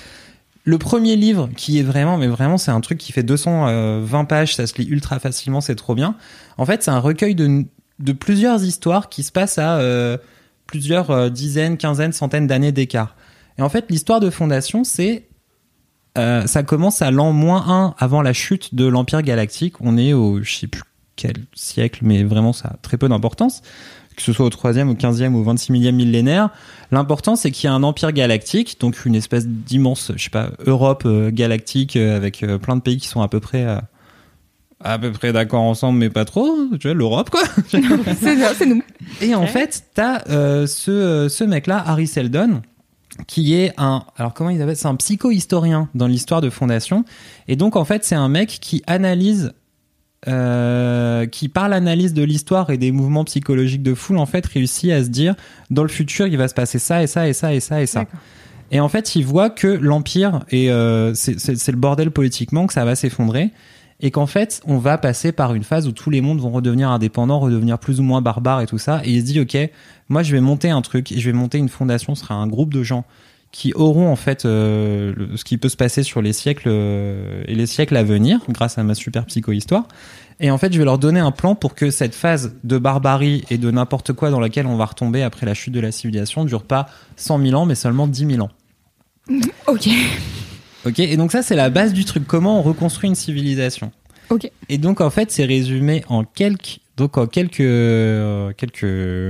[0.67, 4.57] le premier livre qui est vraiment, mais vraiment, c'est un truc qui fait 220 pages,
[4.57, 6.17] ça se lit ultra facilement, c'est trop bien.
[6.59, 10.19] En fait, c'est un recueil de, plusieurs histoires qui se passent à euh,
[10.67, 13.15] plusieurs euh, dizaines, quinzaines, centaines d'années d'écart.
[13.59, 15.29] Et en fait, l'histoire de Fondation, c'est
[16.19, 19.81] euh, ça commence à l'an moins 1 avant la chute de l'Empire galactique.
[19.81, 20.83] On est au, je sais plus
[21.15, 23.63] quel siècle, mais vraiment ça a très peu d'importance.
[24.17, 26.49] Que ce soit au 3e, au 15e ou au 26 millième millénaire.
[26.91, 30.51] L'important, c'est qu'il y a un empire galactique, donc une espèce d'immense, je sais pas,
[30.65, 33.67] Europe euh, galactique euh, avec euh, plein de pays qui sont à peu près,
[34.81, 36.55] à peu près d'accord ensemble, mais pas trop.
[36.79, 37.43] Tu vois, l'Europe, quoi.
[37.69, 38.83] c'est nous.
[39.21, 42.63] Et en fait, t'as euh, ce, ce mec-là, Harry Seldon,
[43.27, 47.05] qui est un, alors comment il s'appelle C'est un psycho-historien dans l'histoire de Fondation.
[47.49, 49.55] Et donc, en fait, c'est un mec qui analyse,
[50.29, 54.91] euh, qui par l'analyse de l'histoire et des mouvements psychologiques de foule, en fait, réussit
[54.91, 55.35] à se dire,
[55.71, 57.87] dans le futur, il va se passer ça et ça et ça et ça et
[57.87, 58.07] ça.
[58.73, 62.85] Et en fait, il voit que l'empire et euh, c'est le bordel politiquement, que ça
[62.85, 63.53] va s'effondrer,
[64.01, 66.91] et qu'en fait, on va passer par une phase où tous les mondes vont redevenir
[66.91, 69.01] indépendants, redevenir plus ou moins barbares et tout ça.
[69.05, 69.57] Et il se dit, ok,
[70.09, 72.15] moi, je vais monter un truc, et je vais monter une fondation.
[72.15, 73.05] Ce sera un groupe de gens
[73.53, 77.43] qui auront en fait euh, le- ce qui peut se passer sur les siècles euh,
[77.49, 79.89] et les siècles à venir, grâce à ma super psycho-histoire.
[80.41, 83.45] Et en fait, je vais leur donner un plan pour que cette phase de barbarie
[83.49, 86.45] et de n'importe quoi dans laquelle on va retomber après la chute de la civilisation
[86.45, 86.87] dure pas
[87.17, 88.51] 100 000 ans, mais seulement 10 000 ans.
[89.67, 89.89] Ok.
[90.85, 92.25] Ok, et donc ça c'est la base du truc.
[92.27, 93.91] Comment on reconstruit une civilisation?
[94.31, 94.51] Ok.
[94.69, 98.85] Et donc en fait c'est résumé en quelques donc quelques quelques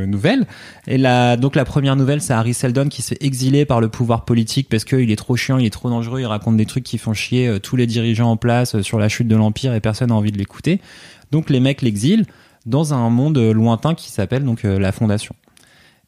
[0.06, 0.46] nouvelles.
[0.86, 3.88] Et la donc la première nouvelle c'est Harry Seldon qui se fait exiler par le
[3.88, 6.84] pouvoir politique parce qu'il est trop chiant, il est trop dangereux, il raconte des trucs
[6.84, 9.74] qui font chier euh, tous les dirigeants en place euh, sur la chute de l'empire
[9.74, 10.80] et personne n'a envie de l'écouter.
[11.32, 12.26] Donc les mecs l'exilent
[12.66, 15.34] dans un monde euh, lointain qui s'appelle donc la Fondation.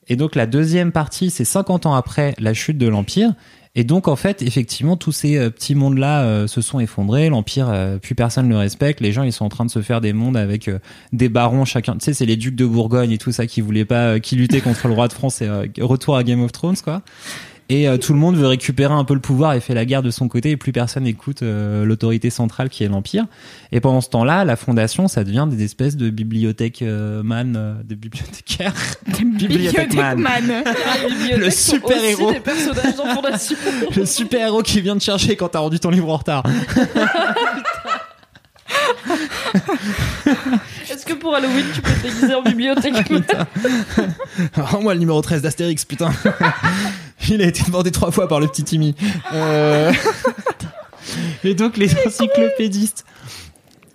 [0.09, 3.35] Et donc la deuxième partie, c'est 50 ans après la chute de l'Empire.
[3.74, 7.28] Et donc en fait, effectivement, tous ces euh, petits mondes-là euh, se sont effondrés.
[7.28, 9.01] L'Empire, euh, plus personne ne le respecte.
[9.01, 10.78] Les gens, ils sont en train de se faire des mondes avec euh,
[11.12, 11.95] des barons chacun.
[11.95, 14.36] Tu sais, c'est les ducs de Bourgogne et tout ça qui voulaient pas, euh, qui
[14.36, 17.03] luttaient contre le roi de France et euh, retour à Game of Thrones, quoi.
[17.70, 20.03] Et euh, tout le monde veut récupérer un peu le pouvoir et fait la guerre
[20.03, 23.27] de son côté et plus personne n'écoute euh, l'autorité centrale qui est l'Empire.
[23.73, 27.74] Et pendant ce temps-là, la fondation, ça devient des espèces de bibliothèques euh, man, euh,
[27.82, 28.73] de bibliothécaires.
[29.19, 30.16] Bibliothèque man.
[31.36, 32.32] Le super héros.
[32.32, 33.57] des personnages dans Fondation.
[33.97, 36.45] Le super héros qui vient te chercher quand t'as rendu ton livre en retard.
[40.90, 42.95] Est-ce que pour Halloween, tu peux te déguiser en bibliothèque
[44.57, 46.11] Oh, moi, le numéro 13 d'Astérix, putain.
[47.31, 48.95] Il a été demandé trois fois par le petit Timmy.
[49.32, 49.93] Euh,
[51.45, 53.05] Et donc, les encyclopédistes.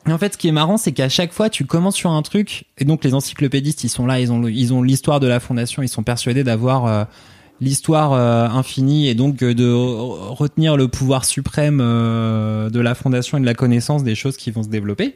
[0.05, 2.65] En fait, ce qui est marrant, c'est qu'à chaque fois, tu commences sur un truc,
[2.77, 5.81] et donc les encyclopédistes, ils sont là, ils ont, ils ont l'histoire de la fondation,
[5.81, 7.03] ils sont persuadés d'avoir euh,
[7.61, 13.37] l'histoire euh, infinie, et donc euh, de re- retenir le pouvoir suprême de la fondation
[13.37, 15.15] et de la connaissance des choses qui vont se développer.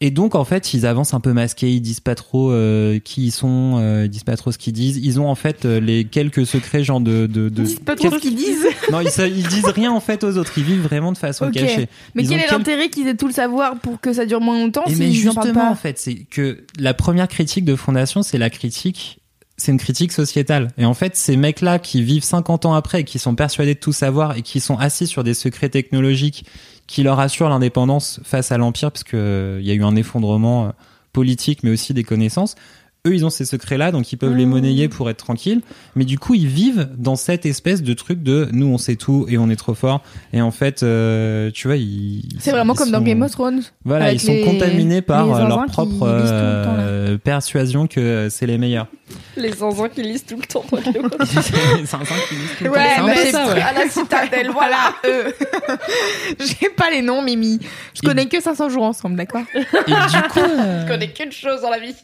[0.00, 3.26] Et donc en fait, ils avancent un peu masqués, ils disent pas trop euh, qui
[3.26, 4.96] ils sont, euh, ils disent pas trop ce qu'ils disent.
[4.96, 7.62] Ils ont en fait euh, les quelques secrets genre de de, de...
[7.62, 8.66] Ils disent pas trop ce qu'ils disent.
[8.92, 10.52] non, ils, disent rien en fait aux autres.
[10.56, 11.54] Ils vivent vraiment de façon Ok.
[11.54, 11.88] cachée.
[12.14, 14.40] Mais Ils quel est quel- l'intérêt qu'ils aient tout le savoir pour que ça dure
[14.40, 17.26] moins longtemps Et si mais ils en justement pas en fait, c'est que la première
[17.26, 19.18] critique de Fondation, c'est la critique
[19.60, 20.68] c'est une critique sociétale.
[20.78, 23.80] Et en fait, ces mecs-là qui vivent 50 ans après et qui sont persuadés de
[23.80, 26.46] tout savoir et qui sont assis sur des secrets technologiques
[26.88, 29.94] qui leur assurent l'indépendance face à l'Empire, parce que euh, il y a eu un
[29.94, 30.70] effondrement euh,
[31.12, 32.56] politique, mais aussi des connaissances.
[33.06, 35.60] Eux, ils ont ces secrets-là, donc ils peuvent les monnayer pour être tranquilles.
[35.94, 39.24] Mais du coup, ils vivent dans cette espèce de truc de nous, on sait tout
[39.28, 40.02] et on est trop fort.
[40.32, 42.28] Et en fait, euh, tu vois, ils.
[42.40, 43.62] C'est vraiment ils comme dans Game of Thrones.
[43.84, 46.80] Voilà, ils sont les- contaminés par les euh, leur propre temps, là.
[46.80, 48.88] euh, persuasion que c'est les meilleurs.
[49.36, 50.64] Les zinzins qui lisent tout le temps.
[50.72, 52.74] les zinzins qui lisent tout le temps.
[52.76, 53.62] Ouais, C'est un bah, peu c'est ça, ouais.
[53.62, 55.32] à la citadelle, voilà, eux.
[56.40, 57.58] J'ai pas les noms, Mimi.
[57.94, 59.42] Je Et- connais que 500 jours ensemble, d'accord?
[59.54, 61.94] Et du coup, euh, Je connais qu'une chose dans la vie.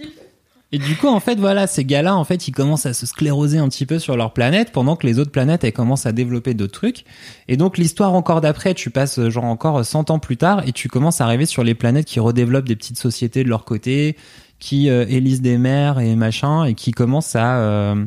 [0.75, 3.59] Et du coup, en fait, voilà, ces gars-là, en fait, ils commencent à se scléroser
[3.59, 6.53] un petit peu sur leur planète pendant que les autres planètes, elles commencent à développer
[6.53, 7.05] d'autres trucs.
[7.47, 10.73] Et donc, l'histoire encore d'après, tu passes euh, genre encore 100 ans plus tard et
[10.73, 14.17] tu commences à arriver sur les planètes qui redéveloppent des petites sociétés de leur côté,
[14.59, 18.05] qui euh, élisent des maires et machin, et qui commencent à, euh,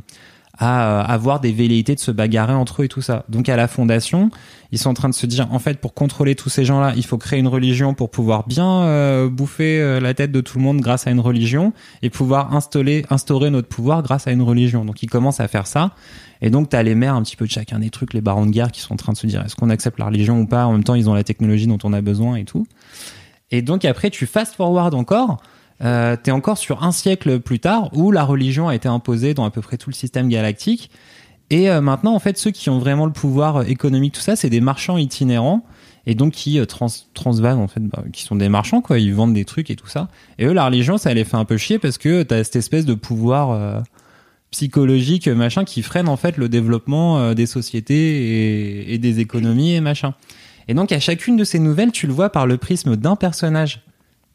[0.58, 3.26] à euh, avoir des velléités de se bagarrer entre eux et tout ça.
[3.30, 4.32] Donc à la fondation,
[4.72, 7.06] ils sont en train de se dire en fait pour contrôler tous ces gens-là, il
[7.06, 10.64] faut créer une religion pour pouvoir bien euh, bouffer euh, la tête de tout le
[10.64, 14.84] monde grâce à une religion et pouvoir installer instaurer notre pouvoir grâce à une religion.
[14.84, 15.92] Donc ils commencent à faire ça.
[16.42, 18.52] Et donc t'as les maires un petit peu de chacun des trucs, les barons de
[18.52, 20.66] guerre qui sont en train de se dire est-ce qu'on accepte la religion ou pas?
[20.66, 22.66] En même temps, ils ont la technologie dont on a besoin et tout.
[23.52, 25.38] Et donc après tu fast forward encore
[25.84, 29.46] euh, t'es encore sur un siècle plus tard où la religion a été imposée dans
[29.46, 30.90] à peu près tout le système galactique.
[31.50, 34.36] Et euh, maintenant, en fait, ceux qui ont vraiment le pouvoir euh, économique, tout ça,
[34.36, 35.64] c'est des marchands itinérants
[36.08, 38.98] et donc qui euh, trans transvasent en fait, bah, qui sont des marchands quoi.
[38.98, 40.08] Ils vendent des trucs et tout ça.
[40.40, 42.86] Et eux, la religion, ça les fait un peu chier parce que t'as cette espèce
[42.86, 43.82] de pouvoir euh,
[44.50, 49.74] psychologique machin qui freine en fait le développement euh, des sociétés et, et des économies
[49.74, 50.16] et machin.
[50.70, 53.82] Et donc à chacune de ces nouvelles, tu le vois par le prisme d'un personnage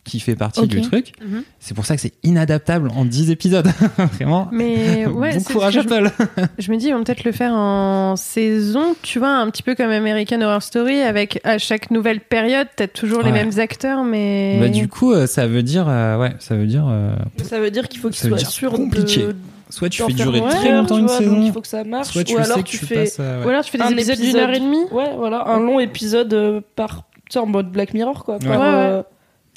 [0.05, 1.13] qui fait partie du truc.
[1.25, 1.45] Mhm.
[1.61, 3.69] C'est pour ça que c'est inadaptable en 10 épisodes.
[4.17, 4.49] Vraiment.
[4.51, 6.11] Mais ouais, bon courage je- Apple.
[6.59, 9.75] Je me dis, ils vont peut-être le faire en saison, tu vois, un petit peu
[9.77, 14.59] comme American Horror Story, avec à chaque nouvelle période, peut-être toujours les mêmes acteurs, mais.
[14.61, 17.15] Bah du coup, euh, ça veut dire euh, ouais, ça veut dire euh,
[17.45, 19.21] Ça veut dire qu'il faut qu'il soit sûr compliqué.
[19.27, 19.37] de
[19.71, 21.83] soit tu fais durer très longtemps tu une vois, saison, donc il faut que ça
[21.85, 22.09] marche.
[22.09, 23.45] soit tu ou sais alors que tu tu fais passes ouais.
[23.45, 24.85] Ou alors tu fais des un épisodes d'une heure et demie.
[24.91, 28.37] Ouais, voilà, un long épisode euh, par, tu sais, en mode Black Mirror, quoi.
[28.43, 28.49] Ouais.
[28.49, 29.03] Ouais, euh,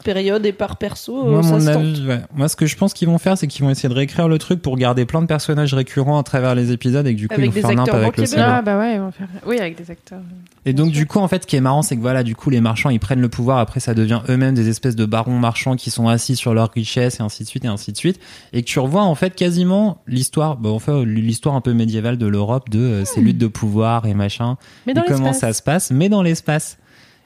[0.04, 1.76] période et par perso, euh, Moi, ça mon se tente.
[1.78, 2.20] avis, ouais.
[2.36, 4.38] Moi, ce que je pense qu'ils vont faire, c'est qu'ils vont essayer de réécrire le
[4.38, 7.34] truc pour garder plein de personnages récurrents à travers les épisodes et que du coup,
[7.34, 8.26] Avec ils vont des faire acteurs avec le.
[8.38, 9.28] Ah bah ouais, ils vont faire.
[9.48, 10.20] Oui, avec des acteurs.
[10.66, 12.50] Et donc, du coup, en fait, ce qui est marrant, c'est que voilà, du coup,
[12.50, 13.60] les marchands, ils prennent le pouvoir.
[13.60, 17.20] Après, ça devient eux-mêmes des espèces de barons marchands qui sont assis sur leur richesse
[17.20, 18.20] et ainsi de suite et ainsi de suite.
[18.54, 22.28] Et que tu revois, en fait, quasiment l'histoire, bah, enfin, l'histoire un peu médiévale de
[22.28, 24.58] l'Europe de euh, ces luttes de pouvoir et machin.
[24.88, 26.78] Mais dans et comment ça se passe, mais dans l'espace.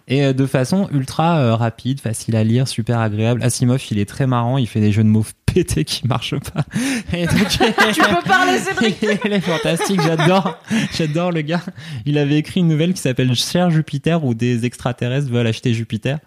[0.09, 3.43] Et euh, de façon ultra euh, rapide, facile à lire, super agréable.
[3.43, 6.65] Asimov, il est très marrant, il fait des jeux de mots pétés qui marchent pas.
[7.13, 7.47] Et donc,
[7.93, 10.57] Tu peux parler, Cédric il est fantastique, j'adore,
[10.97, 11.61] j'adore le gars.
[12.05, 16.17] Il avait écrit une nouvelle qui s'appelle Cher Jupiter où des extraterrestres veulent acheter Jupiter.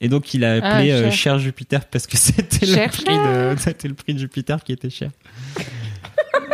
[0.00, 1.12] Et donc il a appelé Ah, euh, cher.
[1.12, 4.90] Cher Jupiter parce que c'était le prix de, c'était le prix de Jupiter qui était
[4.90, 5.10] cher.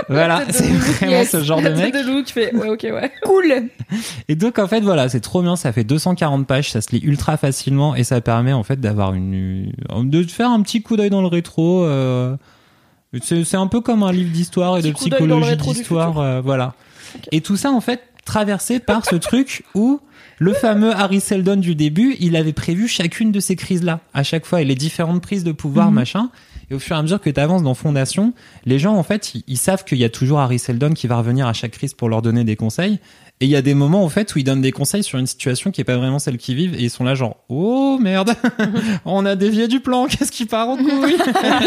[0.09, 1.31] Voilà, c'est vraiment Yes.
[1.31, 1.93] ce genre de mec.
[1.95, 3.13] de Lou qui fait, ouais, ok, ouais.
[3.25, 3.69] Cool.
[4.29, 7.01] Et donc en fait voilà, c'est trop bien, ça fait 240 pages, ça se lit
[7.03, 9.73] ultra facilement et ça permet en fait d'avoir une
[10.05, 11.85] de faire un petit coup d'œil dans le rétro.
[11.85, 12.37] euh,
[13.23, 16.75] c'est c'est un peu comme un livre d'histoire et de psychologie d'histoire, euh, voilà.
[17.31, 20.01] Et tout ça en fait traversé par ce truc où
[20.39, 24.47] le fameux Harry Seldon du début, il avait prévu chacune de ces crises-là à chaque
[24.47, 25.95] fois et les différentes prises de pouvoir, Mhm.
[25.95, 26.31] machin.
[26.73, 28.33] Et au fur et à mesure que tu avances dans Fondation,
[28.65, 31.19] les gens, en fait, ils, ils savent qu'il y a toujours Harry Seldon qui va
[31.19, 32.99] revenir à chaque crise pour leur donner des conseils.
[33.41, 35.27] Et il y a des moments, en fait, où ils donnent des conseils sur une
[35.27, 38.35] situation qui est pas vraiment celle qu'ils vivent et ils sont là genre, oh merde,
[39.05, 41.19] on a dévié du plan, qu'est-ce qui part en couille?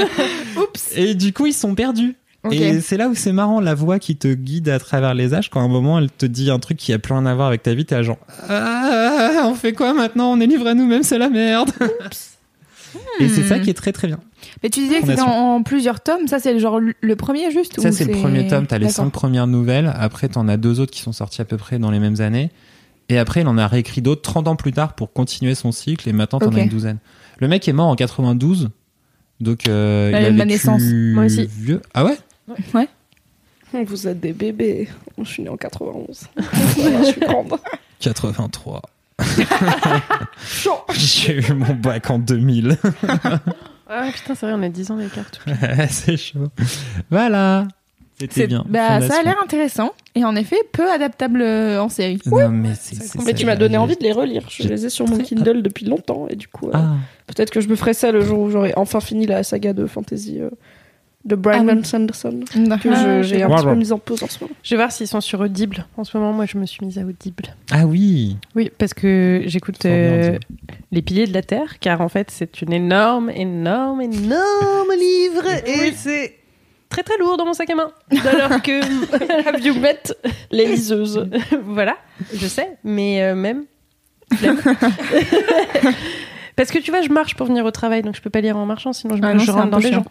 [0.58, 0.98] Oups.
[0.98, 2.16] Et du coup, ils sont perdus.
[2.50, 5.52] Et c'est là où c'est marrant, la voix qui te guide à travers les âges,
[5.52, 7.48] quand à un moment elle te dit un truc qui a plus rien à voir
[7.48, 8.20] avec ta vie, t'es genre,
[8.50, 10.32] ah, on fait quoi maintenant?
[10.32, 11.72] On est livré à nous-mêmes, c'est la merde.
[13.20, 14.20] Et c'est ça qui est très très bien.
[14.64, 16.28] Mais tu disais que c'était en, en plusieurs tomes.
[16.28, 18.68] Ça, c'est le genre le- premier juste Ça, c'est le premier tome.
[18.68, 19.94] T'as les cinq premières nouvelles.
[19.98, 22.52] Après, t'en as deux autres qui sont sortis à peu près dans les mêmes années.
[23.10, 26.08] Et après, il en a réécrit d'autres 30 ans plus tard pour continuer son cycle.
[26.10, 26.98] Et maintenant, t'en as une douzaine.
[27.40, 28.70] Le mec est mort en 92.
[29.42, 30.82] Donc, euh, La- il a ma vécu naissance.
[30.82, 31.48] Moi aussi.
[31.48, 31.82] vieux.
[31.94, 32.18] Ah ouais?
[33.86, 34.88] Vous êtes des bébés.
[35.18, 36.28] Je suis née en 91.
[36.78, 37.54] Voilà, je suis grande.
[38.00, 38.82] 83.
[40.94, 42.78] J'ai eu mon bac en 2000.
[43.88, 45.26] Ah putain, c'est vrai, on a 10 ans d'écart.
[45.92, 46.48] c'est chaud.
[47.12, 47.68] Voilà.
[48.20, 48.66] C'était C'est- bien.
[48.68, 52.20] bah, ça a l'air intéressant et en effet peu adaptable euh, en série.
[52.26, 52.72] Non, mais
[53.28, 54.48] Mais tu m'as donné envie de les relire.
[54.50, 56.96] Je les ai sur mon Kindle depuis longtemps et du coup, euh, Ah.
[57.28, 59.86] peut-être que je me ferai ça le jour où j'aurai enfin fini la saga de
[59.86, 60.50] fantasy euh,
[61.26, 61.84] de Brian Ah oui.
[61.86, 64.54] Sanderson que Ah, je- j'ai un petit peu mise en pause en ce moment.
[64.64, 65.86] Je vais voir s'ils sont sur Audible.
[65.98, 67.46] En ce moment, moi, je me suis mise à Audible.
[67.72, 68.38] Ah oui.
[68.56, 70.38] Oui, parce que j'écoute euh.
[70.92, 75.48] Les Piliers de la Terre, car en fait, c'est une énorme, énorme, énorme livre.
[75.66, 76.36] Et c'est
[76.90, 77.92] très très lourd dans mon sac à main.
[78.12, 78.80] Alors que.
[79.50, 80.00] Have you met
[80.52, 81.28] les liseuses
[81.66, 81.98] voilà,
[82.34, 83.66] je sais, mais euh, même.
[86.56, 88.56] Parce que tu vois, je marche pour venir au travail, donc je peux pas lire
[88.56, 90.06] en marchant, sinon je, Ah me- non, je rentre dans les gens.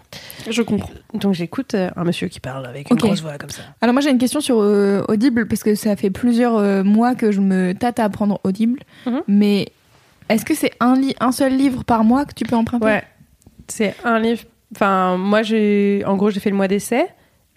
[0.50, 0.90] Je comprends.
[1.14, 3.62] Donc j'écoute euh, un monsieur qui parle avec une grosse voix comme ça.
[3.80, 7.14] Alors moi j'ai une question sur euh, Audible parce que ça fait plusieurs euh, mois
[7.14, 9.22] que je me tâte à apprendre Audible, Mhm.
[9.26, 9.68] mais
[10.28, 12.84] est-ce que c'est un, un seul livre par mois que tu peux emprunter?
[12.84, 13.04] Ouais,
[13.68, 14.42] c'est un livre.
[14.74, 16.02] Enfin, moi, j'ai.
[16.06, 17.06] En gros, j'ai fait le mois d'essai.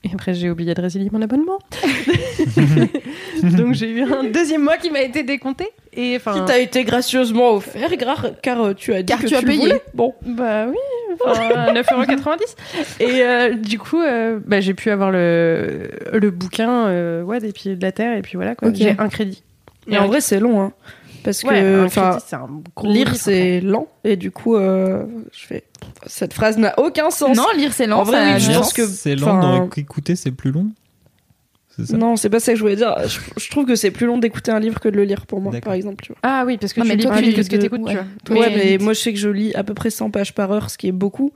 [0.03, 1.59] Et après, j'ai oublié de résilier mon abonnement.
[3.43, 5.67] Donc, j'ai eu un deuxième mois qui m'a été décompté.
[5.93, 7.89] Et Qui t'a été gracieusement offert
[8.41, 9.59] car euh, tu as dit Car que tu as payé.
[9.59, 9.81] voulais.
[9.95, 10.77] Bon, Bah oui,
[11.25, 12.55] enfin, 9,90€.
[12.99, 17.51] Et euh, du coup, euh, bah, j'ai pu avoir le, le bouquin euh, ouais, des
[17.51, 18.71] pieds de la terre, et puis voilà, quoi.
[18.73, 19.43] J'ai un crédit.
[19.89, 20.73] Et en vrai, c'est long, hein.
[21.27, 22.17] Parce Ouais, que, enfin,
[22.85, 23.87] lire, c'est lent.
[24.05, 25.65] Et du coup, euh, je fais.
[26.05, 27.35] Cette phrase n'a aucun sens.
[27.35, 27.99] Non, lire c'est lent.
[27.99, 30.67] En vrai, oui, je Lire, pense que- c'est lent, donc écouter c'est plus long.
[31.75, 31.97] C'est ça.
[31.97, 32.95] Non, c'est pas ça que je voulais dire.
[33.07, 35.41] Je, je trouve que c'est plus long d'écouter un livre que de le lire pour
[35.41, 36.01] moi, par exemple.
[36.05, 36.17] Tu vois.
[36.23, 37.81] Ah oui, parce que Non, tu mais lis toi, plus vite que ce que t'écoutes,
[37.81, 37.97] ouais.
[38.25, 38.41] tu vois.
[38.43, 40.69] ouais, Mais moi je sais que je lis à peu près 100 pages par heure,
[40.69, 41.33] ce qui est beaucoup.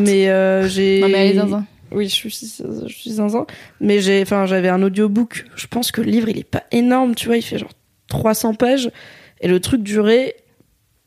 [0.00, 1.00] mais euh, j'ai.
[1.00, 1.64] Non, mais allez, zinzin.
[1.90, 3.46] Oui, je suis, je suis zinzin.
[3.80, 5.44] Mais j'ai, enfin, j'avais un audiobook.
[5.56, 7.36] Je pense que le livre, il est pas énorme, tu vois.
[7.36, 7.72] Il fait genre
[8.08, 8.90] 300 pages.
[9.40, 10.36] Et le truc durait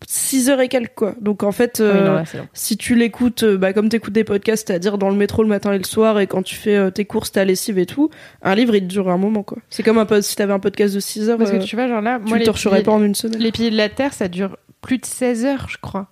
[0.08, 1.16] 6 heures et quelques, quoi.
[1.22, 2.24] Donc en fait, Oui, euh, non,
[2.54, 5.74] si tu l'écoutes, euh, bah, comme t'écoutes des podcasts, c'est-à-dire dans le métro le matin
[5.74, 8.10] et le soir, et quand tu fais euh, tes courses, ta lessive et tout,
[8.44, 9.58] un livre, il te dure un moment, quoi.
[9.70, 11.76] C'est comme un pod- si t'avais un podcast de 6 heures, Parce que euh, tu
[11.76, 13.40] vois, genre là, tu moi, le torcherais pas en une semaine.
[13.40, 16.08] Les pieds de la terre, ça dure plus de 16 heures, je crois.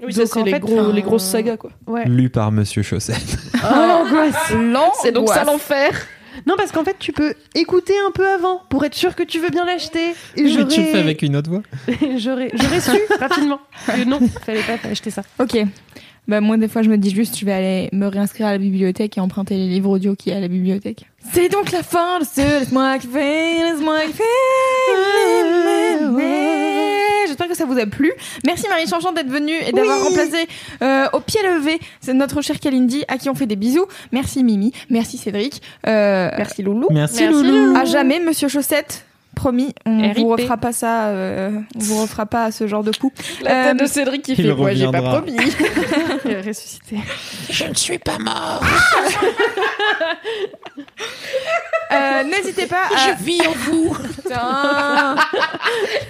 [0.00, 1.70] Oui, Donc, ça, c'est en les, fait, gros, enfin, les grosses sagas, quoi.
[1.86, 2.04] Ouais.
[2.06, 3.38] Lu par Monsieur Chaussette.
[3.54, 4.52] Oh, l'angoisse.
[5.02, 5.90] C'est donc ça l'enfer.
[6.46, 9.40] Non, parce qu'en fait, tu peux écouter un peu avant pour être sûr que tu
[9.40, 10.10] veux bien l'acheter.
[10.36, 11.62] Et Mais tu le j'aurais- fais avec une autre voix.
[12.18, 12.90] j'aurais j'aurais su
[13.20, 15.22] rapidement que non, fallait pas acheter ça.
[15.40, 15.58] Ok.
[16.28, 18.58] Bah moi des fois je me dis juste je vais aller me réinscrire à la
[18.58, 21.04] bibliothèque et emprunter les livres audio qui est à la bibliothèque.
[21.32, 24.24] C'est donc la fin de ce laisse-moi kiffer, laisse-moi kiffer.
[27.36, 28.10] J'espère que ça vous a plu.
[28.46, 30.48] Merci Marie Chanchant d'être venue et d'avoir remplacé
[30.80, 33.84] euh, au pied levé c'est notre chère Kalindi à qui on fait des bisous.
[34.10, 36.88] Merci Mimi, merci Cédric, euh, Merci Loulou.
[36.90, 37.66] Merci, Merci, Loulou.
[37.66, 37.76] Loulou.
[37.76, 39.04] à jamais Monsieur Chaussette.
[39.36, 40.16] Promis, on RIP.
[40.18, 43.12] vous refera pas ça, euh, on vous refera pas ce genre de coup.
[43.42, 45.36] La tête Euh, de Cédric qui fait Moi, j'ai pas promis.
[46.24, 46.96] Il est ressuscité.
[51.92, 52.96] Euh, N'hésitez pas à...
[53.18, 53.96] Je vis en vous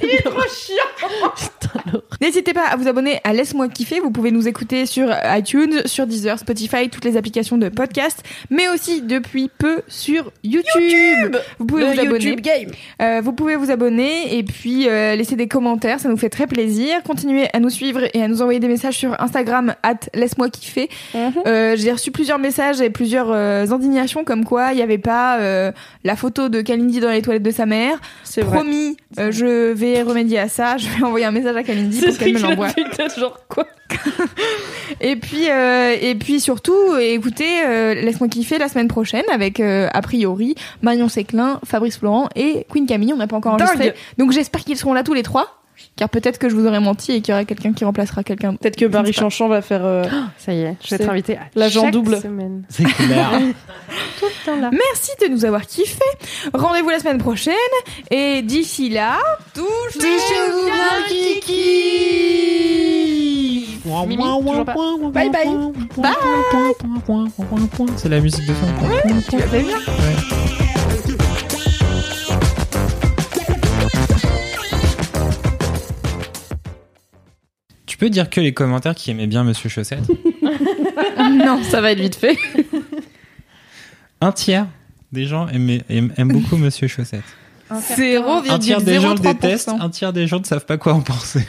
[0.02, 1.92] Il est trop chiant
[2.22, 4.00] N'hésitez pas à vous abonner à Laisse-moi kiffer.
[4.00, 8.68] Vous pouvez nous écouter sur iTunes, sur Deezer, Spotify, toutes les applications de podcast, mais
[8.68, 11.36] aussi depuis peu sur YouTube.
[11.58, 12.24] vous pouvez Le vous abonner.
[12.24, 12.70] YouTube Game.
[13.16, 16.46] Euh, vous pouvez vous abonner et puis euh, laisser des commentaires, ça nous fait très
[16.46, 17.02] plaisir.
[17.02, 20.88] Continuez à nous suivre et à nous envoyer des messages sur Instagram at laisse-moi kiffer.
[21.14, 25.38] Euh, J'ai reçu plusieurs messages et plusieurs indignations comme quoi il n'y avait pas
[26.04, 28.00] la photo de Kalindi dans les toilettes de sa mère.
[28.24, 28.58] C'est vrai.
[28.58, 30.76] Promis, je vais remédier à ça.
[30.76, 32.68] Je vais envoyer un message à Kalindi pour qu'elle me l'envoie.
[33.16, 33.66] genre quoi
[35.00, 37.44] Et puis, et puis surtout, écoutez,
[38.02, 43.05] laisse-moi kiffer la semaine prochaine avec a priori Marion Séclin, Fabrice Florent et Queen Camille.
[43.12, 43.94] On n'a pas encore enregistré, Dingue.
[44.18, 45.60] donc j'espère qu'ils seront là tous les trois.
[45.94, 48.54] Car peut-être que je vous aurais menti et qu'il y aurait quelqu'un qui remplacera quelqu'un.
[48.54, 49.84] Peut-être que Marie Chanchant va faire.
[49.84, 50.04] euh,
[50.38, 52.18] Ça y est, je vais être invitée à l'agent double.
[52.18, 52.62] semaine.
[52.70, 53.30] C'est clair.
[54.18, 54.70] Tout le temps là.
[54.72, 56.00] Merci de nous avoir kiffé.
[56.54, 57.52] Rendez-vous la semaine prochaine
[58.10, 59.18] et d'ici là,
[59.52, 61.02] touchez-vous bien
[62.66, 63.66] kiki.
[64.06, 64.22] Mimi.
[65.12, 65.48] Bye bye.
[67.96, 68.66] C'est la musique de fin.
[69.30, 69.78] Tu l'as fait bien.
[77.96, 80.04] Tu peux dire que les commentaires qui aimaient bien Monsieur Chaussette
[81.18, 81.62] Non.
[81.62, 82.36] Ça va être vite fait.
[84.20, 84.66] Un tiers
[85.12, 87.24] des gens aimaient- aiment, aiment beaucoup Monsieur Chaussette.
[87.96, 89.22] Zéro Un tiers des gens le 0,03%.
[89.32, 91.40] détestent, un tiers des gens ne savent pas quoi en penser.